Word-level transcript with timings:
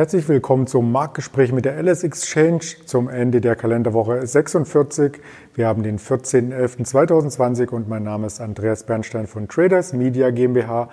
Herzlich 0.00 0.30
willkommen 0.30 0.66
zum 0.66 0.92
Marktgespräch 0.92 1.52
mit 1.52 1.66
der 1.66 1.76
LS 1.76 2.04
Exchange 2.04 2.62
zum 2.86 3.10
Ende 3.10 3.42
der 3.42 3.54
Kalenderwoche 3.54 4.26
46. 4.26 5.20
Wir 5.54 5.66
haben 5.66 5.82
den 5.82 5.98
14.11.2020 5.98 7.68
und 7.68 7.86
mein 7.86 8.04
Name 8.04 8.26
ist 8.26 8.40
Andreas 8.40 8.84
Bernstein 8.84 9.26
von 9.26 9.46
Traders 9.46 9.92
Media 9.92 10.30
GmbH. 10.30 10.88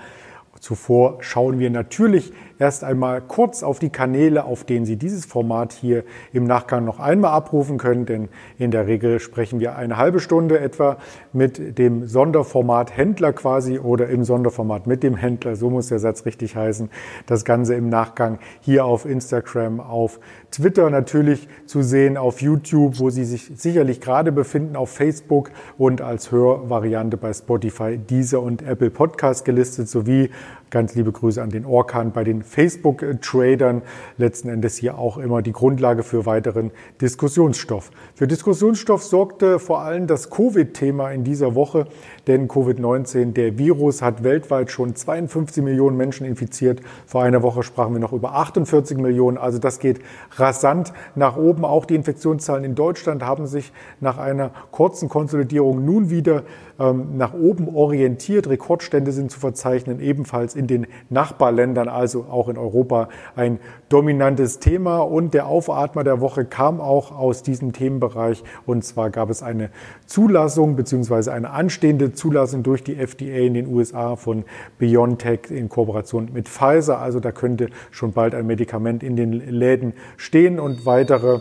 Zuvor 0.60 1.18
schauen 1.22 1.60
wir 1.60 1.70
natürlich 1.70 2.34
erst 2.60 2.84
einmal 2.84 3.22
kurz 3.22 3.64
auf 3.64 3.80
die 3.80 3.90
Kanäle, 3.90 4.46
auf 4.46 4.64
denen 4.64 4.86
Sie 4.86 4.96
dieses 4.96 5.26
Format 5.26 5.74
hier 5.74 6.04
im 6.34 6.46
Nachgang 6.46 6.86
noch 6.86 7.00
einmal 7.00 7.32
abrufen 7.32 7.78
können, 7.78 8.06
denn 8.06 8.30
in 8.58 8.72
der 8.72 8.88
Regel 8.88 9.20
sprechen 9.20 9.60
wir 9.60 9.76
eine 9.76 9.98
halbe 9.98 10.20
Stunde 10.20 10.60
etwa 10.60 10.98
mit 11.34 11.78
dem 11.78 12.08
Sonderformat 12.08 12.96
Händler 12.96 13.34
quasi 13.34 13.80
oder 13.80 14.08
im 14.10 14.24
Sonderformat 14.24 14.88
mit 14.88 15.04
dem 15.04 15.16
Händler, 15.16 15.56
so 15.56 15.70
muss 15.70 15.88
der 15.88 16.00
Satz 16.00 16.26
richtig 16.26 16.56
heißen. 16.56 16.90
Das 17.26 17.46
Ganze 17.46 17.76
im 17.76 17.90
Nachgang 17.90 18.40
hier 18.62 18.86
auf 18.86 19.06
Instagram, 19.06 19.80
auf 19.80 20.20
Twitter 20.52 20.90
natürlich 20.90 21.48
zu 21.66 21.82
sehen, 21.82 22.18
auf 22.18 22.42
YouTube, 22.42 23.00
wo 23.00 23.10
Sie 23.10 23.26
sich 23.26 23.52
sicherlich 23.56 24.02
gerade 24.02 24.32
befinden, 24.32 24.76
auf 24.76 24.90
Facebook 24.90 25.52
und 25.78 26.02
als 26.02 26.32
Hörvariante 26.32 27.18
bei 27.18 27.34
Spotify, 27.34 27.98
Deezer 27.98 28.42
und 28.42 28.62
Apple 28.62 28.90
Podcast 28.90 29.46
gelistet, 29.46 29.90
sowie 29.90 30.30
Ganz 30.70 30.96
liebe 30.96 31.14
Grüße 31.14 31.42
an 31.42 31.50
den 31.50 31.66
Orkan 31.66 32.12
bei 32.12 32.26
den 32.26 32.44
Facebook-Tradern. 32.44 33.84
Letzten 34.18 34.50
Endes 34.50 34.76
hier 34.76 34.98
auch 34.98 35.18
immer 35.18 35.42
die 35.42 35.54
Grundlage 35.54 36.04
für 36.04 36.26
weiteren 36.26 36.72
Diskussionsstoff. 37.00 37.90
Für 38.16 38.28
Diskussionsstoff 38.28 39.02
sorgte 39.02 39.60
vor 39.60 39.80
allem 39.80 40.08
das 40.08 40.30
Covid-Thema 40.30 41.12
in 41.12 41.24
dieser 41.24 41.56
Woche, 41.56 41.88
denn 42.28 42.50
Covid-19, 42.50 43.32
der 43.32 43.58
Virus, 43.58 44.02
hat 44.02 44.26
weltweit 44.26 44.70
schon 44.70 44.94
52 44.94 45.64
Millionen 45.64 45.96
Menschen 45.96 46.28
infiziert. 46.28 46.82
Vor 47.06 47.24
einer 47.24 47.44
Woche 47.44 47.64
sprachen 47.64 47.94
wir 47.94 48.02
noch 48.02 48.12
über 48.12 48.34
48 48.34 48.98
Millionen. 48.98 49.38
Also 49.38 49.60
das 49.60 49.80
geht 49.80 50.02
rasant 50.36 50.92
nach 51.16 51.38
oben. 51.38 51.64
Auch 51.64 51.86
die 51.86 51.96
Infektionszahlen 51.96 52.66
in 52.66 52.76
Deutschland 52.76 53.24
haben 53.24 53.48
sich 53.48 53.72
nach 54.02 54.18
einer 54.18 54.52
kurzen 54.72 55.08
Konsolidierung 55.08 55.86
nun 55.86 56.10
wieder 56.10 56.44
nach 56.78 57.34
oben 57.34 57.74
orientiert. 57.76 58.48
Rekordstände 58.48 59.12
sind 59.12 59.32
zu 59.32 59.40
verzeichnen, 59.40 60.00
ebenfalls 60.00 60.56
in 60.56 60.68
den 60.68 60.88
Nachbarländern, 61.10 61.88
also 61.88 62.26
auch 62.30 62.50
in 62.50 62.58
Europa, 62.58 63.10
ein 63.36 63.60
dominantes 63.90 64.60
Thema. 64.60 65.00
Und 65.00 65.34
der 65.34 65.48
Aufatmer 65.48 66.04
der 66.04 66.22
Woche 66.22 66.46
kam 66.46 66.80
auch 66.80 67.12
aus 67.12 67.42
diesem 67.42 67.74
Themenbereich. 67.74 68.44
Und 68.66 68.84
zwar 68.84 69.10
gab 69.10 69.30
es 69.30 69.42
eine 69.42 69.70
Zulassung 70.06 70.76
beziehungsweise 70.76 71.34
eine 71.34 71.50
anstehende 71.50 72.14
Zulassung 72.14 72.62
durch 72.62 72.84
die 72.84 72.96
FDA 72.96 73.38
in 73.38 73.56
den 73.56 73.68
USA 73.74 74.16
von 74.16 74.44
BioNTech 74.78 75.50
in 75.50 75.70
Kooperation 75.70 76.30
mit 76.32 76.48
Pfizer. 76.48 77.00
Also 77.00 77.20
da 77.20 77.32
könnte 77.32 77.70
schon 77.90 78.12
bald 78.12 78.36
ein 78.36 78.46
Medikament 78.46 79.02
in 79.02 79.16
den 79.16 79.34
Läden 79.34 79.94
stehen 80.16 80.60
und 80.60 80.86
weitere 80.86 81.40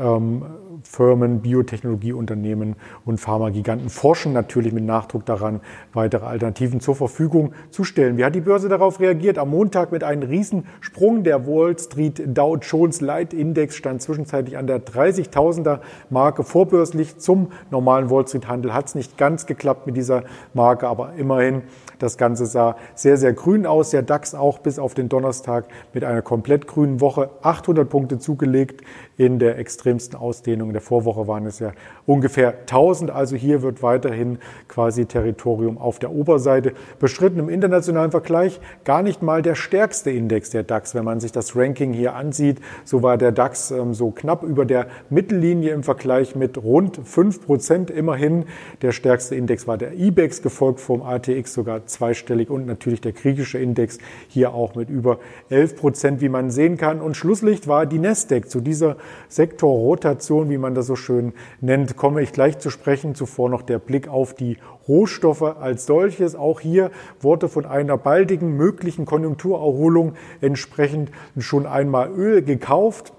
ähm, 0.00 0.42
Firmen, 0.84 1.40
Biotechnologieunternehmen 1.40 2.76
und 3.04 3.18
Pharmagiganten 3.18 3.88
forschen 3.88 4.32
natürlich 4.32 4.72
mit 4.72 4.84
Nachdruck 4.84 5.26
daran, 5.26 5.60
weitere 5.92 6.26
Alternativen 6.26 6.80
zur 6.80 6.94
Verfügung 6.94 7.52
zu 7.70 7.84
stellen. 7.84 8.16
Wie 8.16 8.24
hat 8.24 8.34
die 8.34 8.40
Börse 8.40 8.68
darauf 8.68 9.00
reagiert? 9.00 9.38
Am 9.38 9.50
Montag 9.50 9.90
mit 9.90 10.04
einem 10.04 10.22
Riesensprung. 10.22 11.24
Der 11.24 11.46
Wall 11.46 11.78
Street 11.78 12.22
Dow 12.26 12.56
Jones 12.56 13.00
Light 13.00 13.34
Index 13.34 13.76
stand 13.76 14.02
zwischenzeitlich 14.02 14.56
an 14.56 14.66
der 14.66 14.84
30.000er 14.84 15.80
Marke 16.10 16.44
vorbörslich. 16.44 17.18
Zum 17.18 17.50
normalen 17.70 18.10
Wall 18.10 18.28
Street 18.28 18.46
Handel 18.46 18.74
hat 18.74 18.86
es 18.86 18.94
nicht 18.94 19.18
ganz 19.18 19.46
geklappt 19.46 19.86
mit 19.86 19.96
dieser 19.96 20.24
Marke, 20.52 20.86
aber 20.86 21.14
immerhin 21.16 21.62
das 21.98 22.18
Ganze 22.18 22.46
sah 22.46 22.76
sehr, 22.94 23.16
sehr 23.16 23.32
grün 23.32 23.66
aus. 23.66 23.90
Der 23.90 24.02
DAX 24.02 24.34
auch 24.34 24.58
bis 24.58 24.78
auf 24.78 24.94
den 24.94 25.08
Donnerstag 25.08 25.66
mit 25.92 26.04
einer 26.04 26.22
komplett 26.22 26.66
grünen 26.66 27.00
Woche 27.00 27.30
800 27.42 27.88
Punkte 27.88 28.18
zugelegt. 28.18 28.82
In 29.16 29.38
der 29.38 29.58
extremsten 29.58 30.18
Ausdehnung 30.18 30.72
der 30.72 30.82
Vorwoche 30.82 31.28
waren 31.28 31.46
es 31.46 31.60
ja 31.60 31.72
ungefähr 32.04 32.48
1000. 32.62 33.10
Also 33.12 33.36
hier 33.36 33.62
wird 33.62 33.80
weiterhin 33.80 34.38
quasi 34.66 35.06
Territorium 35.06 35.78
auf 35.78 36.00
der 36.00 36.10
Oberseite 36.10 36.72
beschritten. 36.98 37.38
Im 37.38 37.48
internationalen 37.48 38.10
Vergleich 38.10 38.60
gar 38.84 39.02
nicht 39.02 39.22
mal 39.22 39.40
der 39.40 39.54
stärkste 39.54 40.10
Index 40.10 40.50
der 40.50 40.64
DAX. 40.64 40.96
Wenn 40.96 41.04
man 41.04 41.20
sich 41.20 41.30
das 41.30 41.54
Ranking 41.54 41.92
hier 41.92 42.14
ansieht, 42.14 42.58
so 42.84 43.04
war 43.04 43.16
der 43.16 43.30
DAX 43.30 43.70
ähm, 43.70 43.94
so 43.94 44.10
knapp 44.10 44.42
über 44.42 44.64
der 44.64 44.88
Mittellinie 45.10 45.72
im 45.72 45.84
Vergleich 45.84 46.34
mit 46.34 46.58
rund 46.58 47.00
5 47.04 47.46
Prozent 47.46 47.90
immerhin. 47.90 48.46
Der 48.82 48.90
stärkste 48.90 49.36
Index 49.36 49.68
war 49.68 49.78
der 49.78 49.94
IBEX, 49.94 50.42
gefolgt 50.42 50.80
vom 50.80 51.02
ATX 51.02 51.54
sogar 51.54 51.86
zweistellig 51.86 52.50
und 52.50 52.66
natürlich 52.66 53.00
der 53.00 53.12
griechische 53.12 53.58
Index 53.58 53.98
hier 54.28 54.54
auch 54.54 54.74
mit 54.74 54.90
über 54.90 55.20
11 55.50 55.76
Prozent, 55.76 56.20
wie 56.20 56.28
man 56.28 56.50
sehen 56.50 56.76
kann. 56.76 57.00
Und 57.00 57.16
Schlusslicht 57.16 57.68
war 57.68 57.86
die 57.86 58.00
Nasdaq. 58.00 58.50
Zu 58.50 58.60
dieser 58.60 58.96
Sektorrotation, 59.28 60.50
wie 60.50 60.58
man 60.58 60.74
das 60.74 60.86
so 60.86 60.96
schön 60.96 61.32
nennt, 61.60 61.96
komme 61.96 62.22
ich 62.22 62.32
gleich 62.32 62.58
zu 62.58 62.70
sprechen. 62.70 63.14
Zuvor 63.14 63.48
noch 63.48 63.62
der 63.62 63.78
Blick 63.78 64.08
auf 64.08 64.34
die 64.34 64.58
Rohstoffe 64.88 65.42
als 65.42 65.86
solches. 65.86 66.34
Auch 66.34 66.60
hier 66.60 66.90
wurde 67.20 67.48
von 67.48 67.66
einer 67.66 67.96
baldigen 67.96 68.56
möglichen 68.56 69.06
Konjunkturerholung 69.06 70.14
entsprechend 70.40 71.10
schon 71.38 71.66
einmal 71.66 72.10
Öl 72.10 72.42
gekauft. 72.42 73.12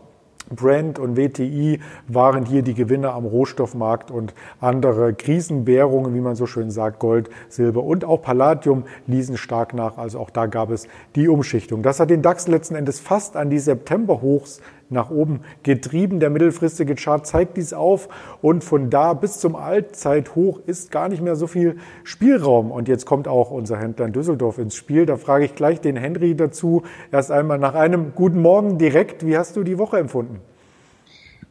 Brand 0.50 1.00
und 1.00 1.18
WTI 1.18 1.80
waren 2.08 2.46
hier 2.46 2.62
die 2.62 2.76
Gewinner 2.76 3.14
am 3.14 3.26
Rohstoffmarkt 3.26 4.12
und 4.12 4.34
andere 4.60 5.14
Krisenwährungen, 5.14 6.14
wie 6.14 6.22
man 6.22 6.36
so 6.36 6.46
schön 6.46 6.70
sagt, 6.70 7.00
Gold, 7.00 7.30
Silber 7.50 7.84
und 7.84 8.06
auch 8.06 8.22
Palladium 8.22 8.84
ließen 9.08 9.38
stark 9.38 9.74
nach. 9.74 9.98
Also 9.98 10.20
auch 10.20 10.30
da 10.30 10.46
gab 10.46 10.70
es 10.70 10.88
die 11.16 11.28
Umschichtung. 11.28 11.82
Das 11.82 12.00
hat 12.00 12.10
den 12.10 12.22
DAX 12.22 12.48
letzten 12.48 12.76
Endes 12.76 13.00
fast 13.00 13.36
an 13.36 13.50
die 13.50 13.60
Septemberhochs 13.60 14.62
nach 14.90 15.10
oben 15.10 15.42
getrieben. 15.64 16.20
Der 16.20 16.30
mittelfristige 16.30 16.96
Chart 16.96 17.26
zeigt 17.26 17.58
dies 17.58 17.74
auf 17.74 18.10
und 18.42 18.64
von 18.64 18.90
da 18.90 19.14
bis 19.14 19.40
zum 19.40 19.56
Allzeithoch 19.56 20.60
ist 20.66 20.92
gar 20.92 21.10
nicht 21.10 21.22
mehr 21.22 21.36
so 21.36 21.48
viel 21.48 21.78
Spielraum. 22.04 22.72
Und 22.72 22.88
jetzt 22.88 23.06
kommt 23.06 23.28
auch 23.28 23.52
unser 23.52 23.78
Händler 23.78 24.06
in 24.06 24.14
Düsseldorf 24.14 24.58
ins 24.58 24.76
Spiel. 24.76 25.06
Da 25.06 25.18
frage 25.18 25.46
ich 25.46 25.56
gleich 25.56 25.82
den 25.82 25.96
Henry 25.96 26.36
dazu. 26.36 26.84
Erst 27.12 27.32
einmal 27.32 27.60
nach 27.60 27.74
einem 27.74 28.14
guten 28.16 28.42
Morgen 28.42 28.78
direkt. 28.78 29.26
Wie 29.26 29.38
hast 29.38 29.56
du 29.56 29.64
die 29.64 29.78
Woche 29.78 29.98
empfunden? 29.98 30.40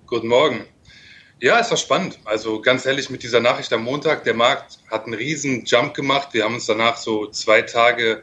Guten 0.06 0.28
Morgen. 0.28 0.60
Ja, 1.40 1.58
es 1.58 1.70
war 1.70 1.76
spannend. 1.76 2.20
Also 2.24 2.62
ganz 2.62 2.86
ehrlich, 2.86 3.10
mit 3.10 3.22
dieser 3.22 3.40
Nachricht 3.40 3.72
am 3.72 3.84
Montag, 3.84 4.24
der 4.24 4.34
Markt 4.34 4.78
hat 4.90 5.04
einen 5.04 5.14
riesen 5.14 5.64
Jump 5.64 5.94
gemacht. 5.94 6.28
Wir 6.32 6.44
haben 6.44 6.54
uns 6.54 6.66
danach 6.66 6.96
so 6.96 7.26
zwei 7.26 7.62
Tage 7.62 8.22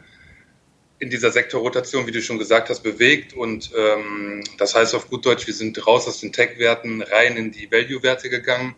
in 1.02 1.10
dieser 1.10 1.32
Sektorrotation, 1.32 2.06
wie 2.06 2.12
du 2.12 2.22
schon 2.22 2.38
gesagt 2.38 2.70
hast, 2.70 2.82
bewegt. 2.82 3.34
Und 3.34 3.72
ähm, 3.76 4.44
das 4.60 4.76
heißt 4.76 4.94
auf 4.94 5.10
gut 5.10 5.26
Deutsch, 5.26 5.48
wir 5.48 5.54
sind 5.54 5.86
raus 5.88 6.08
aus 6.08 6.20
den 6.20 6.32
Tech-Werten, 6.32 7.02
rein 7.02 7.38
in 7.38 7.52
die 7.52 7.72
Value-Werte 7.72 8.30
gegangen. 8.30 8.76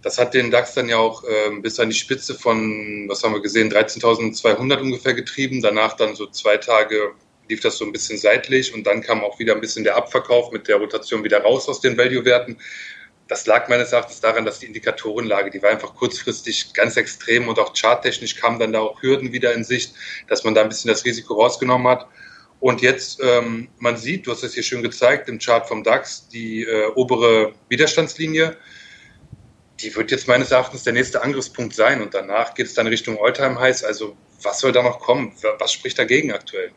Das 0.00 0.16
hat 0.16 0.32
den 0.32 0.50
DAX 0.50 0.72
dann 0.72 0.88
ja 0.88 0.96
auch 0.96 1.22
ähm, 1.28 1.60
bis 1.60 1.78
an 1.78 1.90
die 1.90 1.94
Spitze 1.94 2.34
von, 2.34 3.04
was 3.08 3.22
haben 3.22 3.34
wir 3.34 3.42
gesehen, 3.42 3.70
13.200 3.70 4.80
ungefähr 4.80 5.12
getrieben. 5.12 5.60
Danach 5.60 5.96
dann 5.96 6.16
so 6.16 6.26
zwei 6.26 6.56
Tage 6.56 7.12
lief 7.50 7.60
das 7.60 7.76
so 7.76 7.84
ein 7.84 7.92
bisschen 7.92 8.16
seitlich 8.16 8.72
und 8.72 8.86
dann 8.86 9.02
kam 9.02 9.22
auch 9.22 9.38
wieder 9.38 9.54
ein 9.54 9.60
bisschen 9.60 9.84
der 9.84 9.96
Abverkauf 9.96 10.50
mit 10.50 10.66
der 10.66 10.76
Rotation 10.76 11.24
wieder 11.24 11.42
raus 11.42 11.68
aus 11.68 11.82
den 11.82 11.98
Value-Werten 11.98 12.56
das 13.28 13.46
lag 13.46 13.68
meines 13.68 13.92
Erachtens 13.92 14.20
daran, 14.20 14.44
dass 14.44 14.58
die 14.58 14.66
Indikatorenlage, 14.66 15.50
die 15.50 15.62
war 15.62 15.70
einfach 15.70 15.94
kurzfristig 15.94 16.74
ganz 16.74 16.96
extrem 16.96 17.48
und 17.48 17.58
auch 17.58 17.74
charttechnisch 17.74 18.36
kamen 18.36 18.58
dann 18.58 18.72
da 18.72 18.80
auch 18.80 19.00
Hürden 19.02 19.32
wieder 19.32 19.54
in 19.54 19.64
Sicht, 19.64 19.94
dass 20.28 20.44
man 20.44 20.54
da 20.54 20.62
ein 20.62 20.68
bisschen 20.68 20.88
das 20.88 21.04
Risiko 21.04 21.34
rausgenommen 21.34 21.88
hat. 21.88 22.06
Und 22.60 22.82
jetzt, 22.82 23.20
ähm, 23.22 23.68
man 23.78 23.96
sieht, 23.96 24.26
du 24.26 24.32
hast 24.32 24.42
es 24.42 24.54
hier 24.54 24.62
schön 24.62 24.82
gezeigt 24.82 25.28
im 25.28 25.38
Chart 25.38 25.66
vom 25.66 25.82
DAX, 25.82 26.28
die 26.28 26.62
äh, 26.62 26.86
obere 26.94 27.54
Widerstandslinie, 27.68 28.56
die 29.80 29.94
wird 29.96 30.10
jetzt 30.10 30.28
meines 30.28 30.50
Erachtens 30.50 30.84
der 30.84 30.92
nächste 30.92 31.22
Angriffspunkt 31.22 31.74
sein 31.74 32.00
und 32.00 32.14
danach 32.14 32.54
geht 32.54 32.66
es 32.66 32.74
dann 32.74 32.86
Richtung 32.86 33.18
Alltime 33.22 33.58
Highs. 33.58 33.82
Also 33.84 34.16
was 34.42 34.60
soll 34.60 34.72
da 34.72 34.82
noch 34.82 35.00
kommen? 35.00 35.32
Was 35.58 35.72
spricht 35.72 35.98
dagegen 35.98 36.32
aktuell? 36.32 36.72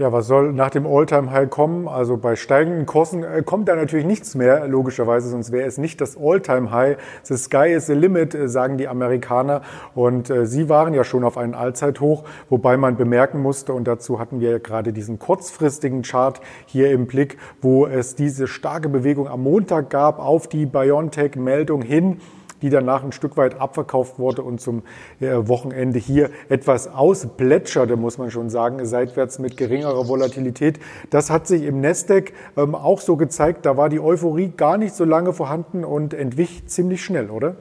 Ja, 0.00 0.10
was 0.12 0.28
soll 0.28 0.54
nach 0.54 0.70
dem 0.70 0.86
All-Time-High 0.86 1.50
kommen? 1.50 1.86
Also 1.86 2.16
bei 2.16 2.34
steigenden 2.34 2.86
Kursen 2.86 3.22
äh, 3.22 3.42
kommt 3.44 3.68
da 3.68 3.76
natürlich 3.76 4.06
nichts 4.06 4.34
mehr, 4.34 4.66
logischerweise, 4.66 5.28
sonst 5.28 5.52
wäre 5.52 5.66
es 5.68 5.76
nicht 5.76 6.00
das 6.00 6.16
All-Time-High. 6.16 6.96
The 7.24 7.36
sky 7.36 7.74
is 7.76 7.84
the 7.84 7.92
limit, 7.92 8.34
äh, 8.34 8.48
sagen 8.48 8.78
die 8.78 8.88
Amerikaner. 8.88 9.60
Und 9.94 10.30
äh, 10.30 10.46
sie 10.46 10.70
waren 10.70 10.94
ja 10.94 11.04
schon 11.04 11.22
auf 11.22 11.36
einen 11.36 11.52
Allzeithoch, 11.52 12.24
wobei 12.48 12.78
man 12.78 12.96
bemerken 12.96 13.42
musste, 13.42 13.74
und 13.74 13.86
dazu 13.86 14.18
hatten 14.18 14.40
wir 14.40 14.52
ja 14.52 14.58
gerade 14.58 14.94
diesen 14.94 15.18
kurzfristigen 15.18 16.00
Chart 16.00 16.40
hier 16.64 16.92
im 16.92 17.06
Blick, 17.06 17.36
wo 17.60 17.84
es 17.84 18.14
diese 18.14 18.46
starke 18.46 18.88
Bewegung 18.88 19.28
am 19.28 19.42
Montag 19.42 19.90
gab 19.90 20.18
auf 20.18 20.48
die 20.48 20.64
BioNTech-Meldung 20.64 21.82
hin 21.82 22.22
die 22.62 22.70
danach 22.70 23.02
ein 23.02 23.12
Stück 23.12 23.36
weit 23.36 23.60
abverkauft 23.60 24.18
wurde 24.18 24.42
und 24.42 24.60
zum 24.60 24.82
äh, 25.20 25.28
Wochenende 25.32 25.98
hier 25.98 26.30
etwas 26.48 26.88
ausplätscherte, 26.88 27.96
muss 27.96 28.18
man 28.18 28.30
schon 28.30 28.50
sagen, 28.50 28.84
seitwärts 28.86 29.38
mit 29.38 29.56
geringerer 29.56 30.08
Volatilität. 30.08 30.78
Das 31.10 31.30
hat 31.30 31.46
sich 31.46 31.62
im 31.62 31.80
Nasdaq 31.80 32.32
ähm, 32.56 32.74
auch 32.74 33.00
so 33.00 33.16
gezeigt. 33.16 33.66
Da 33.66 33.76
war 33.76 33.88
die 33.88 34.00
Euphorie 34.00 34.52
gar 34.56 34.78
nicht 34.78 34.94
so 34.94 35.04
lange 35.04 35.32
vorhanden 35.32 35.84
und 35.84 36.14
entwich 36.14 36.66
ziemlich 36.66 37.04
schnell, 37.04 37.30
oder? 37.30 37.56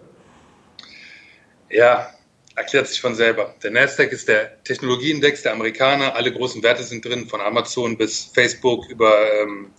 Ja, 1.69 2.09
erklärt 2.55 2.87
sich 2.87 2.99
von 2.99 3.15
selber. 3.15 3.55
Der 3.63 3.71
Nasdaq 3.71 4.11
ist 4.11 4.27
der 4.27 4.63
Technologieindex 4.63 5.43
der 5.43 5.53
Amerikaner. 5.53 6.15
Alle 6.15 6.31
großen 6.31 6.61
Werte 6.61 6.83
sind 6.83 7.05
drin, 7.05 7.27
von 7.27 7.41
Amazon 7.41 7.97
bis 7.97 8.25
Facebook 8.33 8.89
über 8.89 9.13
ähm, 9.41 9.71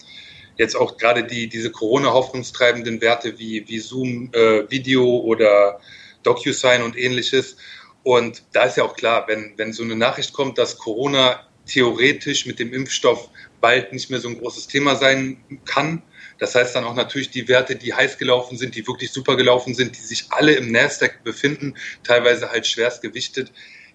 jetzt 0.56 0.76
auch 0.76 0.96
gerade 0.96 1.24
die 1.24 1.48
diese 1.48 1.70
Corona-hoffnungstreibenden 1.70 3.00
Werte 3.00 3.38
wie, 3.38 3.66
wie 3.68 3.78
Zoom 3.78 4.30
äh, 4.32 4.70
Video 4.70 5.04
oder 5.04 5.80
DocuSign 6.22 6.82
und 6.82 6.96
ähnliches. 6.98 7.56
Und 8.02 8.42
da 8.52 8.64
ist 8.64 8.76
ja 8.76 8.84
auch 8.84 8.94
klar, 8.94 9.24
wenn, 9.28 9.54
wenn 9.56 9.72
so 9.72 9.82
eine 9.82 9.96
Nachricht 9.96 10.32
kommt, 10.32 10.58
dass 10.58 10.78
Corona 10.78 11.46
theoretisch 11.66 12.46
mit 12.46 12.58
dem 12.58 12.72
Impfstoff 12.72 13.28
bald 13.60 13.92
nicht 13.92 14.10
mehr 14.10 14.20
so 14.20 14.28
ein 14.28 14.38
großes 14.38 14.66
Thema 14.66 14.96
sein 14.96 15.42
kann, 15.64 16.02
das 16.40 16.54
heißt 16.54 16.74
dann 16.74 16.84
auch 16.84 16.94
natürlich 16.94 17.30
die 17.30 17.46
Werte, 17.48 17.76
die 17.76 17.92
heiß 17.92 18.16
gelaufen 18.16 18.56
sind, 18.56 18.74
die 18.74 18.86
wirklich 18.86 19.12
super 19.12 19.36
gelaufen 19.36 19.74
sind, 19.74 19.96
die 19.96 20.00
sich 20.00 20.26
alle 20.30 20.54
im 20.54 20.72
Nasdaq 20.72 21.22
befinden, 21.22 21.74
teilweise 22.02 22.50
halt 22.50 22.66
schwerst 22.66 23.02
gewichtet, 23.02 23.52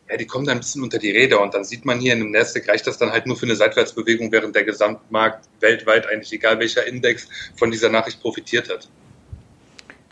ja, 0.09 0.17
die 0.17 0.27
kommen 0.27 0.45
dann 0.45 0.57
ein 0.57 0.59
bisschen 0.59 0.83
unter 0.83 0.99
die 0.99 1.11
Räder 1.11 1.41
und 1.41 1.53
dann 1.53 1.63
sieht 1.63 1.85
man 1.85 1.99
hier 1.99 2.13
in 2.13 2.19
dem 2.19 2.31
Nasdaq 2.31 2.67
reicht 2.67 2.85
das 2.85 2.97
dann 2.97 3.11
halt 3.11 3.25
nur 3.25 3.37
für 3.37 3.45
eine 3.45 3.55
Seitwärtsbewegung, 3.55 4.31
während 4.31 4.55
der 4.55 4.63
Gesamtmarkt 4.63 5.45
weltweit 5.59 6.07
eigentlich 6.07 6.31
egal 6.33 6.59
welcher 6.59 6.85
Index 6.85 7.27
von 7.55 7.71
dieser 7.71 7.89
Nachricht 7.89 8.21
profitiert 8.21 8.69
hat. 8.69 8.87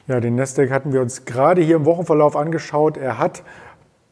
Ja, 0.08 0.20
den 0.20 0.36
Nasdaq 0.36 0.72
hatten 0.72 0.92
wir 0.92 1.02
uns 1.02 1.26
gerade 1.26 1.62
hier 1.62 1.78
im 1.78 1.86
Wochenverlauf 1.86 2.36
angeschaut. 2.36 2.98
Er 2.98 3.20
hat 3.20 3.44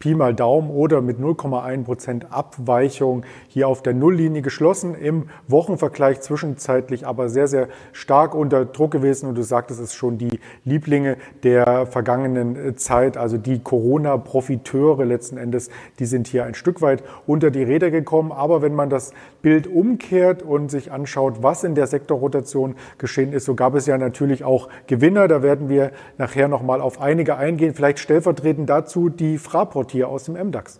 Pi 0.01 0.15
mal 0.15 0.33
Daumen 0.33 0.71
oder 0.71 0.99
mit 0.99 1.19
0,1 1.19 1.83
Prozent 1.83 2.33
Abweichung 2.33 3.23
hier 3.47 3.67
auf 3.67 3.83
der 3.83 3.93
Nulllinie 3.93 4.41
geschlossen. 4.41 4.95
Im 4.95 5.29
Wochenvergleich 5.47 6.21
zwischenzeitlich 6.21 7.05
aber 7.05 7.29
sehr, 7.29 7.47
sehr 7.47 7.67
stark 7.93 8.33
unter 8.33 8.65
Druck 8.65 8.89
gewesen. 8.91 9.29
Und 9.29 9.35
du 9.35 9.43
sagtest 9.43 9.79
es 9.79 9.93
schon, 9.93 10.17
die 10.17 10.39
Lieblinge 10.65 11.17
der 11.43 11.85
vergangenen 11.85 12.75
Zeit, 12.77 13.15
also 13.15 13.37
die 13.37 13.59
Corona-Profiteure 13.59 15.05
letzten 15.05 15.37
Endes, 15.37 15.69
die 15.99 16.05
sind 16.05 16.27
hier 16.27 16.45
ein 16.45 16.55
Stück 16.55 16.81
weit 16.81 17.03
unter 17.27 17.51
die 17.51 17.61
Räder 17.61 17.91
gekommen. 17.91 18.31
Aber 18.31 18.63
wenn 18.63 18.73
man 18.73 18.89
das 18.89 19.13
Bild 19.43 19.67
umkehrt 19.67 20.41
und 20.41 20.71
sich 20.71 20.91
anschaut, 20.91 21.43
was 21.43 21.63
in 21.63 21.75
der 21.75 21.85
Sektorrotation 21.85 22.75
geschehen 22.97 23.33
ist, 23.33 23.45
so 23.45 23.53
gab 23.53 23.75
es 23.75 23.85
ja 23.85 23.99
natürlich 23.99 24.43
auch 24.43 24.67
Gewinner. 24.87 25.27
Da 25.27 25.43
werden 25.43 25.69
wir 25.69 25.91
nachher 26.17 26.47
nochmal 26.47 26.81
auf 26.81 26.99
einige 26.99 27.37
eingehen. 27.37 27.75
Vielleicht 27.75 27.99
stellvertretend 27.99 28.67
dazu 28.67 29.09
die 29.09 29.37
Fraport 29.37 29.90
hier 29.91 30.07
aus 30.07 30.25
dem 30.25 30.35
MDAX. 30.35 30.79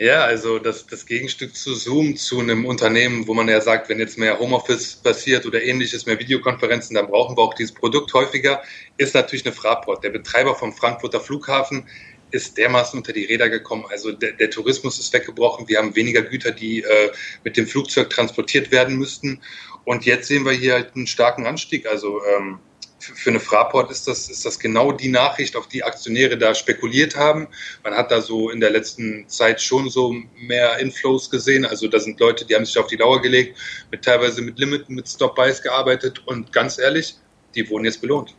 Ja, 0.00 0.24
also 0.24 0.58
das, 0.58 0.86
das 0.86 1.04
Gegenstück 1.04 1.54
zu 1.54 1.74
Zoom, 1.74 2.16
zu 2.16 2.40
einem 2.40 2.64
Unternehmen, 2.64 3.26
wo 3.26 3.34
man 3.34 3.48
ja 3.48 3.60
sagt, 3.60 3.90
wenn 3.90 3.98
jetzt 3.98 4.16
mehr 4.16 4.38
Homeoffice 4.38 4.94
passiert 4.94 5.44
oder 5.44 5.62
ähnliches, 5.62 6.06
mehr 6.06 6.18
Videokonferenzen, 6.18 6.94
dann 6.94 7.08
brauchen 7.08 7.36
wir 7.36 7.42
auch 7.42 7.52
dieses 7.52 7.74
Produkt 7.74 8.14
häufiger, 8.14 8.62
ist 8.96 9.14
natürlich 9.14 9.44
eine 9.44 9.54
Fraport. 9.54 10.02
Der 10.02 10.08
Betreiber 10.08 10.54
vom 10.54 10.72
Frankfurter 10.72 11.20
Flughafen 11.20 11.86
ist 12.30 12.56
dermaßen 12.56 12.98
unter 12.98 13.12
die 13.12 13.26
Räder 13.26 13.50
gekommen. 13.50 13.84
Also 13.90 14.12
der, 14.12 14.32
der 14.32 14.48
Tourismus 14.48 14.98
ist 14.98 15.12
weggebrochen. 15.12 15.68
Wir 15.68 15.76
haben 15.76 15.94
weniger 15.94 16.22
Güter, 16.22 16.52
die 16.52 16.80
äh, 16.80 17.10
mit 17.44 17.58
dem 17.58 17.66
Flugzeug 17.66 18.08
transportiert 18.08 18.70
werden 18.70 18.96
müssten. 18.96 19.42
Und 19.84 20.06
jetzt 20.06 20.28
sehen 20.28 20.46
wir 20.46 20.52
hier 20.52 20.74
halt 20.74 20.96
einen 20.96 21.06
starken 21.06 21.46
Anstieg. 21.46 21.86
Also 21.86 22.22
ähm, 22.24 22.58
für 23.00 23.30
eine 23.30 23.40
Fraport 23.40 23.90
ist 23.90 24.06
das, 24.06 24.28
ist 24.28 24.44
das 24.44 24.58
genau 24.58 24.92
die 24.92 25.08
Nachricht, 25.08 25.56
auf 25.56 25.68
die 25.68 25.82
Aktionäre 25.82 26.36
da 26.36 26.54
spekuliert 26.54 27.16
haben. 27.16 27.48
Man 27.82 27.94
hat 27.94 28.10
da 28.10 28.20
so 28.20 28.50
in 28.50 28.60
der 28.60 28.70
letzten 28.70 29.28
Zeit 29.28 29.60
schon 29.60 29.88
so 29.88 30.14
mehr 30.36 30.78
Inflows 30.78 31.30
gesehen. 31.30 31.64
Also 31.64 31.88
da 31.88 31.98
sind 31.98 32.20
Leute, 32.20 32.44
die 32.44 32.54
haben 32.54 32.64
sich 32.64 32.78
auf 32.78 32.86
die 32.86 32.96
Lauer 32.96 33.20
gelegt, 33.20 33.58
mit 33.90 34.04
teilweise 34.04 34.42
mit 34.42 34.58
Limiten, 34.58 34.94
mit 34.94 35.08
Stop-Buys 35.08 35.62
gearbeitet 35.62 36.22
und 36.26 36.52
ganz 36.52 36.78
ehrlich, 36.78 37.16
die 37.54 37.68
wurden 37.68 37.84
jetzt 37.84 38.00
belohnt. 38.00 38.34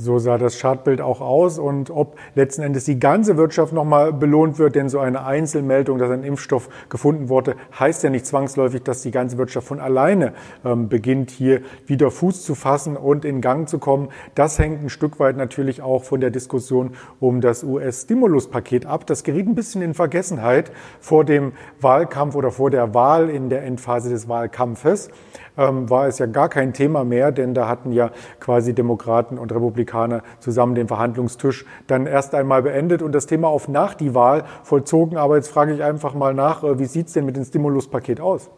So 0.00 0.20
sah 0.20 0.38
das 0.38 0.60
Chartbild 0.60 1.00
auch 1.00 1.20
aus 1.20 1.58
und 1.58 1.90
ob 1.90 2.14
letzten 2.36 2.62
Endes 2.62 2.84
die 2.84 3.00
ganze 3.00 3.36
Wirtschaft 3.36 3.72
nochmal 3.72 4.12
belohnt 4.12 4.56
wird, 4.60 4.76
denn 4.76 4.88
so 4.88 5.00
eine 5.00 5.24
Einzelmeldung, 5.24 5.98
dass 5.98 6.12
ein 6.12 6.22
Impfstoff 6.22 6.68
gefunden 6.88 7.28
wurde, 7.28 7.56
heißt 7.76 8.04
ja 8.04 8.10
nicht 8.10 8.24
zwangsläufig, 8.24 8.84
dass 8.84 9.02
die 9.02 9.10
ganze 9.10 9.38
Wirtschaft 9.38 9.66
von 9.66 9.80
alleine 9.80 10.34
ähm, 10.64 10.88
beginnt, 10.88 11.32
hier 11.32 11.62
wieder 11.86 12.12
Fuß 12.12 12.44
zu 12.44 12.54
fassen 12.54 12.96
und 12.96 13.24
in 13.24 13.40
Gang 13.40 13.68
zu 13.68 13.80
kommen. 13.80 14.10
Das 14.36 14.60
hängt 14.60 14.84
ein 14.84 14.88
Stück 14.88 15.18
weit 15.18 15.36
natürlich 15.36 15.82
auch 15.82 16.04
von 16.04 16.20
der 16.20 16.30
Diskussion 16.30 16.92
um 17.18 17.40
das 17.40 17.64
US-Stimuluspaket 17.64 18.86
ab. 18.86 19.04
Das 19.04 19.24
geriet 19.24 19.48
ein 19.48 19.56
bisschen 19.56 19.82
in 19.82 19.94
Vergessenheit 19.94 20.70
vor 21.00 21.24
dem 21.24 21.54
Wahlkampf 21.80 22.36
oder 22.36 22.52
vor 22.52 22.70
der 22.70 22.94
Wahl 22.94 23.28
in 23.28 23.48
der 23.48 23.64
Endphase 23.64 24.10
des 24.10 24.28
Wahlkampfes 24.28 25.10
ähm, 25.58 25.90
war 25.90 26.06
es 26.06 26.18
ja 26.18 26.26
gar 26.26 26.48
kein 26.48 26.72
Thema 26.72 27.04
mehr, 27.04 27.32
denn 27.32 27.52
da 27.52 27.68
hatten 27.68 27.92
ja 27.92 28.10
quasi 28.40 28.74
Demokraten 28.74 29.36
und 29.36 29.52
Republikaner 29.52 30.22
zusammen 30.38 30.74
den 30.74 30.88
Verhandlungstisch 30.88 31.66
dann 31.88 32.06
erst 32.06 32.34
einmal 32.34 32.62
beendet 32.62 33.02
und 33.02 33.12
das 33.12 33.26
Thema 33.26 33.48
auf 33.48 33.68
nach 33.68 33.94
die 33.94 34.14
Wahl 34.14 34.44
vollzogen. 34.62 35.18
Aber 35.18 35.36
jetzt 35.36 35.48
frage 35.48 35.74
ich 35.74 35.82
einfach 35.82 36.14
mal 36.14 36.32
nach, 36.32 36.62
äh, 36.62 36.78
wie 36.78 36.86
sieht 36.86 37.08
es 37.08 37.12
denn 37.12 37.26
mit 37.26 37.36
dem 37.36 37.44
Stimuluspaket 37.44 38.20
aus? 38.20 38.48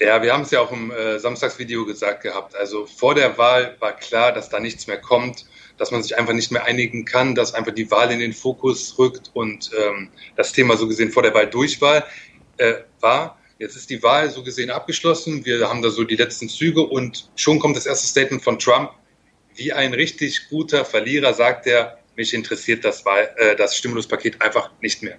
Ja, 0.00 0.22
wir 0.22 0.32
haben 0.32 0.42
es 0.42 0.52
ja 0.52 0.60
auch 0.60 0.70
im 0.70 0.92
äh, 0.92 1.18
Samstagsvideo 1.18 1.84
gesagt 1.84 2.22
gehabt. 2.22 2.54
Also 2.54 2.86
vor 2.86 3.14
der 3.14 3.36
Wahl 3.36 3.76
war 3.80 3.92
klar, 3.92 4.32
dass 4.32 4.48
da 4.48 4.60
nichts 4.60 4.86
mehr 4.86 5.00
kommt, 5.00 5.46
dass 5.76 5.90
man 5.90 6.02
sich 6.02 6.16
einfach 6.16 6.34
nicht 6.34 6.52
mehr 6.52 6.64
einigen 6.64 7.04
kann, 7.04 7.34
dass 7.34 7.54
einfach 7.54 7.72
die 7.72 7.90
Wahl 7.90 8.12
in 8.12 8.20
den 8.20 8.32
Fokus 8.32 8.96
rückt 8.98 9.30
und 9.34 9.70
ähm, 9.76 10.08
das 10.36 10.52
Thema 10.52 10.76
so 10.76 10.86
gesehen 10.86 11.10
vor 11.10 11.24
der 11.24 11.34
Wahl 11.34 11.48
durch 11.48 11.80
war. 11.80 12.04
Äh, 12.58 12.74
war. 13.00 13.37
Jetzt 13.58 13.74
ist 13.74 13.90
die 13.90 14.02
Wahl 14.02 14.30
so 14.30 14.44
gesehen 14.44 14.70
abgeschlossen. 14.70 15.44
Wir 15.44 15.68
haben 15.68 15.82
da 15.82 15.90
so 15.90 16.04
die 16.04 16.16
letzten 16.16 16.48
Züge 16.48 16.82
und 16.82 17.28
schon 17.34 17.58
kommt 17.58 17.76
das 17.76 17.86
erste 17.86 18.06
Statement 18.06 18.42
von 18.42 18.58
Trump. 18.58 18.92
Wie 19.56 19.72
ein 19.72 19.94
richtig 19.94 20.48
guter 20.48 20.84
Verlierer 20.84 21.34
sagt 21.34 21.66
er, 21.66 21.98
mich 22.14 22.34
interessiert 22.34 22.84
das, 22.84 23.04
Wahl, 23.04 23.28
äh, 23.36 23.56
das 23.56 23.76
Stimuluspaket 23.76 24.40
einfach 24.40 24.70
nicht 24.80 25.02
mehr 25.02 25.18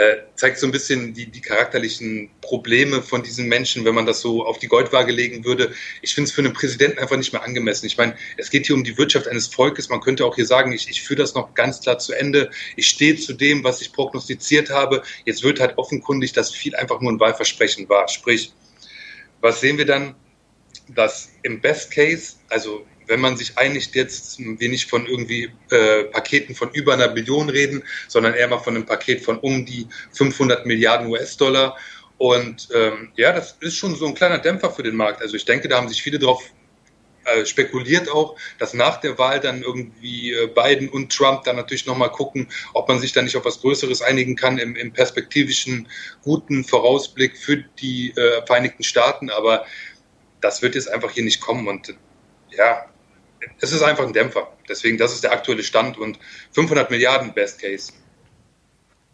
äh, 0.00 0.22
zeigt 0.34 0.58
so 0.58 0.66
ein 0.66 0.72
bisschen 0.72 1.12
die, 1.12 1.26
die 1.26 1.42
charakterlichen 1.42 2.30
Probleme 2.40 3.02
von 3.02 3.22
diesen 3.22 3.48
Menschen, 3.48 3.84
wenn 3.84 3.94
man 3.94 4.06
das 4.06 4.22
so 4.22 4.46
auf 4.46 4.58
die 4.58 4.66
Goldwaage 4.66 5.12
legen 5.12 5.44
würde. 5.44 5.74
Ich 6.00 6.14
finde 6.14 6.28
es 6.28 6.32
für 6.32 6.40
einen 6.40 6.54
Präsidenten 6.54 6.98
einfach 6.98 7.18
nicht 7.18 7.34
mehr 7.34 7.42
angemessen. 7.42 7.84
Ich 7.84 7.98
meine, 7.98 8.16
es 8.38 8.48
geht 8.48 8.66
hier 8.66 8.76
um 8.76 8.82
die 8.82 8.96
Wirtschaft 8.96 9.28
eines 9.28 9.48
Volkes. 9.48 9.90
Man 9.90 10.00
könnte 10.00 10.24
auch 10.24 10.36
hier 10.36 10.46
sagen, 10.46 10.72
ich, 10.72 10.88
ich 10.88 11.02
führe 11.02 11.20
das 11.20 11.34
noch 11.34 11.54
ganz 11.54 11.82
klar 11.82 11.98
zu 11.98 12.14
Ende. 12.14 12.48
Ich 12.76 12.88
stehe 12.88 13.16
zu 13.16 13.34
dem, 13.34 13.62
was 13.62 13.82
ich 13.82 13.92
prognostiziert 13.92 14.70
habe. 14.70 15.02
Jetzt 15.26 15.42
wird 15.42 15.60
halt 15.60 15.76
offenkundig, 15.76 16.32
dass 16.32 16.50
viel 16.50 16.74
einfach 16.74 17.02
nur 17.02 17.12
ein 17.12 17.20
Wahlversprechen 17.20 17.86
war. 17.90 18.08
Sprich, 18.08 18.54
was 19.42 19.60
sehen 19.60 19.76
wir 19.76 19.86
dann? 19.86 20.14
Dass 20.88 21.28
im 21.42 21.60
Best 21.60 21.90
Case, 21.90 22.36
also 22.48 22.86
wenn 23.10 23.20
man 23.20 23.36
sich 23.36 23.58
einigt, 23.58 23.96
jetzt 23.96 24.38
wir 24.38 24.68
nicht 24.68 24.88
von 24.88 25.04
irgendwie 25.04 25.50
äh, 25.70 26.04
Paketen 26.04 26.54
von 26.54 26.70
über 26.72 26.94
einer 26.94 27.08
Billion 27.08 27.50
reden, 27.50 27.82
sondern 28.06 28.34
eher 28.34 28.46
mal 28.46 28.58
von 28.58 28.76
einem 28.76 28.86
Paket 28.86 29.22
von 29.22 29.38
um 29.40 29.66
die 29.66 29.88
500 30.12 30.64
Milliarden 30.64 31.08
US-Dollar. 31.08 31.76
Und 32.18 32.68
ähm, 32.72 33.10
ja, 33.16 33.32
das 33.32 33.56
ist 33.60 33.76
schon 33.76 33.96
so 33.96 34.06
ein 34.06 34.14
kleiner 34.14 34.38
Dämpfer 34.38 34.70
für 34.70 34.84
den 34.84 34.94
Markt. 34.94 35.22
Also 35.22 35.34
ich 35.34 35.44
denke, 35.44 35.66
da 35.68 35.76
haben 35.76 35.88
sich 35.88 36.02
viele 36.02 36.20
drauf 36.20 36.40
äh, 37.24 37.44
spekuliert 37.44 38.08
auch, 38.08 38.36
dass 38.58 38.74
nach 38.74 39.00
der 39.00 39.18
Wahl 39.18 39.40
dann 39.40 39.62
irgendwie 39.62 40.32
äh, 40.32 40.46
Biden 40.46 40.88
und 40.88 41.12
Trump 41.12 41.42
dann 41.42 41.56
natürlich 41.56 41.86
nochmal 41.86 42.12
gucken, 42.12 42.48
ob 42.74 42.88
man 42.88 43.00
sich 43.00 43.12
da 43.12 43.22
nicht 43.22 43.36
auf 43.36 43.44
was 43.44 43.60
Größeres 43.60 44.02
einigen 44.02 44.36
kann 44.36 44.58
im, 44.58 44.76
im 44.76 44.92
perspektivischen 44.92 45.88
guten 46.22 46.62
Vorausblick 46.62 47.36
für 47.36 47.56
die 47.80 48.12
äh, 48.12 48.46
Vereinigten 48.46 48.84
Staaten. 48.84 49.30
Aber 49.30 49.66
das 50.40 50.62
wird 50.62 50.76
jetzt 50.76 50.88
einfach 50.88 51.10
hier 51.10 51.24
nicht 51.24 51.40
kommen. 51.40 51.66
Und 51.66 51.94
ja, 52.56 52.89
es 53.60 53.72
ist 53.72 53.82
einfach 53.82 54.06
ein 54.06 54.12
Dämpfer. 54.12 54.52
Deswegen, 54.68 54.98
das 54.98 55.12
ist 55.12 55.24
der 55.24 55.32
aktuelle 55.32 55.62
Stand 55.62 55.98
und 55.98 56.18
500 56.52 56.90
Milliarden 56.90 57.32
Best 57.32 57.60
Case. 57.60 57.92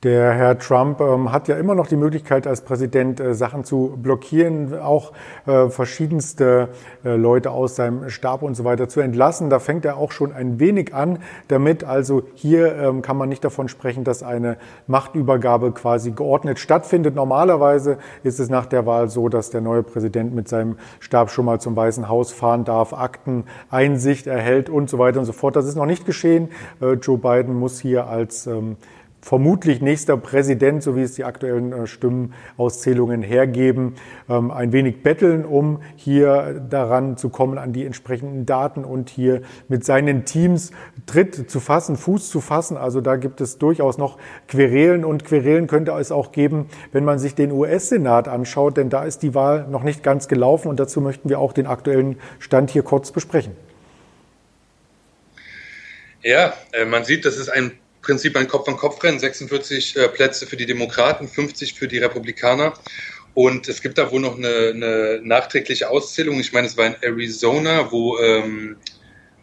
Der 0.07 0.35
Herr 0.35 0.57
Trump 0.57 1.01
ähm, 1.01 1.33
hat 1.33 1.49
ja 1.49 1.57
immer 1.57 1.75
noch 1.75 1.89
die 1.89 1.97
Möglichkeit, 1.97 2.47
als 2.47 2.61
Präsident 2.61 3.19
äh, 3.19 3.35
Sachen 3.35 3.65
zu 3.65 3.99
blockieren, 4.01 4.79
auch 4.79 5.11
äh, 5.47 5.69
verschiedenste 5.69 6.69
äh, 7.05 7.17
Leute 7.17 7.51
aus 7.51 7.75
seinem 7.75 8.09
Stab 8.09 8.43
und 8.43 8.55
so 8.55 8.63
weiter 8.63 8.89
zu 8.89 9.01
entlassen. 9.01 9.51
Da 9.51 9.59
fängt 9.59 9.85
er 9.85 9.97
auch 9.97 10.13
schon 10.13 10.33
ein 10.33 10.61
wenig 10.61 10.95
an 10.95 11.19
damit. 11.49 11.83
Also 11.83 12.23
hier 12.35 12.77
ähm, 12.77 13.03
kann 13.03 13.17
man 13.17 13.29
nicht 13.29 13.43
davon 13.43 13.69
sprechen, 13.69 14.05
dass 14.05 14.23
eine 14.23 14.59
Machtübergabe 14.87 15.73
quasi 15.73 16.13
geordnet 16.13 16.61
stattfindet. 16.61 17.17
Normalerweise 17.17 17.99
ist 18.23 18.39
es 18.39 18.49
nach 18.49 18.67
der 18.67 18.87
Wahl 18.87 19.09
so, 19.09 19.29
dass 19.29 19.51
der 19.51 19.61
neue 19.61 19.83
Präsident 19.83 20.33
mit 20.33 20.47
seinem 20.47 20.77
Stab 21.01 21.33
schon 21.33 21.47
mal 21.47 21.61
zum 21.61 21.75
Weißen 21.75 22.09
Haus 22.09 22.31
fahren 22.31 22.63
darf, 22.63 22.93
Akten, 22.93 23.43
Einsicht 23.71 24.29
erhält 24.29 24.71
und 24.71 24.89
so 24.89 25.01
weiter 25.01 25.19
und 25.19 25.25
so 25.25 25.33
fort. 25.33 25.57
Das 25.57 25.67
ist 25.67 25.75
noch 25.75 25.85
nicht 25.85 26.07
geschehen. 26.07 26.51
Äh, 26.81 26.93
Joe 26.93 27.19
Biden 27.19 27.59
muss 27.59 27.81
hier 27.81 28.07
als 28.07 28.47
ähm, 28.47 28.77
vermutlich 29.27 29.81
nächster 29.81 30.17
Präsident, 30.17 30.85
so 30.85 30.95
wie 30.95 31.03
es 31.03 31.15
die 31.15 31.25
aktuellen 31.25 31.73
äh, 31.73 31.89
Stimmenauszählungen 31.89 33.23
hergeben, 33.23 33.97
ähm, 34.29 34.53
ein 34.53 34.71
wenig 34.71 35.03
betteln, 35.03 35.45
um 35.45 35.83
hier 35.97 36.65
daran 36.71 37.17
zu 37.17 37.29
kommen, 37.29 37.59
an 37.59 37.73
die 37.73 37.85
entsprechenden 37.85 38.47
Daten 38.47 38.85
und 38.85 39.11
hier 39.11 39.43
mit 39.67 39.85
seinen 39.85 40.27
Teams 40.27 40.71
Tritt 41.07 41.51
zu 41.51 41.59
fassen, 41.59 41.97
Fuß 41.97 42.31
zu 42.31 42.41
fassen. 42.41 42.77
Also 42.77 43.01
da 43.01 43.17
gibt 43.17 43.41
es 43.41 43.59
durchaus 43.59 43.99
noch 43.99 44.17
Querelen 44.47 45.05
und 45.05 45.25
Querelen 45.25 45.67
könnte 45.67 45.91
es 45.99 46.13
auch 46.13 46.31
geben, 46.31 46.69
wenn 46.93 47.05
man 47.05 47.19
sich 47.19 47.35
den 47.35 47.51
US-Senat 47.51 48.29
anschaut, 48.29 48.77
denn 48.77 48.91
da 48.91 49.03
ist 49.03 49.25
die 49.25 49.35
Wahl 49.35 49.67
noch 49.69 49.83
nicht 49.83 50.05
ganz 50.05 50.29
gelaufen 50.29 50.69
und 50.69 50.79
dazu 50.79 51.01
möchten 51.01 51.29
wir 51.29 51.41
auch 51.41 51.53
den 51.53 51.67
aktuellen 51.67 52.21
Stand 52.39 52.71
hier 52.71 52.85
kurz 52.85 53.11
besprechen. 53.11 53.57
Ja, 56.23 56.55
äh, 56.73 56.85
man 56.85 57.03
sieht, 57.03 57.25
das 57.25 57.39
ist 57.39 57.49
ein 57.49 57.73
Prinzip 58.07 58.37
ein 58.37 58.47
Kopf-an-Kopf-Rennen, 58.47 59.19
46 59.19 59.97
äh, 59.97 60.09
Plätze 60.09 60.47
für 60.47 60.57
die 60.57 60.65
Demokraten, 60.65 61.27
50 61.27 61.75
für 61.75 61.89
die 61.89 61.99
Republikaner. 61.99 62.73
Und 63.35 63.69
es 63.69 63.83
gibt 63.83 63.99
da 63.99 64.13
wohl 64.13 64.21
noch 64.21 64.37
eine, 64.37 64.71
eine 64.73 65.21
nachträgliche 65.25 65.91
Auszählung. 65.91 66.39
Ich 66.39 66.53
meine, 66.53 66.69
es 66.69 66.77
war 66.77 66.87
in 66.87 66.95
Arizona, 67.03 67.91
wo 67.91 68.17
ähm, 68.19 68.77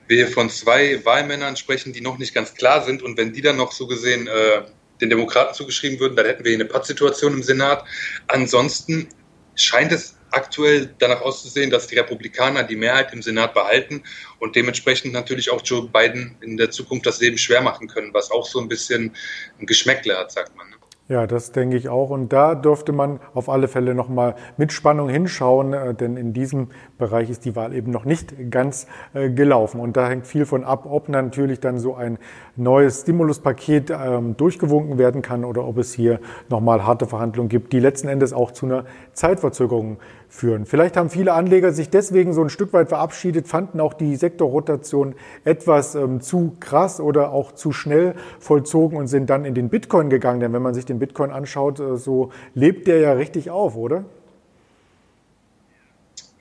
wir 0.07 0.29
von 0.29 0.49
zwei 0.49 1.03
Wahlmännern 1.03 1.57
sprechen, 1.57 1.91
die 1.91 1.99
noch 1.99 2.17
nicht 2.17 2.33
ganz 2.33 2.53
klar 2.53 2.85
sind. 2.85 3.03
Und 3.03 3.17
wenn 3.17 3.33
die 3.33 3.41
dann 3.41 3.57
noch 3.57 3.73
so 3.73 3.85
gesehen 3.85 4.27
äh, 4.27 4.61
den 5.01 5.09
Demokraten 5.09 5.53
zugeschrieben 5.53 5.99
würden, 5.99 6.15
dann 6.15 6.25
hätten 6.25 6.45
wir 6.45 6.51
hier 6.51 6.59
eine 6.59 6.69
Pattsituation 6.69 7.33
im 7.33 7.43
Senat. 7.43 7.83
Ansonsten 8.27 9.09
scheint 9.55 9.91
es 9.91 10.15
aktuell 10.33 10.93
danach 10.99 11.21
auszusehen, 11.21 11.69
dass 11.69 11.87
die 11.87 11.97
Republikaner 11.97 12.63
die 12.63 12.75
Mehrheit 12.75 13.13
im 13.13 13.21
Senat 13.21 13.53
behalten 13.53 14.03
und 14.39 14.55
dementsprechend 14.55 15.13
natürlich 15.13 15.51
auch 15.51 15.61
Joe 15.63 15.87
Biden 15.87 16.37
in 16.41 16.57
der 16.57 16.71
Zukunft 16.71 17.05
das 17.05 17.19
Leben 17.19 17.37
schwer 17.37 17.61
machen 17.61 17.87
können, 17.87 18.13
was 18.13 18.31
auch 18.31 18.45
so 18.45 18.59
ein 18.59 18.67
bisschen 18.67 19.15
ein 19.59 19.65
Geschmäckle 19.65 20.17
hat, 20.17 20.31
sagt 20.31 20.55
man. 20.55 20.69
Ne? 20.69 20.75
Ja, 21.09 21.27
das 21.27 21.51
denke 21.51 21.75
ich 21.75 21.89
auch. 21.89 22.11
Und 22.11 22.31
da 22.31 22.55
dürfte 22.55 22.93
man 22.93 23.19
auf 23.33 23.49
alle 23.49 23.67
Fälle 23.67 23.93
nochmal 23.93 24.35
mit 24.55 24.71
Spannung 24.71 25.09
hinschauen, 25.09 25.73
äh, 25.73 25.93
denn 25.93 26.15
in 26.15 26.31
diesem 26.31 26.69
Bereich 26.97 27.29
ist 27.29 27.43
die 27.43 27.57
Wahl 27.57 27.75
eben 27.75 27.91
noch 27.91 28.05
nicht 28.05 28.49
ganz 28.49 28.87
äh, 29.13 29.29
gelaufen. 29.29 29.81
Und 29.81 29.97
da 29.97 30.07
hängt 30.07 30.25
viel 30.25 30.45
von 30.45 30.63
ab, 30.63 30.85
ob 30.89 31.09
natürlich 31.09 31.59
dann 31.59 31.77
so 31.77 31.93
ein 31.95 32.19
neues 32.55 33.01
Stimuluspaket 33.01 33.91
ähm, 33.91 34.37
durchgewunken 34.37 34.97
werden 34.97 35.21
kann 35.21 35.43
oder 35.43 35.65
ob 35.67 35.77
es 35.77 35.93
hier 35.93 36.21
nochmal 36.47 36.85
harte 36.85 37.05
Verhandlungen 37.05 37.49
gibt, 37.49 37.73
die 37.73 37.81
letzten 37.81 38.07
Endes 38.07 38.31
auch 38.31 38.51
zu 38.51 38.65
einer 38.65 38.85
Zeitverzögerung 39.11 39.97
führen. 40.33 40.65
Vielleicht 40.65 40.97
haben 40.97 41.11
viele 41.11 41.33
Anleger 41.33 41.71
sich 41.73 41.91
deswegen 41.91 42.33
so 42.33 42.41
ein 42.41 42.49
Stück 42.49 42.73
weit 42.73 42.89
verabschiedet, 42.89 43.47
fanden 43.47 43.79
auch 43.79 43.93
die 43.93 44.15
Sektorrotation 44.15 45.15
etwas 45.45 45.93
ähm, 45.93 46.21
zu 46.21 46.57
krass 46.59 46.99
oder 46.99 47.31
auch 47.31 47.51
zu 47.51 47.71
schnell 47.71 48.15
vollzogen 48.39 48.97
und 48.97 49.07
sind 49.07 49.29
dann 49.29 49.45
in 49.45 49.53
den 49.53 49.69
Bitcoin 49.69 50.09
gegangen. 50.09 50.39
Denn 50.39 50.51
wenn 50.51 50.63
man 50.63 50.73
sich 50.73 50.85
den 50.85 50.97
Bitcoin 50.97 51.29
anschaut, 51.31 51.79
äh, 51.79 51.97
so 51.97 52.31
lebt 52.55 52.87
der 52.87 52.97
ja 52.97 53.13
richtig 53.13 53.51
auf, 53.51 53.75
oder? 53.75 54.05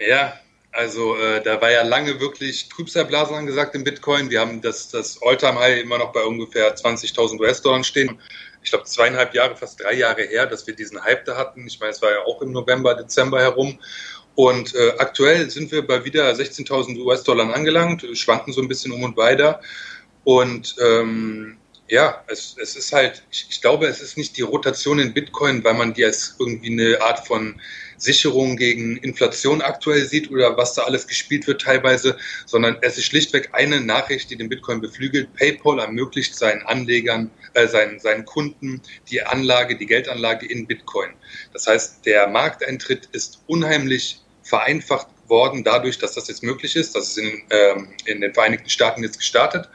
Ja, 0.01 0.33
also 0.73 1.15
äh, 1.19 1.43
da 1.43 1.61
war 1.61 1.71
ja 1.71 1.83
lange 1.83 2.19
wirklich 2.19 2.71
Trübsalblasen 2.71 3.37
angesagt 3.37 3.75
im 3.75 3.85
Bitcoin. 3.85 4.31
Wir 4.31 4.41
haben 4.41 4.63
das, 4.63 4.89
das 4.89 5.21
All-Time-High 5.23 5.83
immer 5.83 5.99
noch 5.99 6.13
bei 6.13 6.25
ungefähr 6.25 6.75
20.000 6.75 7.39
US-Dollar 7.39 7.85
stehen 7.85 8.19
ich 8.63 8.71
glaube, 8.71 8.85
zweieinhalb 8.85 9.35
Jahre, 9.35 9.57
fast 9.57 9.81
drei 9.83 9.95
Jahre 9.95 10.23
her, 10.23 10.47
dass 10.47 10.67
wir 10.67 10.75
diesen 10.75 11.03
Hype 11.03 11.25
da 11.25 11.37
hatten. 11.37 11.67
Ich 11.67 11.81
meine, 11.81 11.93
es 11.93 12.03
war 12.03 12.11
ja 12.11 12.25
auch 12.25 12.41
im 12.43 12.53
November, 12.53 12.95
Dezember 12.95 13.41
herum. 13.41 13.79
Und 14.35 14.75
äh, 14.75 14.93
aktuell 14.99 15.51
sind 15.51 15.73
wir 15.73 15.87
bei 15.87 16.05
wieder 16.05 16.31
16.000 16.31 16.99
US-Dollar 16.99 17.53
angelangt, 17.55 18.07
schwanken 18.15 18.53
so 18.53 18.63
ein 18.63 18.69
bisschen 18.69 18.93
um 18.93 19.03
und 19.03 19.17
weiter. 19.17 19.61
Und 20.25 20.75
ähm, 20.81 21.59
ja, 21.89 22.25
es, 22.29 22.57
es 22.59 22.77
ist 22.77 22.93
halt, 22.93 23.23
ich, 23.31 23.47
ich 23.51 23.61
glaube, 23.61 23.87
es 23.87 24.01
ist 24.01 24.17
nicht 24.17 24.37
die 24.37 24.43
Rotation 24.43 24.99
in 24.99 25.13
Bitcoin, 25.13 25.63
weil 25.65 25.75
man 25.75 25.93
die 25.93 26.05
als 26.05 26.37
irgendwie 26.39 26.73
eine 26.73 27.03
Art 27.03 27.27
von 27.27 27.61
Sicherung 28.03 28.57
gegen 28.57 28.97
Inflation 28.99 29.63
aktuell 29.63 30.05
sieht 30.05 30.31
oder 30.31 30.57
was 30.57 30.75
da 30.75 30.83
alles 30.83 31.07
gespielt 31.07 31.47
wird 31.47 31.63
teilweise, 31.63 32.17
sondern 32.47 32.77
es 32.83 32.99
ist 32.99 33.07
schlichtweg 33.07 33.51
eine 33.53 33.81
Nachricht, 33.81 34.31
die 34.31 34.37
den 34.37 34.49
Bitcoin 34.49 34.81
beflügelt. 34.81 35.33
PayPal 35.35 35.79
ermöglicht 35.79 36.35
seinen 36.35 36.63
Anlegern, 36.63 37.31
äh, 37.55 37.69
seinen, 37.69 38.01
seinen 38.01 38.25
Kunden 38.25 38.83
die 39.11 39.23
Anlage, 39.23 39.77
die 39.77 39.87
Geldanlage 39.87 40.47
in 40.47 40.67
Bitcoin. 40.67 41.11
Das 41.53 41.67
heißt, 41.67 42.05
der 42.05 42.27
Markteintritt 42.27 43.09
ist 43.13 43.43
unheimlich 43.47 44.21
vereinfacht 44.43 45.09
worden 45.29 45.63
dadurch, 45.63 45.99
dass 45.99 46.15
das 46.15 46.29
jetzt 46.29 46.43
möglich 46.43 46.77
ist. 46.77 46.97
Das 46.97 47.11
ist 47.11 47.19
in, 47.19 47.43
ähm, 47.51 47.89
in 48.05 48.21
den 48.21 48.35
Vereinigten 48.35 48.69
Staaten 48.69 49.03
jetzt 49.03 49.19
gestartet. 49.19 49.69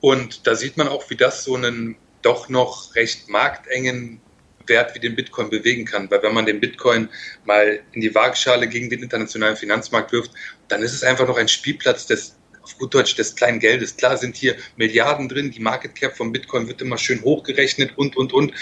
Und 0.00 0.46
da 0.46 0.54
sieht 0.54 0.76
man 0.76 0.88
auch, 0.88 1.08
wie 1.08 1.16
das 1.16 1.44
so 1.44 1.56
einen 1.56 1.96
doch 2.20 2.48
noch 2.48 2.94
recht 2.94 3.28
marktengen 3.28 4.20
Wert 4.68 4.94
wie 4.94 5.00
den 5.00 5.14
Bitcoin 5.16 5.50
bewegen 5.50 5.84
kann. 5.84 6.10
Weil 6.10 6.22
wenn 6.22 6.34
man 6.34 6.46
den 6.46 6.60
Bitcoin 6.60 7.08
mal 7.44 7.80
in 7.92 8.00
die 8.00 8.14
Waagschale 8.14 8.68
gegen 8.68 8.90
den 8.90 9.02
internationalen 9.02 9.56
Finanzmarkt 9.56 10.12
wirft, 10.12 10.32
dann 10.68 10.82
ist 10.82 10.92
es 10.92 11.02
einfach 11.02 11.26
noch 11.26 11.36
ein 11.36 11.48
Spielplatz 11.48 12.06
des 12.06 12.36
auf 12.64 12.78
gut 12.78 12.94
Deutsch 12.94 13.14
des 13.14 13.36
kleinen 13.36 13.60
Geldes. 13.60 13.96
Klar 13.96 14.16
sind 14.16 14.36
hier 14.36 14.56
Milliarden 14.76 15.28
drin, 15.28 15.50
die 15.50 15.60
Market 15.60 15.94
Cap 15.94 16.16
von 16.16 16.32
Bitcoin 16.32 16.66
wird 16.66 16.80
immer 16.80 16.96
schön 16.96 17.22
hochgerechnet 17.22 17.96
und, 17.96 18.16
und, 18.16 18.32
und. 18.32 18.52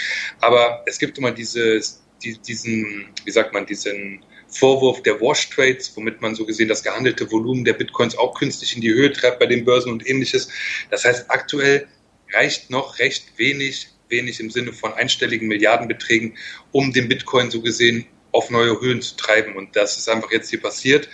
Aber 0.41 0.83
es 0.85 0.99
gibt 0.99 1.17
immer 1.17 1.31
dieses, 1.31 2.03
die, 2.21 2.37
diesen, 2.37 3.07
wie 3.23 3.31
sagt 3.31 3.53
man, 3.53 3.65
diesen 3.65 4.23
Vorwurf 4.49 5.01
der 5.03 5.19
Wash 5.19 5.49
Trades, 5.49 5.95
womit 5.95 6.21
man 6.21 6.35
so 6.35 6.45
gesehen 6.45 6.67
das 6.67 6.83
gehandelte 6.83 7.31
Volumen 7.31 7.63
der 7.63 7.73
Bitcoins 7.73 8.17
auch 8.17 8.37
künstlich 8.37 8.75
in 8.75 8.81
die 8.81 8.93
Höhe 8.93 9.11
treibt 9.11 9.39
bei 9.39 9.45
den 9.45 9.65
Börsen 9.65 9.91
und 9.91 10.07
ähnliches. 10.07 10.49
Das 10.91 11.05
heißt, 11.05 11.25
aktuell 11.29 11.87
reicht 12.33 12.69
noch 12.69 12.99
recht 12.99 13.37
wenig 13.37 13.87
wenig 14.13 14.39
im 14.39 14.49
Sinne 14.49 14.71
von 14.71 14.93
einstelligen 14.93 15.47
Milliardenbeträgen, 15.49 16.37
um 16.71 16.93
den 16.93 17.09
Bitcoin 17.09 17.51
so 17.51 17.61
gesehen 17.61 18.05
auf 18.31 18.49
neue 18.49 18.79
Höhen 18.79 19.01
zu 19.01 19.15
treiben. 19.17 19.57
Und 19.57 19.75
das 19.75 19.97
ist 19.97 20.07
einfach 20.07 20.31
jetzt 20.31 20.49
hier 20.49 20.61
passiert. 20.61 21.09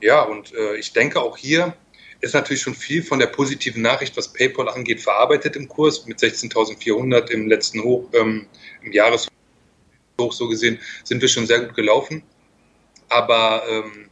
Ja, 0.00 0.22
und 0.22 0.54
äh, 0.54 0.76
ich 0.76 0.92
denke 0.92 1.20
auch 1.20 1.36
hier 1.36 1.76
ist 2.20 2.34
natürlich 2.34 2.62
schon 2.62 2.74
viel 2.74 3.02
von 3.02 3.18
der 3.18 3.26
positiven 3.26 3.82
Nachricht, 3.82 4.16
was 4.16 4.32
PayPal 4.32 4.68
angeht, 4.68 5.00
verarbeitet 5.00 5.56
im 5.56 5.68
Kurs 5.68 6.06
mit 6.06 6.18
16.400 6.18 7.30
im 7.30 7.46
letzten 7.46 7.82
Hoch, 7.82 8.08
ähm, 8.14 8.46
im 8.82 8.92
Jahreshoch 8.92 9.28
so 10.30 10.48
gesehen, 10.48 10.78
sind 11.04 11.20
wir 11.20 11.28
schon 11.28 11.46
sehr 11.46 11.60
gut 11.60 11.74
gelaufen. 11.74 12.22
Aber 13.08 13.62
ähm, 13.68 14.08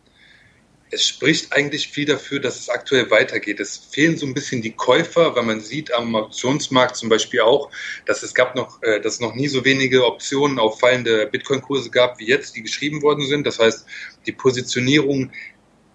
es 0.91 1.09
spricht 1.09 1.53
eigentlich 1.53 1.89
viel 1.89 2.05
dafür, 2.05 2.41
dass 2.41 2.59
es 2.59 2.69
aktuell 2.69 3.11
weitergeht. 3.11 3.59
Es 3.59 3.77
fehlen 3.77 4.17
so 4.17 4.27
ein 4.27 4.35
bisschen 4.35 4.63
die 4.63 4.73
Käufer, 4.73 5.35
weil 5.35 5.43
man 5.43 5.61
sieht 5.61 5.93
am 5.93 6.15
Auktionsmarkt 6.15 6.97
zum 6.97 7.09
Beispiel 7.09 7.41
auch, 7.41 7.71
dass 8.07 8.23
es 8.23 8.35
gab 8.35 8.55
noch, 8.55 8.83
äh, 8.83 9.01
dass 9.01 9.21
noch 9.21 9.35
nie 9.35 9.49
so 9.49 9.65
wenige 9.65 10.05
Optionen 10.07 10.59
auf 10.59 10.81
fallende 10.81 11.27
Bitcoin-Kurse 11.27 11.91
gab 11.91 12.19
wie 12.19 12.27
jetzt, 12.27 12.55
die 12.57 12.63
geschrieben 12.63 13.03
worden 13.03 13.27
sind. 13.27 13.47
Das 13.47 13.59
heißt, 13.59 13.87
die 14.27 14.33
Positionierung 14.33 15.33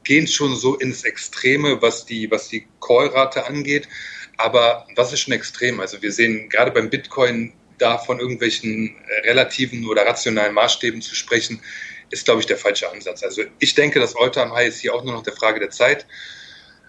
gehen 0.04 0.28
schon 0.28 0.56
so 0.56 0.76
ins 0.76 1.04
Extreme, 1.04 1.82
was 1.82 2.06
die, 2.06 2.30
was 2.32 2.50
die 2.50 2.68
Call-Rate 2.82 3.46
angeht. 3.46 3.88
Aber 4.38 4.88
was 4.96 5.14
ist 5.14 5.22
schon 5.22 5.34
extrem? 5.34 5.80
Also 5.80 6.02
wir 6.02 6.12
sehen 6.12 6.50
gerade 6.50 6.72
beim 6.72 6.90
Bitcoin 6.90 7.54
da 7.78 7.98
von 7.98 8.20
irgendwelchen 8.20 8.96
relativen 9.24 9.86
oder 9.86 10.06
rationalen 10.06 10.54
Maßstäben 10.54 11.02
zu 11.02 11.16
sprechen, 11.16 11.62
ist, 12.12 12.26
glaube 12.26 12.42
ich, 12.42 12.48
der 12.48 12.58
falsche 12.58 12.90
Ansatz. 12.92 13.24
Also 13.24 13.44
ich 13.60 13.76
denke, 13.76 14.00
das 14.00 14.16
All-Time-High 14.16 14.68
ist 14.68 14.80
hier 14.80 14.94
auch 14.94 15.04
nur 15.04 15.14
noch 15.14 15.24
der 15.24 15.34
Frage 15.34 15.60
der 15.60 15.70
Zeit. 15.70 16.06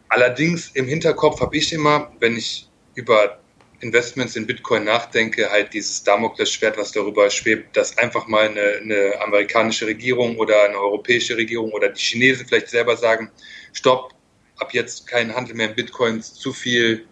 Allerdings 0.08 0.70
im 0.74 0.86
Hinterkopf 0.86 1.40
habe 1.40 1.56
ich 1.56 1.72
immer, 1.72 2.12
wenn 2.20 2.36
ich 2.36 2.68
über 2.94 3.40
Investments 3.80 4.36
in 4.36 4.46
Bitcoin 4.46 4.84
nachdenke, 4.84 5.50
halt 5.50 5.72
dieses 5.72 6.02
Damoklesschwert, 6.02 6.76
was 6.76 6.92
darüber 6.92 7.30
schwebt, 7.30 7.76
dass 7.76 7.96
einfach 7.96 8.26
mal 8.26 8.48
eine, 8.48 8.80
eine 8.82 9.20
amerikanische 9.20 9.86
Regierung 9.86 10.36
oder 10.36 10.64
eine 10.64 10.78
europäische 10.78 11.36
Regierung 11.36 11.72
oder 11.72 11.88
die 11.88 12.00
Chinesen 12.00 12.46
vielleicht 12.46 12.68
selber 12.68 12.96
sagen, 12.96 13.30
stopp, 13.72 14.12
ab 14.58 14.74
jetzt 14.74 15.06
kein 15.06 15.34
Handel 15.34 15.54
mehr 15.54 15.70
in 15.70 15.74
Bitcoins, 15.74 16.34
zu 16.34 16.52
viel 16.52 17.06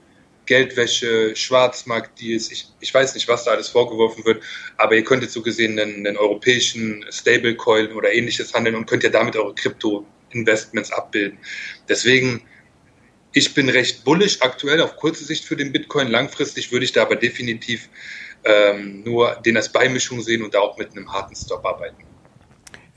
Geldwäsche, 0.48 1.36
Schwarzmarktdeals, 1.36 2.50
ich, 2.50 2.68
ich 2.80 2.92
weiß 2.92 3.14
nicht, 3.14 3.28
was 3.28 3.44
da 3.44 3.50
alles 3.50 3.68
vorgeworfen 3.68 4.24
wird, 4.24 4.42
aber 4.78 4.96
ihr 4.96 5.04
könntet 5.04 5.30
so 5.30 5.42
gesehen 5.42 5.78
einen, 5.78 6.06
einen 6.06 6.16
europäischen 6.16 7.04
Stablecoin 7.10 7.92
oder 7.92 8.12
ähnliches 8.12 8.54
handeln 8.54 8.74
und 8.74 8.86
könnt 8.86 9.02
ja 9.02 9.10
damit 9.10 9.36
eure 9.36 9.54
Krypto-Investments 9.54 10.90
abbilden. 10.90 11.38
Deswegen, 11.86 12.42
ich 13.34 13.52
bin 13.52 13.68
recht 13.68 14.04
bullisch 14.04 14.40
aktuell 14.40 14.80
auf 14.80 14.96
kurze 14.96 15.22
Sicht 15.22 15.44
für 15.44 15.54
den 15.54 15.70
Bitcoin. 15.70 16.08
Langfristig 16.08 16.72
würde 16.72 16.86
ich 16.86 16.92
da 16.92 17.02
aber 17.02 17.16
definitiv 17.16 17.90
ähm, 18.44 19.02
nur 19.04 19.36
den 19.44 19.58
als 19.58 19.70
Beimischung 19.70 20.22
sehen 20.22 20.42
und 20.42 20.54
da 20.54 20.60
auch 20.60 20.78
mit 20.78 20.92
einem 20.92 21.12
harten 21.12 21.36
Stop 21.36 21.66
arbeiten. 21.66 22.07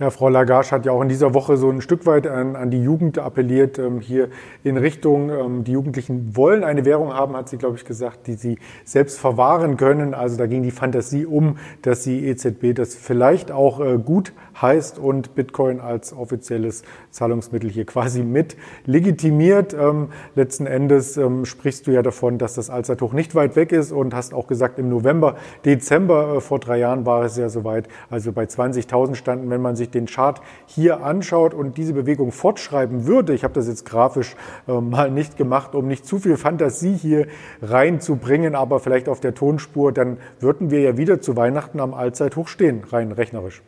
Ja, 0.01 0.09
Frau 0.09 0.29
Lagage 0.29 0.71
hat 0.71 0.87
ja 0.87 0.93
auch 0.93 1.03
in 1.03 1.09
dieser 1.09 1.35
Woche 1.35 1.57
so 1.57 1.69
ein 1.69 1.79
Stück 1.79 2.07
weit 2.07 2.25
an, 2.25 2.55
an 2.55 2.71
die 2.71 2.81
Jugend 2.81 3.19
appelliert, 3.19 3.77
ähm, 3.77 3.99
hier 3.99 4.29
in 4.63 4.77
Richtung, 4.77 5.29
ähm, 5.29 5.63
die 5.63 5.73
Jugendlichen 5.73 6.35
wollen 6.35 6.63
eine 6.63 6.85
Währung 6.85 7.13
haben, 7.13 7.37
hat 7.37 7.49
sie, 7.49 7.59
glaube 7.59 7.75
ich, 7.75 7.85
gesagt, 7.85 8.25
die 8.25 8.33
sie 8.33 8.57
selbst 8.83 9.19
verwahren 9.19 9.77
können. 9.77 10.15
Also 10.15 10.37
da 10.37 10.47
ging 10.47 10.63
die 10.63 10.71
Fantasie 10.71 11.27
um, 11.27 11.59
dass 11.83 12.01
die 12.01 12.25
EZB 12.25 12.73
das 12.73 12.95
vielleicht 12.95 13.51
auch 13.51 13.79
äh, 13.79 13.99
gut 13.99 14.33
heißt 14.59 14.97
und 14.97 15.35
Bitcoin 15.35 15.79
als 15.79 16.13
offizielles 16.13 16.81
Zahlungsmittel 17.11 17.69
hier 17.69 17.85
quasi 17.85 18.23
mit 18.23 18.57
legitimiert. 18.87 19.75
Ähm, 19.75 20.07
letzten 20.33 20.65
Endes 20.65 21.15
ähm, 21.17 21.45
sprichst 21.45 21.85
du 21.85 21.91
ja 21.91 22.01
davon, 22.01 22.39
dass 22.39 22.55
das 22.55 22.71
Allzeithoch 22.71 23.13
nicht 23.13 23.35
weit 23.35 23.55
weg 23.55 23.71
ist 23.71 23.91
und 23.91 24.15
hast 24.15 24.33
auch 24.33 24.47
gesagt, 24.47 24.79
im 24.79 24.89
November, 24.89 25.35
Dezember 25.63 26.37
äh, 26.37 26.41
vor 26.41 26.57
drei 26.57 26.79
Jahren 26.79 27.05
war 27.05 27.23
es 27.23 27.37
ja 27.37 27.49
soweit, 27.49 27.87
also 28.09 28.31
bei 28.31 28.45
20.000 28.45 29.13
standen, 29.13 29.51
wenn 29.51 29.61
man 29.61 29.75
sich 29.75 29.90
den 29.91 30.05
Chart 30.05 30.41
hier 30.65 31.03
anschaut 31.03 31.53
und 31.53 31.77
diese 31.77 31.93
Bewegung 31.93 32.31
fortschreiben 32.31 33.05
würde, 33.05 33.33
ich 33.33 33.43
habe 33.43 33.53
das 33.53 33.67
jetzt 33.67 33.85
grafisch 33.85 34.35
äh, 34.67 34.73
mal 34.73 35.11
nicht 35.11 35.37
gemacht, 35.37 35.75
um 35.75 35.87
nicht 35.87 36.05
zu 36.05 36.19
viel 36.19 36.37
Fantasie 36.37 36.95
hier 36.95 37.27
reinzubringen, 37.61 38.55
aber 38.55 38.79
vielleicht 38.79 39.09
auf 39.09 39.19
der 39.19 39.33
Tonspur, 39.33 39.91
dann 39.91 40.17
würden 40.39 40.71
wir 40.71 40.81
ja 40.81 40.97
wieder 40.97 41.21
zu 41.21 41.35
Weihnachten 41.35 41.79
am 41.79 41.93
Allzeithoch 41.93 42.47
stehen, 42.47 42.83
rein 42.91 43.11
rechnerisch. 43.11 43.61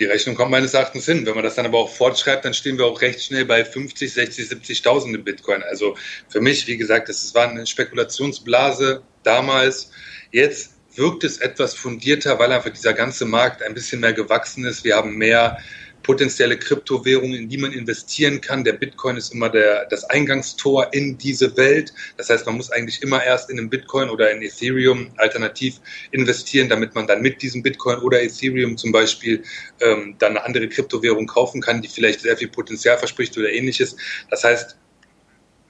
Die 0.00 0.06
Rechnung 0.06 0.34
kommt 0.34 0.50
meines 0.50 0.72
Erachtens 0.72 1.04
hin. 1.04 1.26
Wenn 1.26 1.34
man 1.34 1.44
das 1.44 1.56
dann 1.56 1.66
aber 1.66 1.76
auch 1.76 1.90
fortschreibt, 1.90 2.46
dann 2.46 2.54
stehen 2.54 2.78
wir 2.78 2.86
auch 2.86 3.02
recht 3.02 3.22
schnell 3.22 3.44
bei 3.44 3.66
50, 3.66 4.10
60, 4.10 4.46
70.000 4.46 5.14
im 5.14 5.22
Bitcoin. 5.22 5.62
Also 5.62 5.94
für 6.28 6.40
mich, 6.40 6.66
wie 6.66 6.78
gesagt, 6.78 7.10
das 7.10 7.34
war 7.34 7.50
eine 7.50 7.66
Spekulationsblase 7.66 9.02
damals. 9.24 9.90
Jetzt 10.32 10.79
wirkt 11.00 11.24
es 11.24 11.38
etwas 11.38 11.74
fundierter, 11.74 12.38
weil 12.38 12.52
einfach 12.52 12.70
dieser 12.70 12.92
ganze 12.92 13.24
Markt 13.24 13.62
ein 13.62 13.72
bisschen 13.74 14.00
mehr 14.00 14.12
gewachsen 14.12 14.66
ist. 14.66 14.84
Wir 14.84 14.96
haben 14.96 15.16
mehr 15.16 15.58
potenzielle 16.02 16.58
Kryptowährungen, 16.58 17.34
in 17.34 17.48
die 17.48 17.56
man 17.56 17.72
investieren 17.72 18.40
kann. 18.40 18.64
Der 18.64 18.74
Bitcoin 18.74 19.16
ist 19.16 19.32
immer 19.32 19.48
der, 19.48 19.86
das 19.86 20.04
Eingangstor 20.04 20.92
in 20.92 21.16
diese 21.18 21.56
Welt. 21.56 21.92
Das 22.16 22.30
heißt, 22.30 22.46
man 22.46 22.56
muss 22.56 22.70
eigentlich 22.70 23.02
immer 23.02 23.22
erst 23.22 23.50
in 23.50 23.58
einen 23.58 23.70
Bitcoin 23.70 24.10
oder 24.10 24.30
in 24.30 24.42
Ethereum 24.42 25.10
alternativ 25.16 25.80
investieren, 26.10 26.68
damit 26.68 26.94
man 26.94 27.06
dann 27.06 27.22
mit 27.22 27.42
diesem 27.42 27.62
Bitcoin 27.62 27.98
oder 27.98 28.22
Ethereum 28.22 28.76
zum 28.76 28.92
Beispiel 28.92 29.42
ähm, 29.80 30.16
dann 30.18 30.36
eine 30.36 30.44
andere 30.44 30.68
Kryptowährung 30.68 31.26
kaufen 31.26 31.60
kann, 31.60 31.82
die 31.82 31.88
vielleicht 31.88 32.20
sehr 32.20 32.36
viel 32.36 32.48
Potenzial 32.48 32.98
verspricht 32.98 33.36
oder 33.38 33.50
ähnliches. 33.50 33.96
Das 34.30 34.44
heißt, 34.44 34.76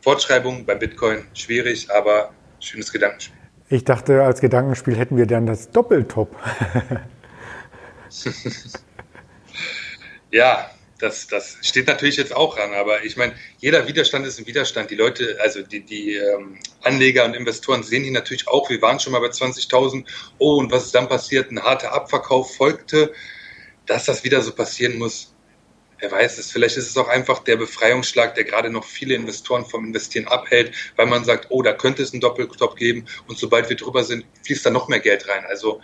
Fortschreibung 0.02 0.64
bei 0.64 0.74
Bitcoin 0.74 1.26
schwierig, 1.34 1.90
aber 1.90 2.32
schönes 2.60 2.90
Gedankenspiel. 2.92 3.39
Ich 3.70 3.84
dachte, 3.84 4.24
als 4.24 4.40
Gedankenspiel 4.40 4.96
hätten 4.96 5.16
wir 5.16 5.26
dann 5.26 5.46
das 5.46 5.70
Doppeltop. 5.70 6.36
Ja, 10.32 10.70
das, 11.00 11.26
das 11.26 11.58
steht 11.62 11.88
natürlich 11.88 12.16
jetzt 12.16 12.34
auch 12.34 12.56
an, 12.56 12.72
aber 12.74 13.04
ich 13.04 13.16
meine, 13.16 13.34
jeder 13.58 13.88
Widerstand 13.88 14.26
ist 14.26 14.38
ein 14.38 14.46
Widerstand. 14.46 14.90
Die 14.90 14.94
Leute, 14.94 15.38
also 15.42 15.62
die, 15.62 15.80
die 15.80 16.14
ähm, 16.14 16.58
Anleger 16.82 17.24
und 17.24 17.34
Investoren 17.34 17.82
sehen 17.82 18.04
die 18.04 18.10
natürlich 18.10 18.46
auch. 18.46 18.70
Wir 18.70 18.80
waren 18.80 19.00
schon 19.00 19.12
mal 19.12 19.18
bei 19.20 19.26
20.000. 19.26 20.04
Oh, 20.38 20.56
und 20.56 20.70
was 20.70 20.84
ist 20.84 20.94
dann 20.94 21.08
passiert? 21.08 21.50
Ein 21.50 21.60
harter 21.62 21.92
Abverkauf 21.92 22.54
folgte. 22.54 23.12
Dass 23.86 24.04
das 24.04 24.22
wieder 24.22 24.40
so 24.42 24.52
passieren 24.52 24.98
muss, 24.98 25.34
wer 26.00 26.10
weiß 26.10 26.38
es. 26.38 26.50
Vielleicht 26.50 26.76
ist 26.76 26.88
es 26.88 26.96
auch 26.96 27.08
einfach 27.08 27.40
der 27.40 27.56
Befreiungsschlag, 27.56 28.34
der 28.34 28.44
gerade 28.44 28.70
noch 28.70 28.84
viele 28.84 29.14
Investoren 29.14 29.64
vom 29.64 29.86
Investieren 29.86 30.26
abhält, 30.26 30.74
weil 30.96 31.06
man 31.06 31.24
sagt, 31.24 31.46
oh, 31.50 31.62
da 31.62 31.72
könnte 31.72 32.02
es 32.02 32.12
einen 32.12 32.20
Doppeltop 32.20 32.76
geben 32.76 33.06
und 33.28 33.38
sobald 33.38 33.68
wir 33.68 33.76
drüber 33.76 34.04
sind, 34.04 34.24
fließt 34.44 34.66
da 34.66 34.70
noch 34.70 34.88
mehr 34.88 35.00
Geld 35.00 35.28
rein. 35.28 35.44
Also, 35.46 35.80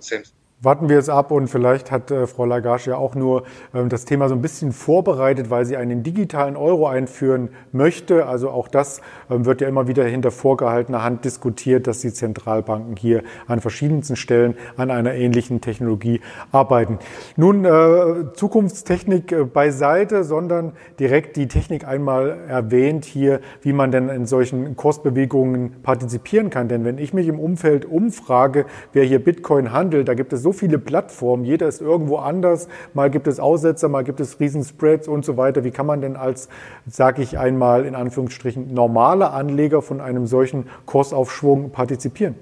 Sam 0.00 0.22
warten 0.60 0.88
wir 0.88 0.98
es 0.98 1.08
ab 1.08 1.30
und 1.30 1.48
vielleicht 1.48 1.90
hat 1.90 2.10
äh, 2.10 2.26
Frau 2.26 2.46
Lagache 2.46 2.90
ja 2.90 2.96
auch 2.96 3.14
nur 3.14 3.44
ähm, 3.74 3.88
das 3.88 4.04
Thema 4.04 4.28
so 4.28 4.34
ein 4.34 4.40
bisschen 4.40 4.72
vorbereitet, 4.72 5.50
weil 5.50 5.66
sie 5.66 5.76
einen 5.76 6.02
digitalen 6.02 6.56
Euro 6.56 6.86
einführen 6.86 7.50
möchte. 7.72 8.26
Also 8.26 8.50
auch 8.50 8.68
das 8.68 9.00
ähm, 9.30 9.44
wird 9.44 9.60
ja 9.60 9.68
immer 9.68 9.88
wieder 9.88 10.04
hinter 10.04 10.30
vorgehaltener 10.30 11.02
Hand 11.02 11.24
diskutiert, 11.24 11.86
dass 11.86 12.00
die 12.00 12.12
Zentralbanken 12.12 12.96
hier 12.96 13.22
an 13.46 13.60
verschiedensten 13.60 14.16
Stellen 14.16 14.54
an 14.76 14.90
einer 14.90 15.14
ähnlichen 15.14 15.60
Technologie 15.60 16.20
arbeiten. 16.50 16.98
Nun 17.36 17.64
äh, 17.64 18.32
Zukunftstechnik 18.34 19.32
äh, 19.32 19.44
beiseite, 19.44 20.24
sondern 20.24 20.72
direkt 20.98 21.36
die 21.36 21.48
Technik 21.48 21.86
einmal 21.86 22.38
erwähnt 22.48 23.04
hier, 23.04 23.40
wie 23.60 23.72
man 23.72 23.90
denn 23.90 24.08
in 24.08 24.24
solchen 24.24 24.76
Kursbewegungen 24.76 25.82
partizipieren 25.82 26.48
kann. 26.48 26.68
Denn 26.68 26.84
wenn 26.84 26.96
ich 26.96 27.12
mich 27.12 27.28
im 27.28 27.38
Umfeld 27.38 27.84
umfrage, 27.84 28.64
wer 28.92 29.04
hier 29.04 29.22
Bitcoin 29.22 29.72
handelt, 29.72 30.08
da 30.08 30.14
gibt 30.14 30.32
es 30.32 30.42
so 30.42 30.53
viele 30.54 30.78
Plattformen, 30.78 31.44
jeder 31.44 31.68
ist 31.68 31.80
irgendwo 31.80 32.16
anders. 32.16 32.68
Mal 32.94 33.10
gibt 33.10 33.26
es 33.26 33.38
Aussetzer, 33.38 33.88
mal 33.88 34.04
gibt 34.04 34.20
es 34.20 34.40
Riesenspreads 34.40 35.08
und 35.08 35.24
so 35.24 35.36
weiter. 35.36 35.64
Wie 35.64 35.70
kann 35.70 35.86
man 35.86 36.00
denn 36.00 36.16
als, 36.16 36.48
sage 36.88 37.22
ich 37.22 37.38
einmal 37.38 37.84
in 37.84 37.94
Anführungsstrichen, 37.94 38.72
normaler 38.72 39.34
Anleger 39.34 39.82
von 39.82 40.00
einem 40.00 40.26
solchen 40.26 40.68
Kursaufschwung 40.86 41.70
partizipieren? 41.70 42.36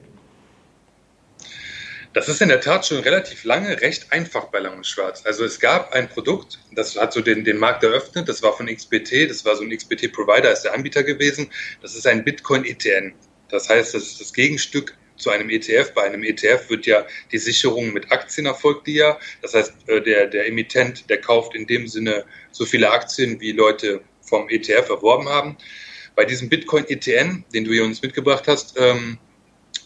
Das 2.14 2.28
ist 2.28 2.42
in 2.42 2.50
der 2.50 2.60
Tat 2.60 2.84
schon 2.84 2.98
relativ 2.98 3.44
lange 3.44 3.80
recht 3.80 4.12
einfach 4.12 4.44
bei 4.46 4.58
Lang 4.58 4.76
und 4.76 4.86
Schwarz. 4.86 5.22
Also 5.24 5.44
es 5.44 5.58
gab 5.58 5.92
ein 5.94 6.08
Produkt, 6.10 6.58
das 6.72 6.94
hat 6.96 7.14
so 7.14 7.22
den, 7.22 7.42
den 7.42 7.56
Markt 7.56 7.82
eröffnet, 7.84 8.28
das 8.28 8.42
war 8.42 8.52
von 8.52 8.66
XBT, 8.66 9.30
das 9.30 9.46
war 9.46 9.56
so 9.56 9.62
ein 9.62 9.70
XBT-Provider, 9.70 10.52
ist 10.52 10.62
der 10.62 10.74
Anbieter 10.74 11.04
gewesen. 11.04 11.48
Das 11.80 11.94
ist 11.94 12.06
ein 12.06 12.22
Bitcoin-ETN. 12.22 13.14
Das 13.48 13.70
heißt, 13.70 13.94
das 13.94 14.02
ist 14.02 14.20
das 14.20 14.32
Gegenstück 14.34 14.94
zu 15.16 15.30
einem 15.30 15.50
ETF. 15.50 15.92
Bei 15.94 16.02
einem 16.02 16.22
ETF 16.24 16.68
wird 16.70 16.86
ja 16.86 17.06
die 17.30 17.38
Sicherung 17.38 17.92
mit 17.92 18.10
Aktien 18.10 18.46
erfolgt 18.46 18.86
die 18.86 18.94
ja. 18.94 19.18
Das 19.40 19.54
heißt, 19.54 19.88
äh, 19.88 20.00
der, 20.00 20.26
der 20.26 20.46
Emittent, 20.46 21.08
der 21.10 21.20
kauft 21.20 21.54
in 21.54 21.66
dem 21.66 21.86
Sinne 21.88 22.24
so 22.50 22.64
viele 22.64 22.90
Aktien, 22.90 23.40
wie 23.40 23.52
Leute 23.52 24.02
vom 24.20 24.48
ETF 24.48 24.88
erworben 24.88 25.28
haben. 25.28 25.56
Bei 26.14 26.24
diesem 26.24 26.48
Bitcoin 26.48 26.84
ETN, 26.88 27.44
den 27.54 27.64
du 27.64 27.72
hier 27.72 27.84
uns 27.84 28.02
mitgebracht 28.02 28.46
hast, 28.46 28.74
ähm, 28.78 29.18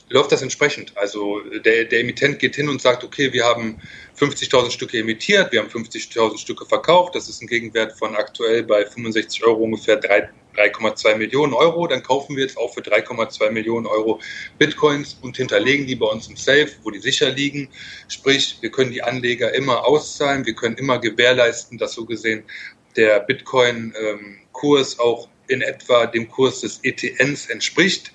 läuft 0.08 0.32
das 0.32 0.42
entsprechend. 0.42 0.92
Also 0.96 1.40
der, 1.64 1.84
der 1.84 2.00
Emittent 2.00 2.38
geht 2.38 2.56
hin 2.56 2.68
und 2.68 2.80
sagt, 2.80 3.02
okay, 3.02 3.32
wir 3.32 3.44
haben 3.44 3.80
50.000 4.18 4.70
Stücke 4.70 4.98
emittiert, 4.98 5.52
wir 5.52 5.60
haben 5.60 5.68
50.000 5.68 6.38
Stücke 6.38 6.64
verkauft, 6.64 7.14
das 7.14 7.28
ist 7.28 7.42
ein 7.42 7.48
Gegenwert 7.48 7.98
von 7.98 8.14
aktuell 8.14 8.62
bei 8.62 8.84
65 8.86 9.44
Euro 9.44 9.64
ungefähr 9.64 10.00
3,2 10.00 11.16
Millionen 11.16 11.54
Euro. 11.54 11.86
Dann 11.86 12.02
kaufen 12.02 12.36
wir 12.36 12.44
jetzt 12.44 12.56
auch 12.56 12.72
für 12.72 12.80
3,2 12.80 13.50
Millionen 13.50 13.86
Euro 13.86 14.20
Bitcoins 14.58 15.18
und 15.22 15.36
hinterlegen 15.36 15.86
die 15.86 15.96
bei 15.96 16.06
uns 16.06 16.28
im 16.28 16.36
Safe, 16.36 16.70
wo 16.82 16.90
die 16.90 17.00
sicher 17.00 17.30
liegen. 17.30 17.68
Sprich, 18.08 18.58
wir 18.60 18.70
können 18.70 18.92
die 18.92 19.02
Anleger 19.02 19.54
immer 19.54 19.84
auszahlen, 19.84 20.46
wir 20.46 20.54
können 20.54 20.76
immer 20.76 20.98
gewährleisten, 20.98 21.78
dass 21.78 21.94
so 21.94 22.04
gesehen 22.04 22.44
der 22.96 23.20
Bitcoin-Kurs 23.20 24.94
ähm, 24.94 25.00
auch 25.00 25.28
in 25.48 25.62
etwa 25.62 26.06
dem 26.06 26.28
Kurs 26.28 26.60
des 26.60 26.80
ETNs 26.82 27.46
entspricht. 27.46 28.12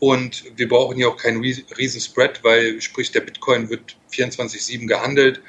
Und 0.00 0.44
wir 0.56 0.68
brauchen 0.68 0.96
hier 0.96 1.08
auch 1.08 1.16
keinen 1.16 1.40
riesen 1.40 2.00
Spread, 2.00 2.44
weil 2.44 2.80
sprich 2.80 3.10
der 3.10 3.20
Bitcoin 3.20 3.68
wird 3.68 3.96
24/7 4.12 4.86
gehandelt. 4.86 5.40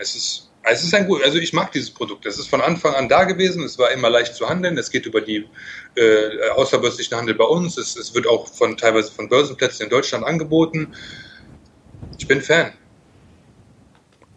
Es 0.00 0.16
ist, 0.16 0.50
es 0.64 0.82
ist 0.82 0.94
ein 0.94 1.06
gut, 1.06 1.22
also 1.22 1.38
ich 1.38 1.52
mag 1.52 1.70
dieses 1.70 1.90
Produkt. 1.90 2.26
Es 2.26 2.38
ist 2.38 2.48
von 2.48 2.60
Anfang 2.60 2.94
an 2.94 3.08
da 3.08 3.24
gewesen. 3.24 3.62
Es 3.62 3.78
war 3.78 3.92
immer 3.92 4.10
leicht 4.10 4.34
zu 4.34 4.48
handeln. 4.48 4.76
Es 4.76 4.90
geht 4.90 5.06
über 5.06 5.20
die 5.20 5.46
äh, 5.94 6.50
außerbörslichen 6.56 7.16
Handel 7.16 7.36
bei 7.36 7.44
uns. 7.44 7.76
Es, 7.76 7.96
es 7.96 8.14
wird 8.14 8.26
auch 8.26 8.48
von 8.48 8.76
teilweise 8.76 9.12
von 9.12 9.28
Börsenplätzen 9.28 9.84
in 9.84 9.90
Deutschland 9.90 10.24
angeboten. 10.24 10.92
Ich 12.18 12.26
bin 12.26 12.40
Fan. 12.42 12.72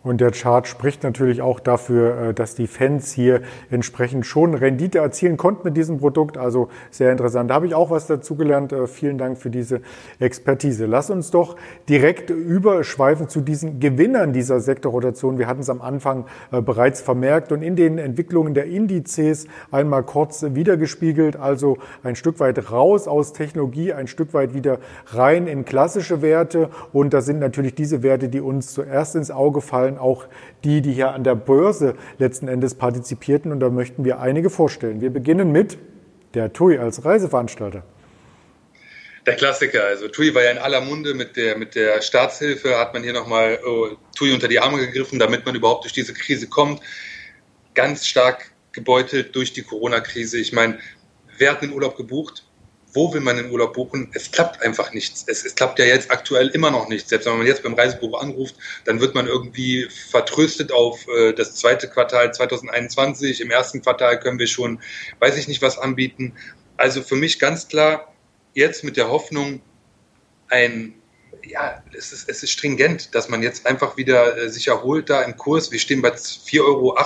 Und 0.01 0.21
der 0.21 0.31
Chart 0.31 0.65
spricht 0.65 1.03
natürlich 1.03 1.41
auch 1.41 1.59
dafür, 1.59 2.29
äh, 2.29 2.33
dass 2.33 2.55
die 2.55 2.67
Fans 2.67 3.11
hier 3.11 3.41
entsprechend 3.69 4.25
schon 4.25 4.53
Rendite 4.53 4.99
erzielen 4.99 5.35
konnten 5.35 5.61
mit 5.65 5.75
diesem 5.75 5.97
Produkt. 5.97 6.37
Also 6.37 6.69
sehr 6.89 7.11
interessant. 7.11 7.49
Da 7.49 7.55
habe 7.55 7.67
ich 7.67 7.75
auch 7.75 7.89
was 7.89 8.07
dazugelernt. 8.07 8.71
Äh, 8.71 8.87
vielen 8.87 9.17
Dank 9.17 9.37
für 9.37 9.49
diese 9.49 9.81
Expertise. 10.19 10.85
Lass 10.85 11.09
uns 11.09 11.31
doch 11.31 11.57
direkt 11.89 12.29
überschweifen 12.29 13.27
zu 13.27 13.41
diesen 13.41 13.81
Gewinnern 13.81 14.31
dieser 14.31 14.61
Sektorrotation. 14.61 15.37
Wir 15.37 15.47
hatten 15.47 15.61
es 15.61 15.69
am 15.69 15.81
Anfang 15.81 16.25
äh, 16.53 16.61
bereits 16.61 17.01
vermerkt 17.01 17.51
und 17.51 17.61
in 17.61 17.75
den 17.75 17.97
Entwicklungen 17.97 18.53
der 18.53 18.67
Indizes 18.67 19.47
einmal 19.69 20.03
kurz 20.03 20.45
wiedergespiegelt. 20.47 21.35
Also 21.35 21.77
ein 22.03 22.15
Stück 22.15 22.39
weit 22.39 22.71
raus 22.71 23.09
aus 23.09 23.33
Technologie, 23.33 23.91
ein 23.91 24.07
Stück 24.07 24.33
weit 24.33 24.53
wieder 24.53 24.79
rein 25.07 25.45
in 25.45 25.65
klassische 25.65 26.21
Werte. 26.21 26.69
Und 26.93 27.13
das 27.13 27.25
sind 27.25 27.39
natürlich 27.39 27.75
diese 27.75 28.01
Werte, 28.01 28.29
die 28.29 28.39
uns 28.39 28.73
zuerst 28.73 29.17
ins 29.17 29.29
Auge 29.29 29.59
fallen 29.59 29.88
fallen 29.89 29.97
auch 29.97 30.25
die, 30.63 30.81
die 30.81 30.93
hier 30.93 31.11
an 31.11 31.23
der 31.23 31.35
Börse 31.35 31.95
letzten 32.17 32.47
Endes 32.47 32.75
partizipierten. 32.75 33.51
Und 33.51 33.59
da 33.59 33.69
möchten 33.69 34.05
wir 34.05 34.19
einige 34.19 34.49
vorstellen. 34.49 35.01
Wir 35.01 35.09
beginnen 35.09 35.51
mit 35.51 35.77
der 36.33 36.53
TUI 36.53 36.77
als 36.77 37.05
Reiseveranstalter. 37.05 37.83
Der 39.25 39.35
Klassiker, 39.35 39.83
also 39.83 40.07
TUI 40.07 40.33
war 40.33 40.43
ja 40.43 40.51
in 40.51 40.57
aller 40.57 40.81
Munde 40.81 41.13
mit 41.13 41.35
der, 41.35 41.57
mit 41.57 41.75
der 41.75 42.01
Staatshilfe, 42.01 42.77
hat 42.77 42.93
man 42.93 43.03
hier 43.03 43.13
nochmal 43.13 43.59
oh, 43.65 43.89
TUI 44.15 44.33
unter 44.33 44.47
die 44.47 44.59
Arme 44.59 44.79
gegriffen, 44.79 45.19
damit 45.19 45.45
man 45.45 45.55
überhaupt 45.55 45.83
durch 45.83 45.93
diese 45.93 46.13
Krise 46.13 46.47
kommt. 46.47 46.81
Ganz 47.75 48.07
stark 48.07 48.51
gebeutelt 48.71 49.35
durch 49.35 49.53
die 49.53 49.61
Corona-Krise. 49.61 50.37
Ich 50.39 50.53
meine, 50.53 50.79
wer 51.37 51.51
hat 51.51 51.61
einen 51.61 51.73
Urlaub 51.73 51.97
gebucht? 51.97 52.45
Wo 52.93 53.13
will 53.13 53.21
man 53.21 53.37
den 53.37 53.51
Urlaub 53.51 53.73
buchen? 53.73 54.09
Es 54.13 54.31
klappt 54.31 54.61
einfach 54.63 54.93
nichts. 54.93 55.23
Es, 55.27 55.45
es, 55.45 55.53
klappt 55.53 55.77
ja 55.79 55.85
jetzt 55.85 56.09
aktuell 56.09 56.47
immer 56.49 56.71
noch 56.71 56.87
nichts. 56.87 57.09
Selbst 57.09 57.25
wenn 57.27 57.37
man 57.37 57.45
jetzt 57.45 57.63
beim 57.63 57.75
Reisebuch 57.75 58.19
anruft, 58.19 58.55
dann 58.85 58.99
wird 58.99 59.13
man 59.13 59.27
irgendwie 59.27 59.87
vertröstet 60.09 60.71
auf 60.71 61.07
äh, 61.07 61.33
das 61.33 61.55
zweite 61.55 61.87
Quartal 61.87 62.33
2021. 62.33 63.41
Im 63.41 63.51
ersten 63.51 63.81
Quartal 63.81 64.19
können 64.19 64.39
wir 64.39 64.47
schon, 64.47 64.81
weiß 65.19 65.37
ich 65.37 65.47
nicht, 65.47 65.61
was 65.61 65.77
anbieten. 65.77 66.33
Also 66.77 67.03
für 67.03 67.15
mich 67.15 67.39
ganz 67.39 67.67
klar, 67.67 68.13
jetzt 68.53 68.83
mit 68.83 68.97
der 68.97 69.09
Hoffnung, 69.09 69.61
ein, 70.47 70.95
ja, 71.45 71.83
es 71.95 72.11
ist, 72.11 72.27
es 72.27 72.41
ist 72.41 72.51
stringent, 72.51 73.13
dass 73.13 73.29
man 73.29 73.43
jetzt 73.43 73.67
einfach 73.67 73.97
wieder 73.97 74.35
äh, 74.35 74.49
sich 74.49 74.67
erholt 74.67 75.11
da 75.11 75.21
im 75.21 75.37
Kurs. 75.37 75.71
Wir 75.71 75.79
stehen 75.79 76.01
bei 76.01 76.09
4,38 76.09 76.61
Euro. 76.63 76.97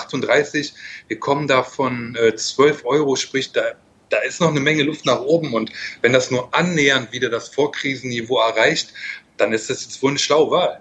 Wir 1.10 1.20
kommen 1.20 1.48
da 1.48 1.64
von 1.64 2.16
äh, 2.16 2.36
12 2.36 2.86
Euro, 2.86 3.18
sprich, 3.18 3.52
da 3.52 3.74
da 4.14 4.20
ist 4.20 4.40
noch 4.40 4.50
eine 4.50 4.60
Menge 4.60 4.84
Luft 4.84 5.06
nach 5.06 5.22
oben. 5.22 5.54
Und 5.54 5.72
wenn 6.02 6.14
das 6.14 6.30
nur 6.30 6.54
annähernd 6.54 7.12
wieder 7.12 7.30
das 7.30 7.50
Vorkrisenniveau 7.50 8.40
erreicht, 8.40 8.94
dann 9.38 9.52
ist 9.54 9.72
das 9.72 9.84
jetzt 9.84 10.02
wohl 10.04 10.12
eine 10.12 10.20
schlaue 10.20 10.52
Wahl. 10.52 10.80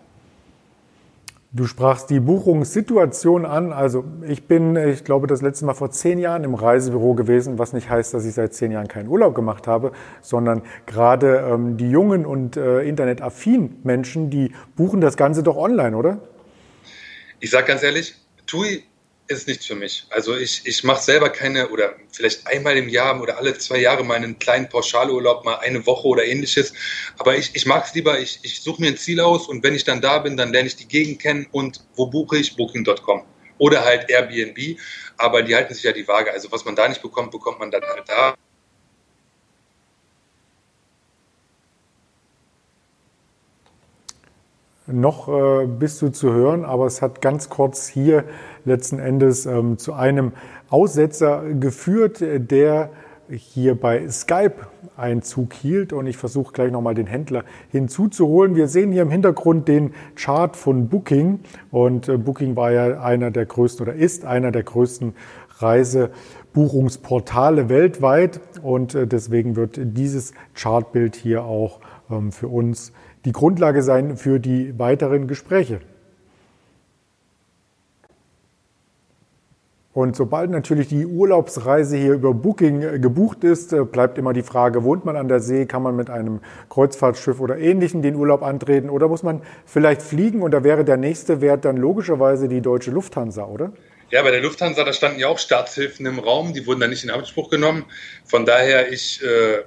Du 1.55 1.66
sprachst 1.66 2.11
die 2.11 2.21
Buchungssituation 2.21 3.47
an. 3.47 3.73
Also 3.73 4.05
ich 4.27 4.45
bin, 4.45 4.77
ich 4.77 5.05
glaube, 5.05 5.27
das 5.27 5.40
letzte 5.40 5.64
Mal 5.64 5.75
vor 5.75 5.90
zehn 5.90 6.18
Jahren 6.18 6.45
im 6.45 6.55
Reisebüro 6.55 7.14
gewesen, 7.14 7.59
was 7.59 7.73
nicht 7.73 7.88
heißt, 7.88 8.12
dass 8.12 8.27
ich 8.27 8.35
seit 8.35 8.55
zehn 8.55 8.71
Jahren 8.71 8.88
keinen 8.88 9.09
Urlaub 9.09 9.35
gemacht 9.35 9.66
habe, 9.66 9.92
sondern 10.21 10.62
gerade 10.87 11.47
ähm, 11.51 11.79
die 11.79 11.90
jungen 11.90 12.27
und 12.27 12.57
äh, 12.57 12.83
internetaffinen 12.83 13.81
Menschen, 13.83 14.29
die 14.29 14.53
buchen 14.77 15.01
das 15.01 15.16
Ganze 15.16 15.42
doch 15.42 15.57
online, 15.57 15.97
oder? 15.97 16.21
Ich 17.40 17.51
sage 17.51 17.66
ganz 17.66 17.83
ehrlich, 17.83 18.14
TUI 18.47 18.85
ist 19.29 19.49
nichts 19.49 19.67
für 19.67 19.75
mich. 19.75 20.07
Also 20.11 20.37
ich, 20.37 20.63
ich 20.65 20.85
mache 20.85 21.03
selber 21.03 21.31
keine 21.31 21.69
oder 21.69 21.95
vielleicht 22.11 22.47
einmal 22.47 22.77
im 22.77 22.89
Jahr 22.89 23.21
oder 23.21 23.39
alle 23.39 23.57
zwei 23.57 23.79
Jahre 23.79 24.05
mal 24.05 24.17
einen 24.17 24.39
kleinen 24.39 24.69
Pauschalurlaub, 24.69 25.45
mal 25.45 25.57
eine 25.57 25.85
Woche 25.87 26.07
oder 26.07 26.25
ähnliches. 26.25 26.73
Aber 27.19 27.37
ich, 27.37 27.51
ich 27.55 27.67
mag 27.67 27.85
es 27.87 27.95
lieber, 27.95 28.19
ich, 28.19 28.41
ich 28.43 28.61
suche 28.61 28.83
mir 28.83 28.89
ein 28.89 28.97
Ziel 28.97 29.21
aus 29.21 29.49
und 29.49 29.63
wenn 29.63 29.75
ich 29.75 29.85
dann 29.85 30.01
da 30.01 30.19
bin, 30.19 30.37
dann 30.37 30.53
lerne 30.53 30.69
ich 30.69 30.77
die 30.77 30.89
Gegend 30.89 31.21
kennen 31.21 31.47
und 31.53 31.81
wo 31.95 32.07
buche 32.07 32.39
ich? 32.39 32.57
Booking.com. 32.57 33.25
Oder 33.59 33.85
halt 33.85 34.11
Airbnb. 34.11 34.79
Aber 35.19 35.43
die 35.43 35.55
halten 35.55 35.75
sich 35.75 35.85
ja 35.85 35.93
die 35.93 36.07
Waage. 36.09 36.33
Also 36.33 36.51
was 36.51 36.65
man 36.65 36.75
da 36.75 36.89
nicht 36.89 37.03
bekommt, 37.03 37.31
bekommt 37.31 37.61
man 37.61 37.71
dann 37.71 37.83
halt 37.83 38.09
da. 38.09 38.35
Noch 44.87 45.29
äh, 45.29 45.66
bist 45.66 46.03
du 46.03 46.09
zu 46.09 46.33
hören, 46.33 46.64
aber 46.64 46.87
es 46.87 47.03
hat 47.03 47.21
ganz 47.21 47.49
kurz 47.49 47.87
hier 47.87 48.25
letzten 48.64 48.99
Endes 48.99 49.47
ähm, 49.47 49.79
zu 49.79 49.92
einem 49.92 50.33
Aussetzer 50.71 51.45
geführt, 51.55 52.21
der 52.21 52.90
hier 53.29 53.81
bei 53.81 54.09
Skype 54.09 54.66
Einzug 54.97 55.53
hielt. 55.55 55.92
Und 55.92 56.07
ich 56.07 56.16
versuche 56.16 56.53
gleich 56.53 56.73
nochmal 56.73 56.95
den 56.95 57.07
Händler 57.07 57.45
hinzuzuholen. 57.71 58.57
Wir 58.57 58.66
sehen 58.68 58.92
hier 58.92 59.03
im 59.03 59.11
Hintergrund 59.11 59.68
den 59.68 59.92
Chart 60.16 60.57
von 60.57 60.88
Booking. 60.88 61.40
Und 61.71 62.09
äh, 62.09 62.16
Booking 62.16 62.57
war 62.57 62.73
ja 62.73 63.01
einer 63.01 63.31
der 63.31 63.45
größten 63.47 63.87
oder 63.87 63.95
ist 63.95 64.25
einer 64.25 64.51
der 64.51 64.64
größten 64.64 65.14
Reisebuchungsportale 65.59 67.68
weltweit. 67.68 68.40
Und 68.62 68.95
äh, 68.95 69.07
deswegen 69.07 69.55
wird 69.57 69.79
dieses 69.81 70.33
Chartbild 70.55 71.16
hier 71.16 71.45
auch 71.45 71.81
ähm, 72.11 72.33
für 72.33 72.49
uns 72.49 72.92
die 73.25 73.33
Grundlage 73.33 73.83
sein 73.83 74.17
für 74.17 74.39
die 74.39 74.79
weiteren 74.79 75.27
Gespräche. 75.29 75.81
Und 79.95 80.17
sobald 80.17 80.51
natürlich 80.51 80.89
die 80.89 81.05
Urlaubsreise 81.05 81.99
hier 81.99 82.15
über 82.15 82.33
Booking 82.33 82.83
äh, 82.83 82.99
gebucht 82.99 83.45
ist, 83.45 83.75
äh, 83.75 83.85
bleibt 83.85 84.17
immer 84.17 84.33
die 84.33 84.43
Frage, 84.43 84.85
wohnt 84.85 85.05
man 85.05 85.17
an 85.17 85.29
der 85.29 85.41
See, 85.41 85.67
kann 85.67 85.83
man 85.83 85.97
mit 85.97 86.09
einem 86.09 86.41
Kreuzfahrtschiff 86.71 87.41
oder 87.41 87.59
ähnlichem 87.59 88.01
den 88.01 88.15
Urlaub 88.15 88.43
antreten 88.43 88.89
oder 88.89 89.09
muss 89.09 89.23
man 89.23 89.43
vielleicht 89.67 90.01
fliegen 90.01 90.41
und 90.41 90.53
da 90.53 90.65
wäre 90.65 90.85
der 90.85 90.97
nächste 90.97 91.43
Wert 91.43 91.67
dann 91.67 91.77
logischerweise 91.77 92.49
die 92.49 92.63
deutsche 92.63 92.91
Lufthansa, 92.91 93.45
oder? 93.45 93.73
Ja, 94.11 94.23
bei 94.23 94.31
der 94.31 94.41
Lufthansa, 94.41 94.83
da 94.85 94.95
standen 94.95 95.19
ja 95.19 95.29
auch 95.29 95.39
Staatshilfen 95.39 96.07
im 96.07 96.19
Raum, 96.19 96.55
die 96.55 96.67
wurden 96.67 96.81
dann 96.81 96.91
nicht 96.91 97.05
in 97.05 97.11
Anspruch 97.11 97.51
genommen. 97.51 97.85
Von 98.25 98.47
daher, 98.47 98.93
ich 98.93 99.23
äh, 99.23 99.63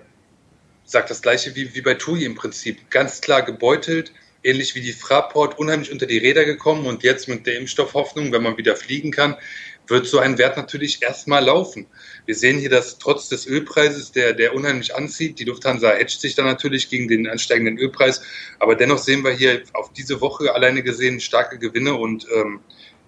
sage 0.86 1.08
das 1.10 1.22
gleiche 1.22 1.56
wie, 1.56 1.74
wie 1.76 1.82
bei 1.82 1.96
TUI 1.96 2.26
im 2.26 2.36
Prinzip. 2.36 2.90
Ganz 2.90 3.22
klar 3.22 3.42
gebeutelt, 3.42 4.12
ähnlich 4.44 4.76
wie 4.76 4.82
die 4.82 4.94
Fraport, 4.94 5.58
unheimlich 5.58 5.92
unter 5.92 6.06
die 6.06 6.20
Räder 6.20 6.46
gekommen 6.46 6.86
und 6.86 7.04
jetzt 7.04 7.28
mit 7.28 7.48
der 7.48 7.58
Impfstoffhoffnung, 7.58 8.32
wenn 8.32 8.44
man 8.44 8.58
wieder 8.58 8.76
fliegen 8.76 9.12
kann, 9.12 9.36
wird 9.88 10.08
so 10.08 10.20
ein 10.20 10.38
Wert 10.38 10.58
natürlich 10.58 11.02
erstmal 11.02 11.44
laufen. 11.44 11.86
Wir 12.26 12.36
sehen 12.36 12.60
hier, 12.60 12.70
dass 12.70 12.98
trotz 12.98 13.30
des 13.30 13.46
Ölpreises, 13.46 14.12
der, 14.12 14.34
der 14.34 14.56
unheimlich 14.56 14.96
anzieht, 14.96 15.40
die 15.40 15.44
Lufthansa 15.44 15.92
hedgt 15.92 16.20
sich 16.20 16.36
dann 16.36 16.46
natürlich 16.46 16.90
gegen 16.90 17.08
den 17.08 17.28
ansteigenden 17.28 17.78
Ölpreis, 17.78 18.22
aber 18.60 18.76
dennoch 18.76 18.98
sehen 18.98 19.24
wir 19.24 19.32
hier 19.32 19.62
auf 19.74 19.94
diese 19.94 20.22
Woche 20.22 20.54
alleine 20.54 20.84
gesehen 20.84 21.20
starke 21.20 21.60
Gewinne 21.60 21.96
und 21.96 22.28
ähm, 22.34 22.62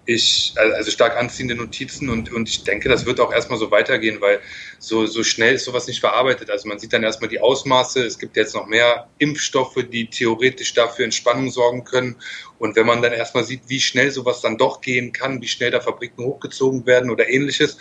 ich, 0.08 0.54
also 0.56 0.90
stark 0.90 1.18
anziehende 1.18 1.54
Notizen 1.54 2.08
und, 2.08 2.32
und 2.32 2.48
ich 2.48 2.64
denke, 2.64 2.88
das 2.88 3.04
wird 3.04 3.20
auch 3.20 3.30
erstmal 3.30 3.58
so 3.58 3.70
weitergehen, 3.70 4.22
weil 4.22 4.40
so, 4.78 5.04
so 5.04 5.22
schnell 5.22 5.56
ist 5.56 5.66
sowas 5.66 5.86
nicht 5.86 6.00
verarbeitet. 6.00 6.48
Also 6.48 6.66
man 6.66 6.78
sieht 6.78 6.94
dann 6.94 7.02
erstmal 7.02 7.28
die 7.28 7.40
Ausmaße. 7.40 8.02
Es 8.06 8.18
gibt 8.18 8.38
jetzt 8.38 8.54
noch 8.54 8.66
mehr 8.66 9.10
Impfstoffe, 9.18 9.76
die 9.92 10.08
theoretisch 10.08 10.72
dafür 10.72 11.04
Entspannung 11.04 11.50
sorgen 11.50 11.84
können. 11.84 12.16
Und 12.58 12.74
wenn 12.74 12.86
man 12.86 13.02
dann 13.02 13.12
erstmal 13.12 13.44
sieht, 13.44 13.60
wie 13.66 13.80
schnell 13.80 14.10
sowas 14.10 14.40
dann 14.40 14.56
doch 14.56 14.80
gehen 14.80 15.12
kann, 15.12 15.42
wie 15.42 15.48
schnell 15.48 15.70
da 15.70 15.82
Fabriken 15.82 16.24
hochgezogen 16.24 16.86
werden 16.86 17.10
oder 17.10 17.28
ähnliches, 17.28 17.76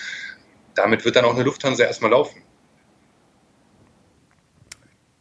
damit 0.76 1.06
wird 1.06 1.16
dann 1.16 1.24
auch 1.24 1.34
eine 1.34 1.44
Lufthansa 1.44 1.86
erstmal 1.86 2.12
laufen. 2.12 2.44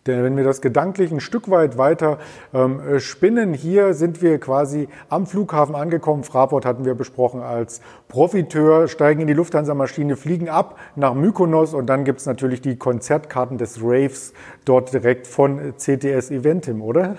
Denn 0.07 0.23
wenn 0.23 0.37
wir 0.37 0.45
das 0.45 0.61
gedanklich 0.61 1.11
ein 1.11 1.21
Stück 1.21 1.51
weit 1.51 1.79
weiter 1.79 2.19
ähm, 2.55 2.81
äh, 2.81 3.01
spinnen, 3.01 3.55
hier 3.55 3.95
sind 3.95 4.23
wir 4.23 4.38
quasi 4.38 4.88
am 5.09 5.27
Flughafen 5.27 5.75
angekommen. 5.75 6.25
Fraport 6.25 6.64
hatten 6.64 6.85
wir 6.85 6.95
besprochen 6.95 7.42
als 7.42 7.81
Profiteur, 8.09 8.88
steigen 8.88 9.23
in 9.23 9.27
die 9.27 9.33
Lufthansa-Maschine, 9.33 10.16
fliegen 10.16 10.49
ab 10.49 10.79
nach 10.95 11.14
Mykonos 11.14 11.75
und 11.75 11.87
dann 11.87 12.05
gibt's 12.05 12.27
natürlich 12.27 12.61
die 12.61 12.77
Konzertkarten 12.77 13.59
des 13.59 13.79
Raves 13.83 14.33
dort 14.64 14.92
direkt 14.92 15.27
von 15.27 15.75
CTS 15.77 16.31
Eventim, 16.31 16.83
oder? 16.83 17.16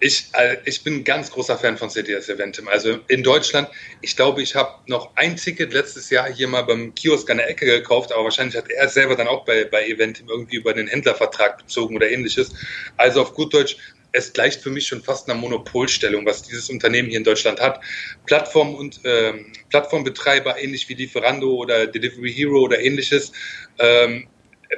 Ich, 0.00 0.28
äh, 0.34 0.58
ich 0.64 0.84
bin 0.84 0.96
ein 0.96 1.04
ganz 1.04 1.30
großer 1.30 1.56
Fan 1.56 1.76
von 1.76 1.88
CTS 1.88 2.28
Eventim. 2.28 2.68
Also 2.68 2.98
in 3.08 3.22
Deutschland, 3.22 3.68
ich 4.00 4.14
glaube, 4.16 4.42
ich 4.42 4.54
habe 4.54 4.70
noch 4.86 5.16
ein 5.16 5.36
Ticket 5.36 5.72
letztes 5.72 6.10
Jahr 6.10 6.30
hier 6.30 6.46
mal 6.46 6.62
beim 6.62 6.94
Kiosk 6.94 7.30
an 7.30 7.38
der 7.38 7.48
Ecke 7.48 7.66
gekauft, 7.66 8.12
aber 8.12 8.24
wahrscheinlich 8.24 8.56
hat 8.56 8.70
er 8.70 8.88
selber 8.88 9.16
dann 9.16 9.26
auch 9.26 9.44
bei, 9.44 9.64
bei 9.64 9.86
Eventim 9.86 10.28
irgendwie 10.28 10.56
über 10.56 10.74
den 10.74 10.86
Händlervertrag 10.86 11.58
bezogen 11.58 11.96
oder 11.96 12.08
ähnliches. 12.08 12.54
Also 12.96 13.22
auf 13.22 13.34
gut 13.34 13.54
Deutsch, 13.54 13.76
es 14.16 14.32
gleicht 14.32 14.62
für 14.62 14.70
mich 14.70 14.86
schon 14.86 15.02
fast 15.02 15.28
einer 15.28 15.38
Monopolstellung, 15.38 16.24
was 16.24 16.42
dieses 16.42 16.70
Unternehmen 16.70 17.08
hier 17.08 17.18
in 17.18 17.24
Deutschland 17.24 17.60
hat. 17.60 17.80
Plattform 18.24 18.74
und 18.74 19.00
ähm, 19.04 19.52
Plattformbetreiber, 19.68 20.58
ähnlich 20.58 20.88
wie 20.88 20.94
Lieferando 20.94 21.54
oder 21.54 21.86
Delivery 21.86 22.32
Hero 22.32 22.60
oder 22.60 22.80
ähnliches, 22.80 23.32
ähm, 23.78 24.26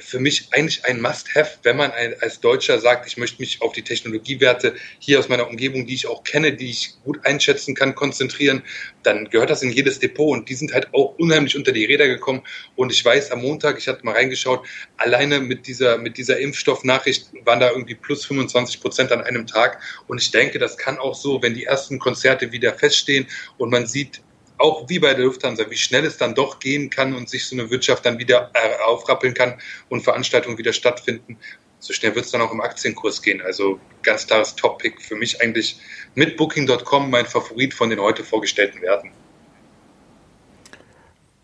für 0.00 0.20
mich 0.20 0.48
eigentlich 0.52 0.84
ein 0.84 1.00
Must-Have, 1.00 1.58
wenn 1.62 1.76
man 1.76 1.92
als 2.20 2.40
Deutscher 2.40 2.78
sagt, 2.78 3.06
ich 3.06 3.16
möchte 3.16 3.40
mich 3.40 3.62
auf 3.62 3.72
die 3.72 3.82
Technologiewerte 3.82 4.74
hier 4.98 5.18
aus 5.18 5.28
meiner 5.28 5.48
Umgebung, 5.48 5.86
die 5.86 5.94
ich 5.94 6.06
auch 6.06 6.24
kenne, 6.24 6.52
die 6.52 6.70
ich 6.70 6.94
gut 7.04 7.24
einschätzen 7.24 7.74
kann, 7.74 7.94
konzentrieren, 7.94 8.62
dann 9.02 9.28
gehört 9.30 9.50
das 9.50 9.62
in 9.62 9.70
jedes 9.70 9.98
Depot 9.98 10.30
und 10.30 10.48
die 10.48 10.54
sind 10.54 10.72
halt 10.72 10.92
auch 10.92 11.14
unheimlich 11.18 11.56
unter 11.56 11.72
die 11.72 11.84
Räder 11.84 12.06
gekommen. 12.06 12.42
Und 12.76 12.92
ich 12.92 13.04
weiß 13.04 13.30
am 13.30 13.42
Montag, 13.42 13.78
ich 13.78 13.88
hatte 13.88 14.04
mal 14.04 14.14
reingeschaut, 14.14 14.66
alleine 14.96 15.40
mit 15.40 15.66
dieser, 15.66 15.98
mit 15.98 16.18
dieser 16.18 16.38
Impfstoffnachricht 16.38 17.28
waren 17.44 17.60
da 17.60 17.70
irgendwie 17.70 17.94
plus 17.94 18.26
25 18.26 18.80
Prozent 18.80 19.12
an 19.12 19.22
einem 19.22 19.46
Tag. 19.46 19.80
Und 20.06 20.20
ich 20.20 20.30
denke, 20.30 20.58
das 20.58 20.76
kann 20.76 20.98
auch 20.98 21.14
so, 21.14 21.42
wenn 21.42 21.54
die 21.54 21.64
ersten 21.64 21.98
Konzerte 21.98 22.52
wieder 22.52 22.74
feststehen 22.74 23.26
und 23.56 23.70
man 23.70 23.86
sieht, 23.86 24.20
auch 24.58 24.88
wie 24.88 24.98
bei 24.98 25.14
der 25.14 25.24
Lufthansa, 25.24 25.70
wie 25.70 25.76
schnell 25.76 26.04
es 26.04 26.16
dann 26.16 26.34
doch 26.34 26.58
gehen 26.58 26.90
kann 26.90 27.14
und 27.14 27.28
sich 27.28 27.46
so 27.46 27.56
eine 27.56 27.70
Wirtschaft 27.70 28.04
dann 28.04 28.18
wieder 28.18 28.50
äh, 28.54 28.82
aufrappeln 28.84 29.34
kann 29.34 29.60
und 29.88 30.02
Veranstaltungen 30.02 30.58
wieder 30.58 30.72
stattfinden. 30.72 31.38
So 31.80 31.92
schnell 31.92 32.14
wird 32.14 32.24
es 32.24 32.32
dann 32.32 32.40
auch 32.40 32.52
im 32.52 32.60
Aktienkurs 32.60 33.22
gehen. 33.22 33.40
Also 33.40 33.78
ganz 34.02 34.26
klares 34.26 34.56
Top-Pick 34.56 35.00
für 35.00 35.14
mich 35.14 35.40
eigentlich 35.40 35.78
mit 36.14 36.36
Booking.com 36.36 37.10
mein 37.10 37.26
Favorit 37.26 37.72
von 37.72 37.90
den 37.90 38.00
heute 38.00 38.24
vorgestellten 38.24 38.82
Werten. 38.82 39.12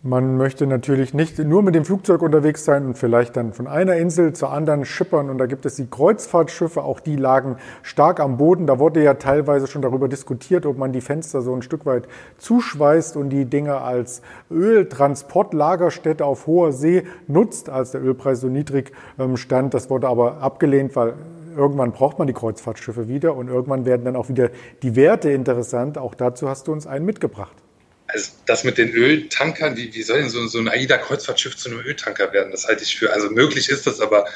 Man 0.07 0.37
möchte 0.37 0.67
natürlich 0.67 1.15
nicht 1.15 1.39
nur 1.39 1.63
mit 1.63 1.75
dem 1.75 1.87
Flugzeug 1.87 2.21
unterwegs 2.21 2.67
sein 2.67 2.85
und 2.85 2.99
vielleicht 2.99 3.39
dann 3.39 3.55
von 3.55 3.67
einer 3.67 3.97
Insel 3.97 4.35
zur 4.35 4.53
anderen 4.53 4.85
schippern. 4.85 5.31
Und 5.31 5.39
da 5.39 5.47
gibt 5.47 5.65
es 5.65 5.77
die 5.77 5.87
Kreuzfahrtschiffe, 5.87 6.83
auch 6.83 7.01
die 7.01 7.17
lagen 7.17 7.57
stark 7.81 8.21
am 8.21 8.37
Boden. 8.37 8.67
Da 8.67 8.79
wurde 8.79 9.03
ja 9.03 9.15
teilweise 9.15 9.67
schon 9.67 9.81
darüber 9.81 10.07
diskutiert, 10.07 10.67
ob 10.67 10.77
man 10.77 10.93
die 10.93 11.01
Fenster 11.01 11.41
so 11.41 11.55
ein 11.55 11.63
Stück 11.63 11.87
weit 11.87 12.07
zuschweißt 12.37 13.17
und 13.17 13.31
die 13.31 13.47
Dinge 13.47 13.81
als 13.81 14.21
Öltransportlagerstätte 14.51 16.23
auf 16.27 16.47
hoher 16.47 16.73
See 16.73 17.05
nutzt, 17.27 17.71
als 17.71 17.93
der 17.93 18.05
Ölpreis 18.05 18.43
so 18.43 18.49
niedrig 18.49 18.93
ähm, 19.19 19.39
stand. 19.39 19.73
Das 19.73 19.89
wurde 19.89 20.09
aber 20.09 20.43
abgelehnt, 20.43 20.95
weil 20.97 21.15
irgendwann 21.57 21.93
braucht 21.93 22.19
man 22.19 22.27
die 22.27 22.35
Kreuzfahrtschiffe 22.35 23.09
wieder 23.09 23.35
und 23.35 23.49
irgendwann 23.49 23.87
werden 23.87 24.05
dann 24.05 24.17
auch 24.17 24.29
wieder 24.29 24.51
die 24.83 24.97
Werte 24.97 25.31
interessant. 25.31 25.97
Auch 25.97 26.15
dazu 26.15 26.47
hast 26.47 26.69
du 26.69 26.73
uns 26.73 26.87
einen 26.87 27.07
mitgebracht 27.07 27.64
also 28.07 28.33
das 28.47 28.65
mit 28.65 28.79
den 28.79 28.91
Öltankern, 28.91 29.77
wie, 29.77 29.93
wie 29.95 30.03
soll 30.03 30.21
denn 30.21 30.31
so, 30.31 30.47
so 30.47 30.59
ein 30.59 30.69
AIDA-Kreuzfahrtschiff 30.69 31.57
zu 31.57 31.71
einem 31.71 31.81
Öltanker 31.81 32.33
werden? 32.33 32.51
Das 32.51 32.67
halte 32.67 32.83
ich 32.85 32.97
für, 32.97 33.13
also 33.13 33.31
möglich 33.31 33.69
ist 33.69 33.87
das, 33.87 34.01
aber 34.01 34.27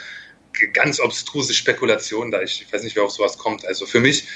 ganz 0.73 1.01
obstruse 1.01 1.55
Spekulation 1.55 2.31
da. 2.31 2.43
Ich 2.43 2.67
weiß 2.73 2.83
nicht, 2.83 2.97
wer 2.97 3.05
auf 3.05 3.13
sowas 3.13 3.39
kommt. 3.39 3.67
Also 3.67 3.87
für 3.87 4.01
mich, 4.01 4.27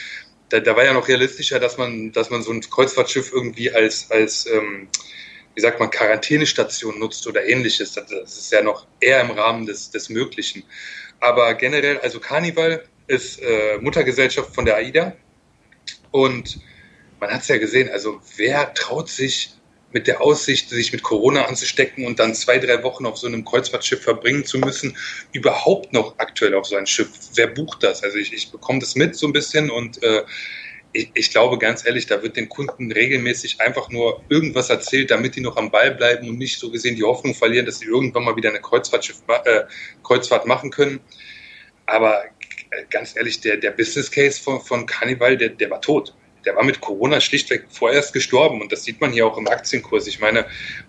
da, 0.51 0.61
da 0.61 0.77
war 0.77 0.85
ja 0.85 0.92
noch 0.92 1.09
realistischer, 1.09 1.59
dass 1.59 1.79
man, 1.79 2.12
dass 2.12 2.31
man 2.31 2.42
so 2.42 2.53
ein 2.53 2.61
Kreuzfahrtschiff 2.61 3.33
irgendwie 3.33 3.73
als, 3.73 4.11
als 4.11 4.47
ähm, 4.47 4.88
wie 5.55 5.61
sagt 5.61 5.81
man, 5.81 5.90
Quarantänestation 5.90 6.99
nutzt 6.99 7.27
oder 7.27 7.45
ähnliches. 7.45 7.92
Das, 7.92 8.07
das 8.07 8.38
ist 8.38 8.53
ja 8.53 8.62
noch 8.62 8.87
eher 9.01 9.21
im 9.21 9.31
Rahmen 9.31 9.66
des, 9.66 9.90
des 9.90 10.09
Möglichen. 10.09 10.62
Aber 11.21 11.55
generell, 11.55 11.99
also 11.99 12.21
Carnival 12.21 12.85
ist 13.07 13.40
äh, 13.40 13.79
Muttergesellschaft 13.79 14.55
von 14.55 14.64
der 14.64 14.77
AIDA 14.77 15.14
und 16.11 16.61
man 17.23 17.31
hat 17.31 17.43
es 17.43 17.49
ja 17.49 17.59
gesehen, 17.59 17.89
also 17.89 18.21
wer 18.37 18.75
traut 18.75 19.09
sich 19.09 19.55
mit 19.93 20.09
der 20.09 20.21
Aussicht, 20.21 20.71
sich 20.71 20.93
mit 20.93 21.05
Corona 21.05 21.45
anzustecken 21.45 22.05
und 22.05 22.19
dann 22.19 22.35
zwei, 22.35 22.59
drei 22.59 22.83
Wochen 22.83 23.07
auf 23.07 23.17
so 23.17 23.29
einem 23.29 23.45
Kreuzfahrtschiff 23.45 24.03
verbringen 24.03 24.45
zu 24.45 24.59
müssen, 24.59 24.97
überhaupt 25.31 25.93
noch 25.93 26.19
aktuell 26.19 26.53
auf 26.55 26.67
so 26.67 26.75
ein 26.75 26.89
Schiff? 26.89 27.11
Wer 27.37 27.47
bucht 27.47 27.85
das? 27.85 28.03
Also 28.03 28.19
ich, 28.19 28.33
ich 28.33 28.51
bekomme 28.51 28.81
das 28.81 28.97
mit 28.97 29.15
so 29.15 29.29
ein 29.29 29.33
bisschen 29.33 29.71
und 29.71 30.03
äh, 30.03 30.25
ich, 30.93 31.13
ich, 31.15 31.31
glaube 31.31 31.59
ganz 31.59 31.87
ehrlich, 31.87 32.07
da 32.07 32.25
wird 32.25 32.37
den 32.37 32.49
Kunden 32.49 32.91
regelmäßig 32.91 33.61
einfach 33.61 33.89
nur 33.89 34.25
irgendwas 34.29 34.69
erzählt, 34.69 35.13
damit 35.13 35.37
die 35.37 35.43
noch 35.43 35.57
am 35.57 35.71
Ball 35.71 35.95
bleiben 35.95 36.29
und 36.29 36.39
nicht 36.39 36.59
so 36.59 36.73
gesehen 36.73 36.97
die 36.97 37.05
Hoffnung 37.05 37.37
verlieren, 37.37 37.67
dass 37.67 37.79
sie 37.79 37.87
irgendwann 37.87 38.25
mal 38.25 38.35
wieder 38.35 38.51
eine 38.51 38.61
Kreuzfahrtschiff, 38.61 39.23
äh, 39.45 39.63
Kreuzfahrt 40.03 40.47
machen 40.47 40.73
können. 40.73 40.99
Aber 41.87 42.25
äh, 42.25 42.85
ganz 42.91 43.15
ehrlich, 43.15 43.41
der, 43.41 43.59
der 43.59 43.71
Business 43.71 44.11
Case 44.11 44.43
von, 44.43 44.61
von 44.61 44.87
Carnival, 44.87 45.37
der, 45.37 45.51
der 45.51 45.71
war 45.71 45.81
tot 45.81 46.15
der 46.44 46.57
war 46.57 46.64
mit 46.64 46.81
Corona 46.81 47.20
schlichtweg 47.20 47.66
vorerst 47.70 48.12
gestorben. 48.12 48.61
Und 48.61 48.72
das 48.72 48.85
sieht 48.85 49.00
man 49.00 49.12
hier 49.12 49.26
auch 49.26 49.38
im 49.38 49.48
Aktienkurs. 49.48 50.07
Ich 50.07 50.20
meine, 50.20 50.46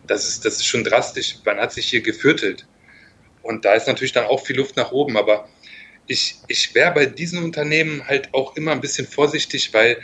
das 0.08 0.28
ist, 0.28 0.46
das 0.46 0.56
ist 0.56 0.66
schon 0.66 0.84
drastisch. 0.84 1.36
Man 1.46 1.58
hat 1.58 1.74
sich 1.74 1.88
hier 1.88 2.02
geviertelt. 2.02 2.66
Und 3.42 3.66
da 3.66 3.74
ist 3.74 3.88
natürlich 3.88 4.14
dann 4.14 4.26
auch 4.26 4.46
viel 4.46 4.58
Luft 4.58 4.78
nach 4.78 4.92
oben. 4.92 5.18
Aber 5.18 5.48
ich, 6.08 6.36
ich 6.48 6.74
wäre 6.76 6.94
bei 6.94 7.06
diesen 7.06 7.44
Unternehmen 7.44 8.08
halt 8.08 8.34
auch 8.34 8.56
immer 8.56 8.72
ein 8.72 8.82
bisschen 8.82 9.08
vorsichtig, 9.08 9.74
weil 9.74 9.98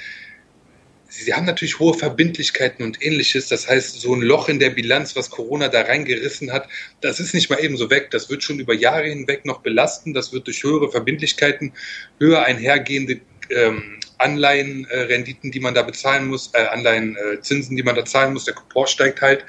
sie 1.09 1.33
haben 1.33 1.45
natürlich 1.45 1.79
hohe 1.79 1.93
Verbindlichkeiten 1.93 2.83
und 2.85 3.03
ähnliches. 3.03 3.47
Das 3.47 3.67
heißt, 3.67 3.99
so 3.99 4.13
ein 4.13 4.21
Loch 4.21 4.49
in 4.49 4.59
der 4.59 4.69
Bilanz, 4.69 5.15
was 5.15 5.29
Corona 5.29 5.67
da 5.67 5.81
reingerissen 5.81 6.51
hat, 6.51 6.69
das 7.01 7.19
ist 7.19 7.33
nicht 7.33 7.49
mal 7.49 7.59
eben 7.59 7.77
so 7.77 7.89
weg. 7.89 8.11
Das 8.11 8.29
wird 8.29 8.43
schon 8.43 8.59
über 8.59 8.73
Jahre 8.73 9.07
hinweg 9.07 9.45
noch 9.45 9.61
belasten. 9.61 10.13
Das 10.13 10.31
wird 10.31 10.47
durch 10.47 10.63
höhere 10.63 10.91
Verbindlichkeiten, 10.91 11.73
höher 12.19 12.43
einhergehende 12.43 13.21
ähm, 13.49 13.99
Anleihenrenditen, 14.19 15.49
äh, 15.49 15.53
die 15.53 15.59
man 15.59 15.73
da 15.73 15.81
bezahlen 15.81 16.27
muss, 16.27 16.51
äh, 16.53 16.65
Anleihenzinsen, 16.65 17.73
äh, 17.73 17.77
die 17.77 17.83
man 17.83 17.95
da 17.95 18.05
zahlen 18.05 18.33
muss. 18.33 18.45
Der 18.45 18.53
Coupon 18.53 18.87
steigt 18.87 19.21
halt. 19.21 19.45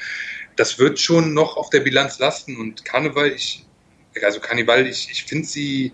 Das 0.56 0.78
wird 0.78 0.98
schon 0.98 1.34
noch 1.34 1.56
auf 1.56 1.70
der 1.70 1.80
Bilanz 1.80 2.18
lasten. 2.18 2.56
Und 2.56 2.84
Karneval, 2.84 3.32
ich, 3.32 3.64
also 4.22 4.40
Karneval, 4.40 4.86
ich, 4.86 5.08
ich 5.10 5.24
finde 5.24 5.46
sie 5.46 5.92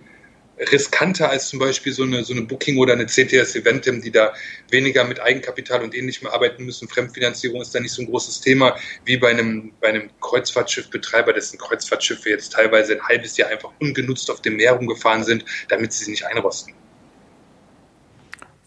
riskanter 0.59 1.29
als 1.31 1.49
zum 1.49 1.59
Beispiel 1.59 1.93
so 1.93 2.03
eine, 2.03 2.25
so 2.25 2.33
eine 2.33 2.43
Booking 2.43 2.79
oder 2.79 2.95
eine 2.95 3.07
CTS 3.07 3.55
Eventim, 3.57 4.01
die 4.01 4.11
da 4.11 4.33
weniger 4.71 5.05
mit 5.05 5.21
Eigenkapital 5.21 5.83
und 5.83 5.95
ähnlichem 5.95 6.27
arbeiten 6.29 6.65
müssen. 6.65 6.89
Fremdfinanzierung 6.89 7.61
ist 7.61 7.75
da 7.75 7.81
nicht 7.81 7.93
so 7.93 8.03
ein 8.03 8.07
großes 8.07 8.41
Thema 8.41 8.77
wie 9.05 9.17
bei 9.17 9.31
einem, 9.31 9.73
bei 9.81 9.89
einem 9.89 10.11
Kreuzfahrtschiffbetreiber, 10.21 11.33
dessen 11.33 11.59
Kreuzfahrtschiffe 11.59 12.31
jetzt 12.31 12.53
teilweise 12.53 12.95
ein 12.95 13.03
halbes 13.03 13.37
Jahr 13.37 13.51
einfach 13.51 13.71
ungenutzt 13.81 14.31
auf 14.31 14.41
dem 14.41 14.57
Meer 14.57 14.73
rumgefahren 14.73 15.25
sind, 15.25 15.45
damit 15.69 15.93
sie 15.93 16.05
sich 16.05 16.09
nicht 16.09 16.27
einrosten. 16.27 16.75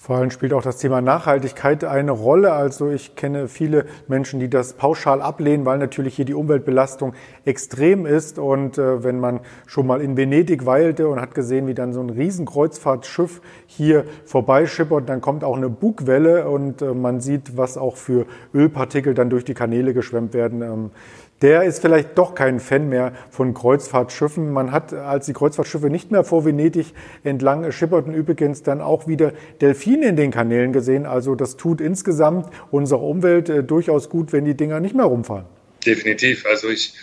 Vor 0.02 0.16
allem 0.16 0.32
spielt 0.32 0.54
auch 0.54 0.62
das 0.62 0.78
Thema 0.78 1.02
Nachhaltigkeit 1.02 1.84
eine 1.84 2.12
Rolle. 2.12 2.54
Also 2.54 2.90
ich 2.90 3.18
kenne 3.18 3.50
viele 3.50 3.86
Menschen, 4.08 4.40
die 4.40 4.50
das 4.50 4.76
pauschal 4.76 5.22
ablehnen, 5.22 5.66
weil 5.66 5.78
natürlich 5.78 6.16
hier 6.16 6.24
die 6.24 6.34
Umweltbelastung 6.34 7.14
extrem 7.44 8.06
ist. 8.06 8.40
Und 8.40 8.78
äh, 8.78 9.04
wenn 9.04 9.20
man 9.20 9.42
schon 9.68 9.86
mal 9.86 10.00
in 10.00 10.16
Venedig 10.16 10.66
weilte 10.66 11.10
und 11.10 11.20
hat 11.20 11.36
gesehen, 11.36 11.68
wie 11.68 11.74
dann 11.74 11.92
so 11.92 12.00
ein 12.00 12.10
Riesenkreuzfahrtschiff 12.10 13.42
hier 13.66 14.06
vorbeischippert, 14.24 15.10
dann 15.10 15.20
kommt 15.20 15.44
auch 15.44 15.58
eine 15.58 15.70
Bugwelle 15.70 16.50
und 16.50 16.82
äh, 16.82 16.94
man 16.94 17.20
sieht, 17.20 17.58
was 17.58 17.78
auch 17.78 17.98
für 17.98 18.26
Ölpartikel 18.54 19.14
dann 19.14 19.30
durch 19.30 19.44
die 19.44 19.54
Kanäle 19.54 19.94
geschwemmt 19.94 20.34
werden. 20.34 20.62
Ähm, 20.62 20.92
der 21.41 21.63
ist 21.63 21.82
vielleicht 21.82 22.17
doch 22.17 22.36
kein 22.36 22.60
Fan 22.60 22.89
mehr 22.89 23.13
von 23.30 23.54
Kreuzfahrtschiffen. 23.54 24.52
Man 24.52 24.71
hat, 24.71 24.93
als 24.93 25.25
die 25.25 25.34
Kreuzfahrtschiffe 25.34 25.89
nicht 25.89 26.12
mehr 26.12 26.23
vor 26.23 26.45
Venedig 26.45 26.88
entlang 27.23 27.71
schipperten, 27.71 28.13
übrigens 28.13 28.63
dann 28.63 28.82
auch 28.82 29.08
wieder 29.08 29.34
Delfine 29.62 30.10
in 30.10 30.15
den 30.15 30.32
Kanälen 30.32 30.73
gesehen. 30.73 31.06
Also 31.06 31.36
das 31.36 31.56
tut 31.58 31.82
insgesamt 31.82 32.49
unserer 32.71 33.04
Umwelt 33.04 33.49
äh, 33.49 33.63
durchaus 33.63 34.10
gut, 34.10 34.34
wenn 34.34 34.45
die 34.45 34.56
Dinger 34.56 34.80
nicht 34.80 34.95
mehr 34.95 35.06
rumfahren. 35.06 35.45
Definitiv. 35.86 36.45
Also 36.45 36.69
ich, 36.69 36.93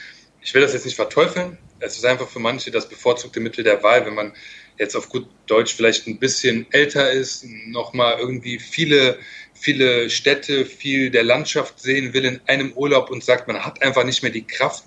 ich 0.43 0.53
will 0.55 0.61
das 0.61 0.75
jetzt 0.75 0.85
nicht 0.85 0.97
verteufeln. 0.97 1.57
Es 1.81 1.97
ist 1.97 2.05
einfach 2.05 2.29
für 2.29 2.39
manche 2.39 2.71
das 2.71 2.89
bevorzugte 2.89 3.41
Mittel 3.41 3.65
der 3.65 3.83
Wahl, 3.83 4.05
wenn 4.07 4.15
man 4.15 4.33
jetzt 4.79 4.97
auf 4.97 5.09
gut 5.09 5.27
Deutsch 5.47 5.75
vielleicht 5.75 6.07
ein 6.07 6.19
bisschen 6.19 6.67
älter 6.71 7.11
ist, 7.11 7.47
nochmal 7.67 8.17
irgendwie 8.19 8.59
viele 8.59 9.19
viele 9.59 10.11
Städte, 10.11 10.65
viel 10.65 11.11
der 11.11 11.25
Landschaft 11.25 11.81
sehen 11.81 12.13
will 12.13 12.25
in 12.25 12.41
einem 12.47 12.73
Urlaub 12.73 13.11
und 13.11 13.25
sagt, 13.25 13.49
man 13.49 13.65
hat 13.65 13.83
einfach 13.83 14.05
nicht 14.05 14.23
mehr 14.23 14.33
die 14.33 14.47
Kraft, 14.47 14.85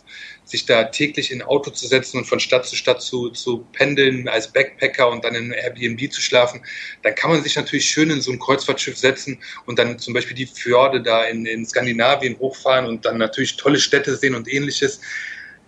sich 0.50 0.66
da 0.66 0.86
täglich 0.86 1.32
in 1.32 1.42
ein 1.42 1.48
Auto 1.48 1.70
zu 1.70 1.88
setzen 1.88 2.18
und 2.18 2.26
von 2.26 2.40
Stadt 2.40 2.66
zu 2.66 2.76
Stadt 2.76 3.02
zu, 3.02 3.30
zu 3.30 3.68
pendeln 3.74 4.28
als 4.28 4.52
Backpacker 4.52 5.10
und 5.10 5.24
dann 5.24 5.36
in 5.36 5.52
Airbnb 5.52 6.12
zu 6.12 6.22
schlafen, 6.22 6.62
dann 7.04 7.14
kann 7.16 7.32
man 7.32 7.44
sich 7.44 7.56
natürlich 7.56 7.86
schön 7.86 8.10
in 8.10 8.22
so 8.22 8.32
ein 8.32 8.40
Kreuzfahrtschiff 8.40 8.98
setzen 8.98 9.40
und 9.66 9.78
dann 9.78 10.00
zum 10.00 10.14
Beispiel 10.14 10.36
die 10.36 10.48
Fjorde 10.48 11.02
da 11.02 11.26
in, 11.26 11.46
in 11.46 11.66
Skandinavien 11.66 12.38
hochfahren 12.40 12.88
und 12.88 13.06
dann 13.06 13.18
natürlich 13.18 13.58
tolle 13.58 13.80
Städte 13.80 14.16
sehen 14.16 14.34
und 14.34 14.52
ähnliches. 14.52 15.02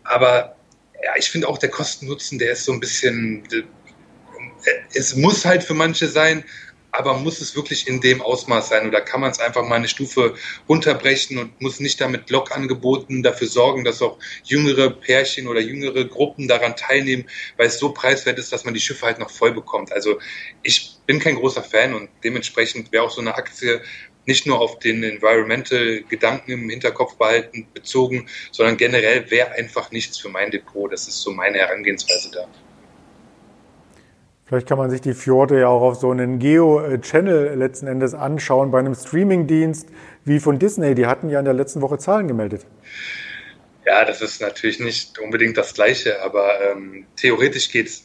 Aber 0.03 0.55
ja, 1.03 1.11
ich 1.17 1.29
finde 1.29 1.47
auch 1.47 1.57
der 1.57 1.69
Kosten-Nutzen, 1.69 2.39
der 2.39 2.53
ist 2.53 2.65
so 2.65 2.71
ein 2.71 2.79
bisschen, 2.79 3.43
äh, 3.51 3.61
es 4.93 5.15
muss 5.15 5.45
halt 5.45 5.63
für 5.63 5.73
manche 5.73 6.07
sein, 6.07 6.43
aber 6.91 7.13
muss 7.15 7.41
es 7.41 7.55
wirklich 7.55 7.87
in 7.87 8.01
dem 8.01 8.21
Ausmaß 8.21 8.69
sein 8.69 8.87
oder 8.87 9.01
kann 9.01 9.21
man 9.21 9.31
es 9.31 9.39
einfach 9.39 9.63
mal 9.63 9.75
eine 9.75 9.87
Stufe 9.87 10.35
runterbrechen 10.67 11.37
und 11.37 11.59
muss 11.61 11.79
nicht 11.79 11.99
damit 12.01 12.25
Blogangeboten 12.25 13.23
dafür 13.23 13.47
sorgen, 13.47 13.83
dass 13.83 14.01
auch 14.01 14.17
jüngere 14.43 14.89
Pärchen 14.89 15.47
oder 15.47 15.61
jüngere 15.61 16.05
Gruppen 16.05 16.47
daran 16.47 16.75
teilnehmen, 16.75 17.25
weil 17.57 17.67
es 17.67 17.79
so 17.79 17.91
preiswert 17.93 18.39
ist, 18.39 18.51
dass 18.51 18.65
man 18.65 18.73
die 18.73 18.79
Schiffe 18.79 19.05
halt 19.05 19.19
noch 19.19 19.29
voll 19.29 19.53
bekommt. 19.53 19.91
Also 19.91 20.19
ich 20.63 20.95
bin 21.05 21.19
kein 21.19 21.35
großer 21.35 21.63
Fan 21.63 21.93
und 21.93 22.09
dementsprechend 22.23 22.91
wäre 22.91 23.03
auch 23.03 23.11
so 23.11 23.21
eine 23.21 23.35
Aktie 23.35 23.81
nicht 24.25 24.45
nur 24.45 24.59
auf 24.59 24.79
den 24.79 25.03
Environmental 25.03 26.03
Gedanken 26.07 26.51
im 26.51 26.69
Hinterkopf 26.69 27.15
behalten 27.15 27.67
bezogen, 27.73 28.27
sondern 28.51 28.77
generell 28.77 29.29
wäre 29.31 29.51
einfach 29.51 29.91
nichts 29.91 30.19
für 30.19 30.29
mein 30.29 30.51
Depot. 30.51 30.91
Das 30.91 31.07
ist 31.07 31.21
so 31.21 31.31
meine 31.31 31.57
Herangehensweise 31.57 32.29
da. 32.31 32.47
Vielleicht 34.51 34.67
kann 34.67 34.77
man 34.77 34.89
sich 34.89 34.99
die 34.99 35.13
Fjorde 35.13 35.61
ja 35.61 35.69
auch 35.69 35.81
auf 35.81 35.95
so 35.95 36.11
einen 36.11 36.37
Geo-Channel 36.37 37.55
letzten 37.55 37.87
Endes 37.87 38.13
anschauen, 38.13 38.69
bei 38.69 38.79
einem 38.79 38.95
Streamingdienst 38.95 39.87
wie 40.25 40.41
von 40.41 40.59
Disney. 40.59 40.93
Die 40.93 41.05
hatten 41.05 41.29
ja 41.29 41.39
in 41.39 41.45
der 41.45 41.53
letzten 41.53 41.81
Woche 41.81 41.97
Zahlen 41.99 42.27
gemeldet. 42.27 42.65
Ja, 43.85 44.03
das 44.03 44.21
ist 44.21 44.41
natürlich 44.41 44.81
nicht 44.81 45.17
unbedingt 45.19 45.55
das 45.55 45.73
Gleiche, 45.73 46.21
aber 46.21 46.49
ähm, 46.69 47.05
theoretisch 47.15 47.71
geht's 47.71 48.03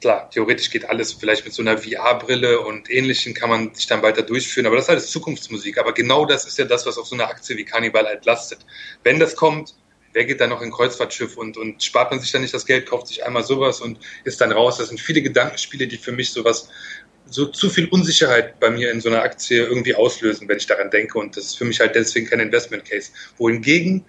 klar, 0.00 0.30
theoretisch 0.30 0.70
geht 0.70 0.88
alles 0.88 1.14
vielleicht 1.14 1.44
mit 1.44 1.52
so 1.52 1.62
einer 1.62 1.76
VR-Brille 1.78 2.60
und 2.60 2.88
Ähnlichem 2.88 3.34
kann 3.34 3.50
man 3.50 3.74
sich 3.74 3.88
dann 3.88 4.00
weiter 4.00 4.22
durchführen, 4.22 4.66
aber 4.66 4.76
das 4.76 4.84
ist 4.84 4.90
alles 4.90 5.10
Zukunftsmusik. 5.10 5.78
Aber 5.78 5.92
genau 5.94 6.26
das 6.26 6.44
ist 6.46 6.58
ja 6.58 6.64
das, 6.64 6.86
was 6.86 6.96
auf 6.96 7.08
so 7.08 7.16
einer 7.16 7.26
Aktie 7.26 7.56
wie 7.56 7.64
Cannibal 7.64 8.06
halt 8.06 8.24
lastet. 8.24 8.60
Wenn 9.02 9.18
das 9.18 9.34
kommt, 9.34 9.74
wer 10.18 10.24
geht 10.24 10.40
dann 10.40 10.50
noch 10.50 10.62
in 10.62 10.72
Kreuzfahrtschiff 10.72 11.36
und, 11.36 11.56
und 11.56 11.80
spart 11.80 12.10
man 12.10 12.18
sich 12.18 12.32
dann 12.32 12.42
nicht 12.42 12.52
das 12.52 12.66
Geld, 12.66 12.86
kauft 12.86 13.06
sich 13.06 13.24
einmal 13.24 13.44
sowas 13.44 13.80
und 13.80 14.00
ist 14.24 14.40
dann 14.40 14.50
raus. 14.50 14.78
Das 14.78 14.88
sind 14.88 15.00
viele 15.00 15.22
Gedankenspiele, 15.22 15.86
die 15.86 15.96
für 15.96 16.10
mich 16.10 16.32
sowas, 16.32 16.68
so 17.26 17.46
zu 17.46 17.70
viel 17.70 17.86
Unsicherheit 17.86 18.58
bei 18.58 18.68
mir 18.68 18.90
in 18.90 19.00
so 19.00 19.10
einer 19.10 19.22
Aktie 19.22 19.64
irgendwie 19.64 19.94
auslösen, 19.94 20.48
wenn 20.48 20.56
ich 20.56 20.66
daran 20.66 20.90
denke. 20.90 21.20
Und 21.20 21.36
das 21.36 21.44
ist 21.44 21.58
für 21.58 21.64
mich 21.64 21.78
halt 21.78 21.94
deswegen 21.94 22.26
kein 22.26 22.40
Investment 22.40 22.84
Case. 22.84 23.12
Wohingegen 23.36 24.04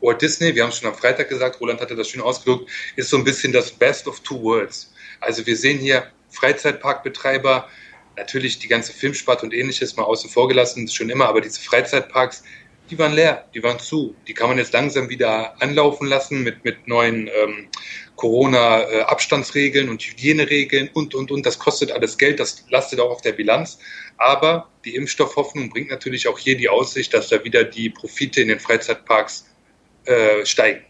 Walt 0.00 0.22
Disney, 0.22 0.54
wir 0.54 0.62
haben 0.62 0.70
es 0.70 0.78
schon 0.78 0.88
am 0.88 0.96
Freitag 0.96 1.28
gesagt, 1.28 1.60
Roland 1.60 1.82
hatte 1.82 1.94
das 1.94 2.08
schön 2.08 2.22
ausgedrückt, 2.22 2.70
ist 2.96 3.10
so 3.10 3.18
ein 3.18 3.24
bisschen 3.24 3.52
das 3.52 3.70
Best 3.70 4.08
of 4.08 4.20
Two 4.20 4.40
Worlds. 4.42 4.94
Also 5.20 5.44
wir 5.46 5.58
sehen 5.58 5.78
hier 5.78 6.06
Freizeitparkbetreiber, 6.30 7.68
natürlich 8.16 8.58
die 8.60 8.68
ganze 8.68 8.94
Filmsparte 8.94 9.44
und 9.44 9.52
ähnliches 9.52 9.94
mal 9.96 10.04
außen 10.04 10.30
vor 10.30 10.48
gelassen, 10.48 10.88
schon 10.88 11.10
immer, 11.10 11.28
aber 11.28 11.42
diese 11.42 11.60
Freizeitparks, 11.60 12.44
die 12.92 12.98
waren 12.98 13.14
leer, 13.14 13.48
die 13.54 13.62
waren 13.62 13.78
zu. 13.78 14.14
Die 14.28 14.34
kann 14.34 14.50
man 14.50 14.58
jetzt 14.58 14.74
langsam 14.74 15.08
wieder 15.08 15.60
anlaufen 15.62 16.06
lassen 16.06 16.42
mit, 16.42 16.62
mit 16.62 16.86
neuen 16.86 17.26
ähm, 17.28 17.68
Corona-Abstandsregeln 18.16 19.88
und 19.88 20.02
Hygieneregeln 20.02 20.90
und, 20.92 21.14
und, 21.14 21.30
und. 21.30 21.46
Das 21.46 21.58
kostet 21.58 21.90
alles 21.90 22.18
Geld, 22.18 22.38
das 22.38 22.66
lastet 22.68 23.00
auch 23.00 23.10
auf 23.10 23.22
der 23.22 23.32
Bilanz. 23.32 23.78
Aber 24.18 24.68
die 24.84 24.94
Impfstoffhoffnung 24.94 25.70
bringt 25.70 25.88
natürlich 25.88 26.28
auch 26.28 26.38
hier 26.38 26.54
die 26.54 26.68
Aussicht, 26.68 27.14
dass 27.14 27.28
da 27.28 27.42
wieder 27.44 27.64
die 27.64 27.88
Profite 27.88 28.42
in 28.42 28.48
den 28.48 28.60
Freizeitparks 28.60 29.46
äh, 30.04 30.44
steigen. 30.44 30.84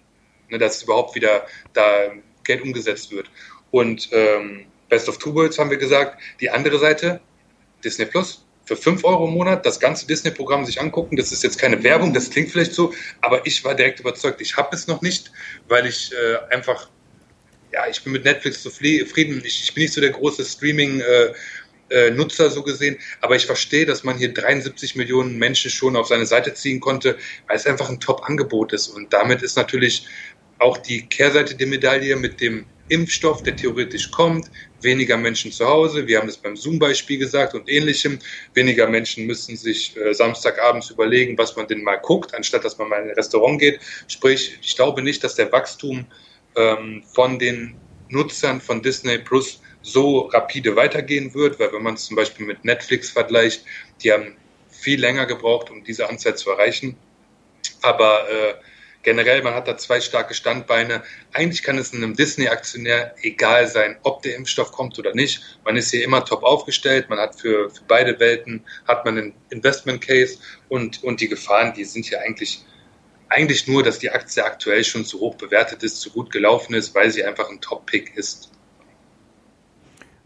Ne, 0.48 0.58
dass 0.58 0.82
überhaupt 0.82 1.14
wieder 1.14 1.46
da 1.74 2.10
Geld 2.42 2.62
umgesetzt 2.62 3.12
wird. 3.12 3.30
Und 3.70 4.08
ähm, 4.10 4.66
Best 4.88 5.08
of 5.08 5.18
Two 5.18 5.32
Worlds 5.36 5.56
haben 5.56 5.70
wir 5.70 5.78
gesagt. 5.78 6.20
Die 6.40 6.50
andere 6.50 6.80
Seite, 6.80 7.20
Disney 7.84 8.06
Plus, 8.06 8.44
für 8.72 8.82
5 8.82 9.04
Euro 9.04 9.26
im 9.28 9.34
Monat 9.34 9.66
das 9.66 9.80
ganze 9.80 10.06
Disney-Programm 10.06 10.64
sich 10.64 10.80
angucken. 10.80 11.16
Das 11.16 11.32
ist 11.32 11.42
jetzt 11.42 11.58
keine 11.58 11.82
Werbung, 11.82 12.14
das 12.14 12.30
klingt 12.30 12.50
vielleicht 12.50 12.72
so, 12.72 12.92
aber 13.20 13.46
ich 13.46 13.64
war 13.64 13.74
direkt 13.74 14.00
überzeugt. 14.00 14.40
Ich 14.40 14.56
habe 14.56 14.74
es 14.74 14.86
noch 14.86 15.02
nicht, 15.02 15.30
weil 15.68 15.86
ich 15.86 16.12
äh, 16.12 16.54
einfach, 16.54 16.88
ja, 17.72 17.86
ich 17.90 18.02
bin 18.02 18.12
mit 18.12 18.24
Netflix 18.24 18.62
zufrieden. 18.62 19.42
Ich, 19.44 19.62
ich 19.62 19.74
bin 19.74 19.82
nicht 19.82 19.92
so 19.92 20.00
der 20.00 20.10
große 20.10 20.44
Streaming- 20.44 21.00
äh, 21.00 21.32
äh, 21.90 22.10
Nutzer 22.10 22.48
so 22.48 22.62
gesehen, 22.62 22.96
aber 23.20 23.36
ich 23.36 23.44
verstehe, 23.44 23.84
dass 23.84 24.02
man 24.02 24.16
hier 24.16 24.32
73 24.32 24.96
Millionen 24.96 25.38
Menschen 25.38 25.70
schon 25.70 25.94
auf 25.94 26.06
seine 26.06 26.24
Seite 26.24 26.54
ziehen 26.54 26.80
konnte, 26.80 27.18
weil 27.48 27.56
es 27.56 27.66
einfach 27.66 27.90
ein 27.90 28.00
Top-Angebot 28.00 28.72
ist. 28.72 28.88
Und 28.88 29.12
damit 29.12 29.42
ist 29.42 29.56
natürlich 29.56 30.06
auch 30.58 30.78
die 30.78 31.06
Kehrseite 31.06 31.54
der 31.54 31.66
Medaille 31.66 32.16
mit 32.16 32.40
dem 32.40 32.64
Impfstoff, 32.88 33.42
der 33.42 33.56
theoretisch 33.56 34.10
kommt, 34.10 34.50
weniger 34.82 35.16
Menschen 35.16 35.52
zu 35.52 35.66
Hause, 35.66 36.06
wir 36.06 36.18
haben 36.18 36.28
es 36.28 36.36
beim 36.36 36.56
Zoom-Beispiel 36.56 37.18
gesagt 37.18 37.54
und 37.54 37.68
ähnlichem, 37.68 38.18
weniger 38.54 38.88
Menschen 38.88 39.26
müssen 39.26 39.56
sich 39.56 39.96
äh, 39.96 40.12
Samstagabends 40.12 40.90
überlegen, 40.90 41.36
was 41.38 41.56
man 41.56 41.66
denn 41.66 41.82
mal 41.82 41.96
guckt, 41.96 42.34
anstatt 42.34 42.64
dass 42.64 42.78
man 42.78 42.88
mal 42.88 43.02
in 43.02 43.10
ein 43.10 43.14
Restaurant 43.14 43.60
geht. 43.60 43.80
Sprich, 44.08 44.58
ich 44.60 44.76
glaube 44.76 45.02
nicht, 45.02 45.22
dass 45.24 45.34
der 45.34 45.50
Wachstum 45.52 46.06
ähm, 46.56 47.02
von 47.14 47.38
den 47.38 47.74
Nutzern 48.08 48.60
von 48.60 48.82
Disney 48.82 49.18
Plus 49.18 49.60
so 49.82 50.20
rapide 50.28 50.76
weitergehen 50.76 51.34
wird, 51.34 51.58
weil 51.58 51.72
wenn 51.72 51.82
man 51.82 51.94
es 51.94 52.04
zum 52.04 52.16
Beispiel 52.16 52.46
mit 52.46 52.64
Netflix 52.64 53.10
vergleicht, 53.10 53.64
die 54.02 54.12
haben 54.12 54.36
viel 54.68 55.00
länger 55.00 55.26
gebraucht, 55.26 55.70
um 55.70 55.82
diese 55.84 56.08
Anzahl 56.08 56.36
zu 56.36 56.50
erreichen. 56.50 56.96
Aber 57.82 58.28
äh, 58.30 58.54
Generell, 59.02 59.42
man 59.42 59.54
hat 59.54 59.66
da 59.66 59.76
zwei 59.76 60.00
starke 60.00 60.32
Standbeine. 60.32 61.02
Eigentlich 61.32 61.62
kann 61.62 61.76
es 61.76 61.92
einem 61.92 62.14
Disney-Aktionär 62.14 63.14
egal 63.22 63.66
sein, 63.66 63.96
ob 64.02 64.22
der 64.22 64.36
Impfstoff 64.36 64.70
kommt 64.70 64.98
oder 64.98 65.12
nicht. 65.12 65.58
Man 65.64 65.76
ist 65.76 65.90
hier 65.90 66.04
immer 66.04 66.24
top 66.24 66.44
aufgestellt. 66.44 67.08
Man 67.10 67.18
hat 67.18 67.40
für, 67.40 67.68
für 67.70 67.82
beide 67.88 68.18
Welten 68.20 68.64
hat 68.86 69.04
man 69.04 69.18
einen 69.18 69.34
Investment 69.50 70.00
Case 70.00 70.38
und, 70.68 71.02
und 71.02 71.20
die 71.20 71.28
Gefahren, 71.28 71.74
die 71.74 71.84
sind 71.84 72.06
hier 72.06 72.20
eigentlich 72.20 72.64
eigentlich 73.32 73.66
nur, 73.66 73.82
dass 73.82 73.98
die 73.98 74.10
Aktie 74.10 74.44
aktuell 74.44 74.84
schon 74.84 75.04
zu 75.04 75.18
hoch 75.20 75.36
bewertet 75.36 75.82
ist, 75.82 76.00
zu 76.00 76.10
gut 76.10 76.30
gelaufen 76.30 76.74
ist, 76.74 76.94
weil 76.94 77.10
sie 77.10 77.24
einfach 77.24 77.48
ein 77.48 77.60
Top-Pick 77.60 78.14
ist. 78.16 78.52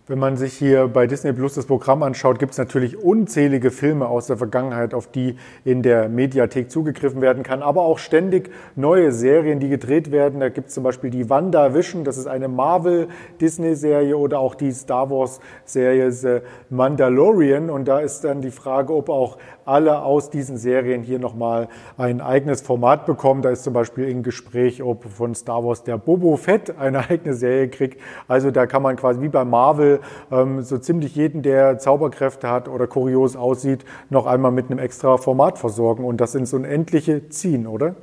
Wenn 0.09 0.21
man 0.21 0.37
sich 0.37 0.53
hier 0.53 0.87
bei 0.87 1.09
Disney 1.09 1.33
Plus 1.33 1.55
das 1.55 1.67
Programm 1.67 2.05
anschaut, 2.05 2.39
gibt 2.39 2.53
es 2.53 2.59
natürlich 2.59 2.97
unzählige 2.97 3.73
Filme 3.73 4.07
aus 4.07 4.29
der 4.29 4.37
Vergangenheit, 4.37 4.95
auf 4.95 5.09
die 5.09 5.35
in 5.65 5.83
der 5.83 6.09
Mediathek 6.09 6.71
zugegriffen 6.71 7.21
werden 7.21 7.43
kann, 7.43 7.61
aber 7.61 7.83
auch 7.83 7.99
ständig 7.99 8.53
neue 8.77 9.11
Serien, 9.11 9.59
die 9.59 9.69
gedreht 9.69 10.13
werden. 10.13 10.39
Da 10.39 10.49
gibt 10.49 10.69
es 10.69 10.75
zum 10.75 10.85
Beispiel 10.85 11.11
die 11.11 11.29
Wanda 11.29 11.75
Vision, 11.75 12.05
das 12.05 12.19
ist 12.19 12.29
eine 12.29 12.47
Marvel-Disney-Serie 12.47 14.17
oder 14.17 14.39
auch 14.39 14.55
die 14.55 14.71
Star 14.71 15.11
Wars-Serie 15.11 16.13
The 16.13 16.39
Mandalorian. 16.71 17.69
Und 17.69 17.89
da 17.89 17.99
ist 17.99 18.23
dann 18.23 18.43
die 18.43 18.53
Frage, 18.53 18.95
ob 18.95 19.09
auch 19.09 19.39
alle 19.67 20.03
aus 20.03 20.31
diesen 20.31 20.57
Serien 20.57 21.03
hier 21.03 21.19
nochmal 21.19 21.69
ein 21.99 22.21
eigenes 22.21 22.61
Format 22.61 23.05
bekommen. 23.05 23.43
Da 23.43 23.51
ist 23.51 23.65
zum 23.65 23.73
Beispiel 23.73 24.09
im 24.09 24.23
Gespräch, 24.23 24.83
ob 24.83 25.05
von 25.05 25.35
Star 25.35 25.65
Wars 25.65 25.83
der 25.83 25.99
Bobo 25.99 26.37
Fett 26.37 26.79
eine 26.79 27.09
eigene 27.11 27.35
Serie 27.35 27.69
kriegt. 27.69 28.01
Also 28.29 28.51
da 28.51 28.67
kann 28.67 28.83
man 28.83 28.97
quasi 28.97 29.21
wie 29.21 29.29
bei 29.29 29.45
Marvel 29.45 30.01
ähm, 30.31 30.63
so 30.63 30.79
ziemlich 30.79 31.17
jeden, 31.17 31.43
der 31.43 31.79
Zauberkräfte 31.79 32.49
hat 32.49 32.69
oder 32.69 32.87
kurios 32.87 33.37
aussieht, 33.37 33.85
noch 34.09 34.27
einmal 34.27 34.53
mit 34.53 34.71
einem 34.71 34.79
extra 34.79 35.17
Format 35.17 35.59
versorgen 35.59 36.05
und 36.05 36.21
das 36.21 36.35
ins 36.35 36.53
Unendliche 36.53 37.29
ziehen, 37.29 37.67
oder? 37.67 37.97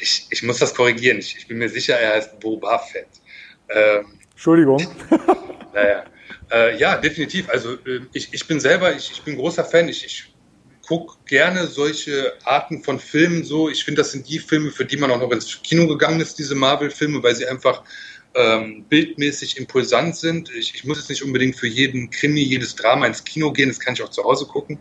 Ich, 0.00 0.28
ich 0.30 0.42
muss 0.44 0.58
das 0.58 0.74
korrigieren. 0.74 1.18
Ich, 1.18 1.36
ich 1.36 1.48
bin 1.48 1.58
mir 1.58 1.68
sicher, 1.68 1.94
er 1.98 2.14
heißt 2.14 2.38
Boba 2.38 2.78
Fett. 2.78 3.08
Ähm, 3.68 4.06
Entschuldigung. 4.30 4.80
naja. 5.74 6.04
Äh, 6.50 6.78
ja, 6.78 6.96
definitiv. 6.96 7.48
Also 7.48 7.74
äh, 7.86 8.00
ich, 8.12 8.32
ich 8.32 8.46
bin 8.46 8.60
selber, 8.60 8.94
ich, 8.94 9.10
ich 9.10 9.22
bin 9.22 9.36
großer 9.36 9.64
Fan. 9.64 9.88
Ich, 9.88 10.04
ich 10.04 10.34
gucke 10.86 11.16
gerne 11.26 11.66
solche 11.66 12.32
Arten 12.44 12.82
von 12.82 12.98
Filmen 12.98 13.44
so. 13.44 13.68
Ich 13.68 13.84
finde, 13.84 14.00
das 14.00 14.12
sind 14.12 14.28
die 14.28 14.38
Filme, 14.38 14.70
für 14.70 14.84
die 14.84 14.96
man 14.96 15.10
auch 15.10 15.20
noch 15.20 15.30
ins 15.30 15.62
Kino 15.62 15.86
gegangen 15.86 16.20
ist, 16.20 16.38
diese 16.38 16.54
Marvel-Filme, 16.54 17.22
weil 17.22 17.34
sie 17.34 17.46
einfach 17.46 17.82
ähm, 18.34 18.84
bildmäßig 18.88 19.58
impulsant 19.58 20.16
sind. 20.16 20.50
Ich, 20.54 20.74
ich 20.74 20.84
muss 20.84 20.98
jetzt 20.98 21.10
nicht 21.10 21.22
unbedingt 21.22 21.56
für 21.56 21.66
jeden 21.66 22.08
Krimi, 22.10 22.40
jedes 22.40 22.74
Drama 22.74 23.06
ins 23.06 23.24
Kino 23.24 23.52
gehen, 23.52 23.68
das 23.68 23.80
kann 23.80 23.94
ich 23.94 24.02
auch 24.02 24.10
zu 24.10 24.24
Hause 24.24 24.46
gucken. 24.46 24.78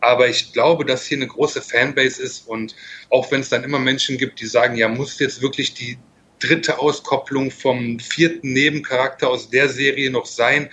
Aber 0.00 0.28
ich 0.28 0.52
glaube, 0.52 0.84
dass 0.84 1.06
hier 1.06 1.18
eine 1.18 1.28
große 1.28 1.62
Fanbase 1.62 2.22
ist 2.22 2.48
und 2.48 2.74
auch 3.10 3.30
wenn 3.30 3.40
es 3.40 3.48
dann 3.48 3.64
immer 3.64 3.78
Menschen 3.78 4.18
gibt, 4.18 4.40
die 4.40 4.46
sagen, 4.46 4.76
ja, 4.76 4.88
muss 4.88 5.18
jetzt 5.18 5.42
wirklich 5.42 5.74
die 5.74 5.96
dritte 6.42 6.78
Auskopplung 6.78 7.50
vom 7.50 7.98
vierten 7.98 8.52
Nebencharakter 8.52 9.28
aus 9.28 9.48
der 9.50 9.68
Serie 9.68 10.10
noch 10.10 10.26
sein? 10.26 10.70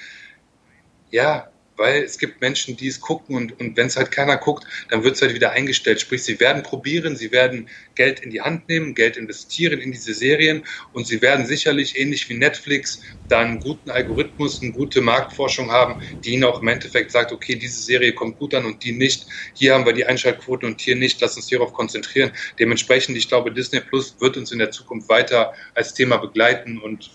Ja, 1.11 1.49
weil 1.79 2.03
es 2.03 2.19
gibt 2.19 2.41
Menschen, 2.41 2.75
die 2.75 2.87
es 2.87 2.99
gucken 2.99 3.35
und, 3.35 3.59
und 3.59 3.77
wenn 3.77 3.87
es 3.87 3.95
halt 3.95 4.11
keiner 4.11 4.37
guckt, 4.37 4.65
dann 4.89 5.03
wird 5.03 5.15
es 5.15 5.21
halt 5.21 5.33
wieder 5.33 5.51
eingestellt. 5.51 6.01
Sprich, 6.01 6.23
sie 6.23 6.39
werden 6.39 6.61
probieren, 6.61 7.15
sie 7.15 7.31
werden 7.31 7.69
Geld 7.95 8.19
in 8.19 8.29
die 8.29 8.41
Hand 8.41 8.67
nehmen, 8.67 8.93
Geld 8.93 9.17
investieren 9.17 9.79
in 9.79 9.91
diese 9.91 10.13
Serien 10.13 10.65
und 10.91 11.07
sie 11.07 11.21
werden 11.21 11.45
sicherlich 11.45 11.97
ähnlich 11.97 12.27
wie 12.29 12.35
Netflix 12.35 13.01
dann 13.29 13.47
einen 13.47 13.59
guten 13.59 13.91
Algorithmus, 13.91 14.61
eine 14.61 14.71
gute 14.71 15.01
Marktforschung 15.01 15.71
haben, 15.71 15.95
die 16.23 16.31
ihnen 16.31 16.43
auch 16.43 16.61
im 16.61 16.67
Endeffekt 16.67 17.11
sagt, 17.11 17.31
okay, 17.31 17.55
diese 17.55 17.81
Serie 17.81 18.13
kommt 18.13 18.37
gut 18.37 18.53
an 18.55 18.65
und 18.65 18.83
die 18.83 18.91
nicht. 18.91 19.27
Hier 19.53 19.73
haben 19.73 19.85
wir 19.85 19.93
die 19.93 20.05
Einschaltquoten 20.05 20.67
und 20.67 20.81
hier 20.81 20.95
nicht. 20.95 21.21
Lass 21.21 21.37
uns 21.37 21.47
hierauf 21.47 21.73
konzentrieren. 21.73 22.31
Dementsprechend, 22.59 23.15
ich 23.17 23.29
glaube, 23.29 23.53
Disney 23.53 23.79
Plus 23.79 24.19
wird 24.19 24.35
uns 24.35 24.51
in 24.51 24.59
der 24.59 24.71
Zukunft 24.71 25.07
weiter 25.09 25.53
als 25.75 25.93
Thema 25.93 26.17
begleiten 26.17 26.79
und 26.79 27.11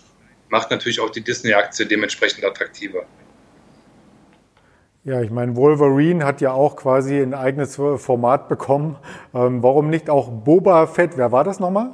macht 0.49 0.71
natürlich 0.71 0.99
auch 0.99 1.09
die 1.09 1.23
Disney-Aktie 1.23 1.85
dementsprechend 1.85 2.43
attraktiver. 2.45 3.07
Ja, 5.05 5.21
ich 5.21 5.29
meine, 5.29 5.55
Wolverine 5.55 6.25
hat 6.25 6.41
ja 6.41 6.51
auch 6.51 6.75
quasi 6.75 7.21
ein 7.21 7.35
eigenes 7.35 7.75
Format 7.75 8.49
bekommen. 8.49 8.97
Ähm, 9.35 9.61
warum 9.61 9.91
nicht 9.91 10.09
auch 10.09 10.29
Boba 10.31 10.87
Fett? 10.87 11.11
Wer 11.15 11.31
war 11.31 11.43
das 11.43 11.59
nochmal? 11.59 11.91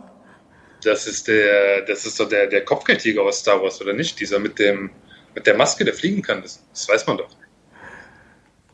Das 0.85 1.07
ist 1.07 1.27
der, 1.27 1.81
das 1.81 2.05
ist 2.05 2.21
doch 2.21 2.29
der, 2.29 2.47
der 2.47 2.63
Kopfgeldjäger 2.63 3.21
aus 3.21 3.39
Star 3.39 3.61
Wars, 3.61 3.81
oder 3.81 3.91
nicht? 3.91 4.17
Dieser 4.21 4.39
mit 4.39 4.59
dem, 4.59 4.91
mit 5.35 5.45
der 5.45 5.57
Maske, 5.57 5.83
der 5.83 5.93
fliegen 5.93 6.21
kann. 6.21 6.41
Das, 6.41 6.63
das 6.71 6.87
weiß 6.87 7.05
man 7.07 7.17
doch. 7.17 7.27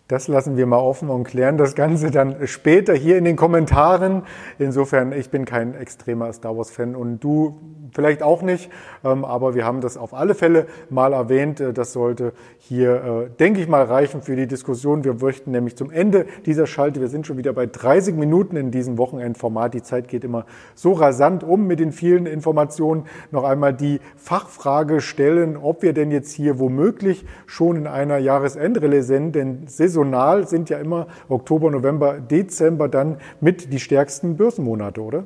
Das 0.08 0.28
lassen 0.28 0.56
wir 0.56 0.68
mal 0.68 0.78
offen 0.78 1.10
und 1.10 1.24
klären 1.24 1.58
das 1.58 1.74
Ganze 1.74 2.12
dann 2.12 2.48
später 2.48 2.94
hier 2.94 3.18
in 3.18 3.26
den 3.26 3.36
Kommentaren. 3.36 4.24
Insofern, 4.60 5.14
ich 5.14 5.32
bin 5.32 5.46
kein 5.46 5.74
extremer 5.74 6.32
Star 6.32 6.56
Wars-Fan 6.56 6.96
und 6.96 7.20
du 7.20 7.60
vielleicht 7.94 8.24
auch 8.24 8.42
nicht, 8.42 8.70
ähm, 9.04 9.26
aber 9.26 9.56
wir 9.56 9.66
haben 9.66 9.82
das 9.82 9.98
auf 9.98 10.14
alle 10.14 10.36
Fälle 10.36 10.68
mal 10.90 11.14
erwähnt. 11.14 11.60
Äh, 11.60 11.74
das 11.74 11.94
sollte 11.94 12.34
hier, 12.58 13.28
äh, 13.28 13.30
denke 13.38 13.62
ich 13.62 13.68
mal, 13.68 13.84
reichen 13.84 14.22
für 14.22 14.36
die 14.36 14.48
Diskussion. 14.48 15.04
Wir 15.04 15.14
möchten 15.14 15.52
nämlich 15.52 15.76
zum 15.76 15.92
Ende 15.92 16.26
dieser 16.46 16.68
Schalte, 16.68 17.02
wir 17.02 17.08
sind 17.08 17.28
schon 17.28 17.38
wieder 17.38 17.54
bei 17.54 17.66
30 17.66 18.16
Minuten 18.16 18.56
in 18.56 18.72
diesem 18.72 18.98
Wochenendformat. 18.98 19.74
Die 19.74 19.84
Zeit 19.84 20.08
geht 20.08 20.24
immer 20.24 20.46
so 20.76 20.94
rasant 20.94 21.44
um 21.44 21.68
mit 21.68 21.80
den 21.80 21.92
vielen 21.92 22.26
Informationen. 22.26 23.06
Noch 23.32 23.44
einmal 23.44 23.74
die 23.74 24.00
Fachfrage 24.16 25.02
stellen, 25.02 25.58
ob 25.58 25.82
wir 25.82 25.94
denn 25.94 26.12
jetzt 26.12 26.32
hier 26.34 26.60
womöglich 26.60 27.26
schon 27.46 27.76
in 27.76 27.88
einer 27.88 28.18
Jahresendrelle 28.18 29.04
sind, 29.04 29.34
denn 29.34 29.68
saisonal 29.68 30.48
sind 30.48 30.70
ja 30.70 30.78
immer 30.78 31.08
Oktober, 31.30 31.72
November, 31.72 32.20
Dezember 32.20 32.88
dann 32.88 33.18
mit 33.42 33.72
die 33.74 33.80
stärksten 33.80 34.38
Börsenmonate, 34.38 35.02
oder? 35.02 35.24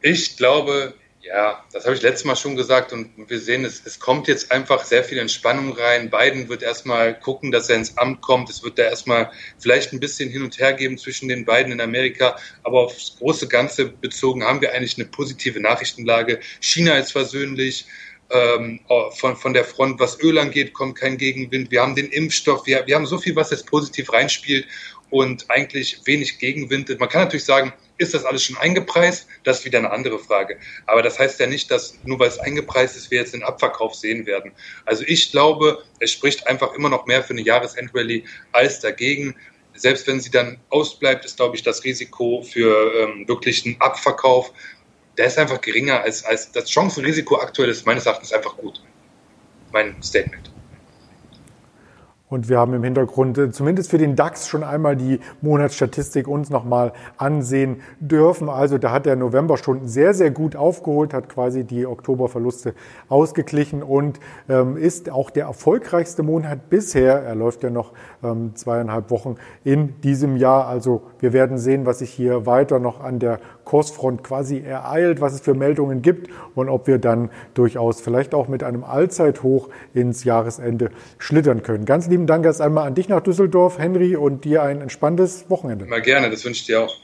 Ich 0.00 0.36
glaube, 0.36 0.94
ja, 1.26 1.64
das 1.72 1.84
habe 1.84 1.96
ich 1.96 2.02
letztes 2.02 2.24
Mal 2.24 2.36
schon 2.36 2.56
gesagt 2.56 2.92
und 2.92 3.10
wir 3.28 3.40
sehen, 3.40 3.64
es, 3.64 3.84
es 3.84 3.98
kommt 3.98 4.28
jetzt 4.28 4.52
einfach 4.52 4.84
sehr 4.84 5.02
viel 5.02 5.18
Entspannung 5.18 5.72
rein. 5.72 6.10
Biden 6.10 6.48
wird 6.48 6.62
erstmal 6.62 7.18
gucken, 7.18 7.50
dass 7.50 7.68
er 7.68 7.76
ins 7.76 7.98
Amt 7.98 8.20
kommt. 8.20 8.48
Es 8.48 8.62
wird 8.62 8.78
da 8.78 8.84
erstmal 8.84 9.30
vielleicht 9.58 9.92
ein 9.92 10.00
bisschen 10.00 10.30
hin 10.30 10.42
und 10.42 10.58
her 10.58 10.72
geben 10.72 10.98
zwischen 10.98 11.28
den 11.28 11.44
beiden 11.44 11.72
in 11.72 11.80
Amerika, 11.80 12.36
aber 12.62 12.80
aufs 12.80 13.16
große 13.18 13.48
Ganze 13.48 13.86
bezogen 13.86 14.44
haben 14.44 14.60
wir 14.60 14.72
eigentlich 14.72 14.96
eine 14.98 15.06
positive 15.06 15.60
Nachrichtenlage. 15.60 16.40
China 16.60 16.96
ist 16.96 17.12
versöhnlich 17.12 17.86
ähm, 18.30 18.80
von, 19.16 19.36
von 19.36 19.52
der 19.52 19.64
Front. 19.64 20.00
Was 20.00 20.20
Öl 20.20 20.38
angeht, 20.38 20.72
kommt 20.74 20.96
kein 20.96 21.16
Gegenwind. 21.16 21.70
Wir 21.70 21.82
haben 21.82 21.94
den 21.94 22.08
Impfstoff. 22.08 22.66
Wir, 22.66 22.86
wir 22.86 22.94
haben 22.94 23.06
so 23.06 23.18
viel, 23.18 23.36
was 23.36 23.50
jetzt 23.50 23.66
positiv 23.66 24.12
reinspielt 24.12 24.66
und 25.10 25.50
eigentlich 25.50 26.00
wenig 26.04 26.38
Gegenwind. 26.38 26.88
Man 26.98 27.08
kann 27.08 27.22
natürlich 27.22 27.44
sagen, 27.44 27.72
ist 27.98 28.12
das 28.12 28.24
alles 28.24 28.42
schon 28.42 28.56
eingepreist? 28.58 29.26
Das 29.44 29.60
ist 29.60 29.64
wieder 29.64 29.78
eine 29.78 29.90
andere 29.90 30.18
Frage. 30.18 30.58
Aber 30.86 31.02
das 31.02 31.18
heißt 31.18 31.40
ja 31.40 31.46
nicht, 31.46 31.70
dass 31.70 31.98
nur 32.04 32.18
weil 32.18 32.28
es 32.28 32.38
eingepreist 32.38 32.96
ist, 32.96 33.10
wir 33.10 33.20
jetzt 33.20 33.32
den 33.32 33.42
Abverkauf 33.42 33.94
sehen 33.94 34.26
werden. 34.26 34.52
Also 34.84 35.04
ich 35.06 35.30
glaube, 35.30 35.82
es 36.00 36.12
spricht 36.12 36.46
einfach 36.46 36.74
immer 36.74 36.90
noch 36.90 37.06
mehr 37.06 37.22
für 37.22 37.32
eine 37.32 37.42
Jahresendrallye 37.42 38.24
als 38.52 38.80
dagegen. 38.80 39.34
Selbst 39.74 40.06
wenn 40.06 40.20
sie 40.20 40.30
dann 40.30 40.58
ausbleibt, 40.70 41.24
ist, 41.24 41.36
glaube 41.36 41.56
ich, 41.56 41.62
das 41.62 41.84
Risiko 41.84 42.42
für 42.42 42.92
ähm, 42.94 43.28
wirklich 43.28 43.64
einen 43.64 43.80
Abverkauf 43.80 44.52
der 45.16 45.26
ist 45.26 45.38
einfach 45.38 45.60
geringer 45.60 46.00
als, 46.00 46.24
als 46.24 46.52
das 46.52 46.70
Chancenrisiko 46.70 47.36
aktuell 47.36 47.70
ist 47.70 47.86
meines 47.86 48.06
Erachtens 48.06 48.32
einfach 48.32 48.56
gut. 48.56 48.82
Mein 49.72 50.00
Statement. 50.02 50.50
Und 52.28 52.48
wir 52.48 52.58
haben 52.58 52.74
im 52.74 52.82
Hintergrund 52.82 53.38
äh, 53.38 53.52
zumindest 53.52 53.90
für 53.90 53.98
den 53.98 54.16
DAX 54.16 54.48
schon 54.48 54.64
einmal 54.64 54.96
die 54.96 55.20
Monatsstatistik 55.42 56.26
uns 56.26 56.50
nochmal 56.50 56.92
ansehen 57.18 57.82
dürfen. 58.00 58.48
Also 58.48 58.78
da 58.78 58.90
hat 58.90 59.06
der 59.06 59.14
November 59.14 59.56
schon 59.56 59.86
sehr, 59.86 60.12
sehr 60.12 60.32
gut 60.32 60.56
aufgeholt, 60.56 61.14
hat 61.14 61.28
quasi 61.28 61.62
die 61.62 61.86
Oktoberverluste 61.86 62.74
ausgeglichen 63.08 63.84
und 63.84 64.18
ähm, 64.48 64.76
ist 64.76 65.08
auch 65.08 65.30
der 65.30 65.46
erfolgreichste 65.46 66.24
Monat 66.24 66.68
bisher. 66.68 67.22
Er 67.22 67.36
läuft 67.36 67.62
ja 67.62 67.70
noch 67.70 67.92
ähm, 68.24 68.56
zweieinhalb 68.56 69.10
Wochen 69.10 69.36
in 69.62 70.00
diesem 70.00 70.36
Jahr. 70.36 70.66
Also 70.66 71.02
wir 71.20 71.32
werden 71.32 71.58
sehen, 71.58 71.86
was 71.86 72.00
sich 72.00 72.10
hier 72.10 72.44
weiter 72.44 72.80
noch 72.80 73.00
an 73.00 73.20
der 73.20 73.38
Kursfront 73.66 74.22
quasi 74.22 74.60
ereilt, 74.60 75.20
was 75.20 75.34
es 75.34 75.40
für 75.40 75.52
Meldungen 75.52 76.00
gibt 76.00 76.30
und 76.54 76.70
ob 76.70 76.86
wir 76.86 76.98
dann 76.98 77.30
durchaus 77.52 78.00
vielleicht 78.00 78.32
auch 78.32 78.48
mit 78.48 78.62
einem 78.62 78.84
Allzeithoch 78.84 79.68
ins 79.92 80.24
Jahresende 80.24 80.90
schlittern 81.18 81.62
können. 81.62 81.84
Ganz 81.84 82.06
lieben 82.06 82.26
Dank 82.26 82.46
erst 82.46 82.62
einmal 82.62 82.86
an 82.86 82.94
dich 82.94 83.08
nach 83.08 83.20
Düsseldorf, 83.20 83.78
Henry, 83.78 84.16
und 84.16 84.44
dir 84.44 84.62
ein 84.62 84.80
entspanntes 84.80 85.50
Wochenende. 85.50 85.84
Mal 85.84 86.00
gerne, 86.00 86.30
das 86.30 86.44
wünsche 86.44 86.60
ich 86.60 86.66
dir 86.66 86.82
auch. 86.82 86.96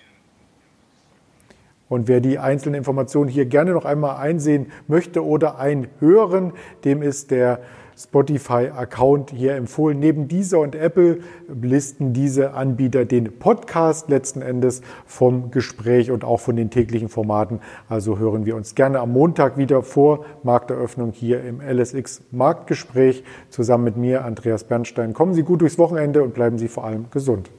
Und 1.89 2.09
wer 2.09 2.21
die 2.21 2.39
einzelnen 2.39 2.77
Informationen 2.77 3.29
hier 3.29 3.45
gerne 3.45 3.73
noch 3.73 3.85
einmal 3.85 4.17
einsehen 4.17 4.73
möchte 4.87 5.27
oder 5.27 5.59
einhören, 5.59 6.53
dem 6.85 7.03
ist 7.03 7.33
der 7.33 7.61
Spotify-Account 7.97 9.31
hier 9.31 9.55
empfohlen. 9.55 9.99
Neben 9.99 10.29
dieser 10.29 10.61
und 10.61 10.75
Apple 10.75 11.21
listen 11.61 12.13
diese 12.13 12.55
Anbieter 12.55 13.05
den 13.05 13.39
Podcast 13.39 14.09
letzten 14.09 14.43
Endes 14.43 14.83
vom 15.07 15.51
Gespräch 15.51 16.11
und 16.11 16.25
auch 16.25 16.41
von 16.41 16.57
den 16.57 16.71
täglichen 16.71 17.09
Formaten. 17.09 17.61
Also 17.89 18.19
hören 18.19 18.47
wir 18.47 18.57
uns 18.57 18.75
gerne 18.75 19.01
am 19.01 19.13
Montag 19.13 19.57
wieder 19.57 19.83
vor 19.83 20.25
Markteröffnung 20.43 21.13
hier 21.13 21.43
im 21.45 21.61
LSX 21.61 22.23
Marktgespräch 22.31 23.25
zusammen 23.51 23.85
mit 23.85 23.97
mir, 23.97 24.25
Andreas 24.25 24.65
Bernstein. 24.65 25.13
Kommen 25.15 25.35
Sie 25.35 25.43
gut 25.43 25.61
durchs 25.61 25.79
Wochenende 25.79 26.23
und 26.23 26.35
bleiben 26.35 26.59
Sie 26.59 26.69
vor 26.69 26.85
allem 26.85 27.07
gesund. 27.11 27.51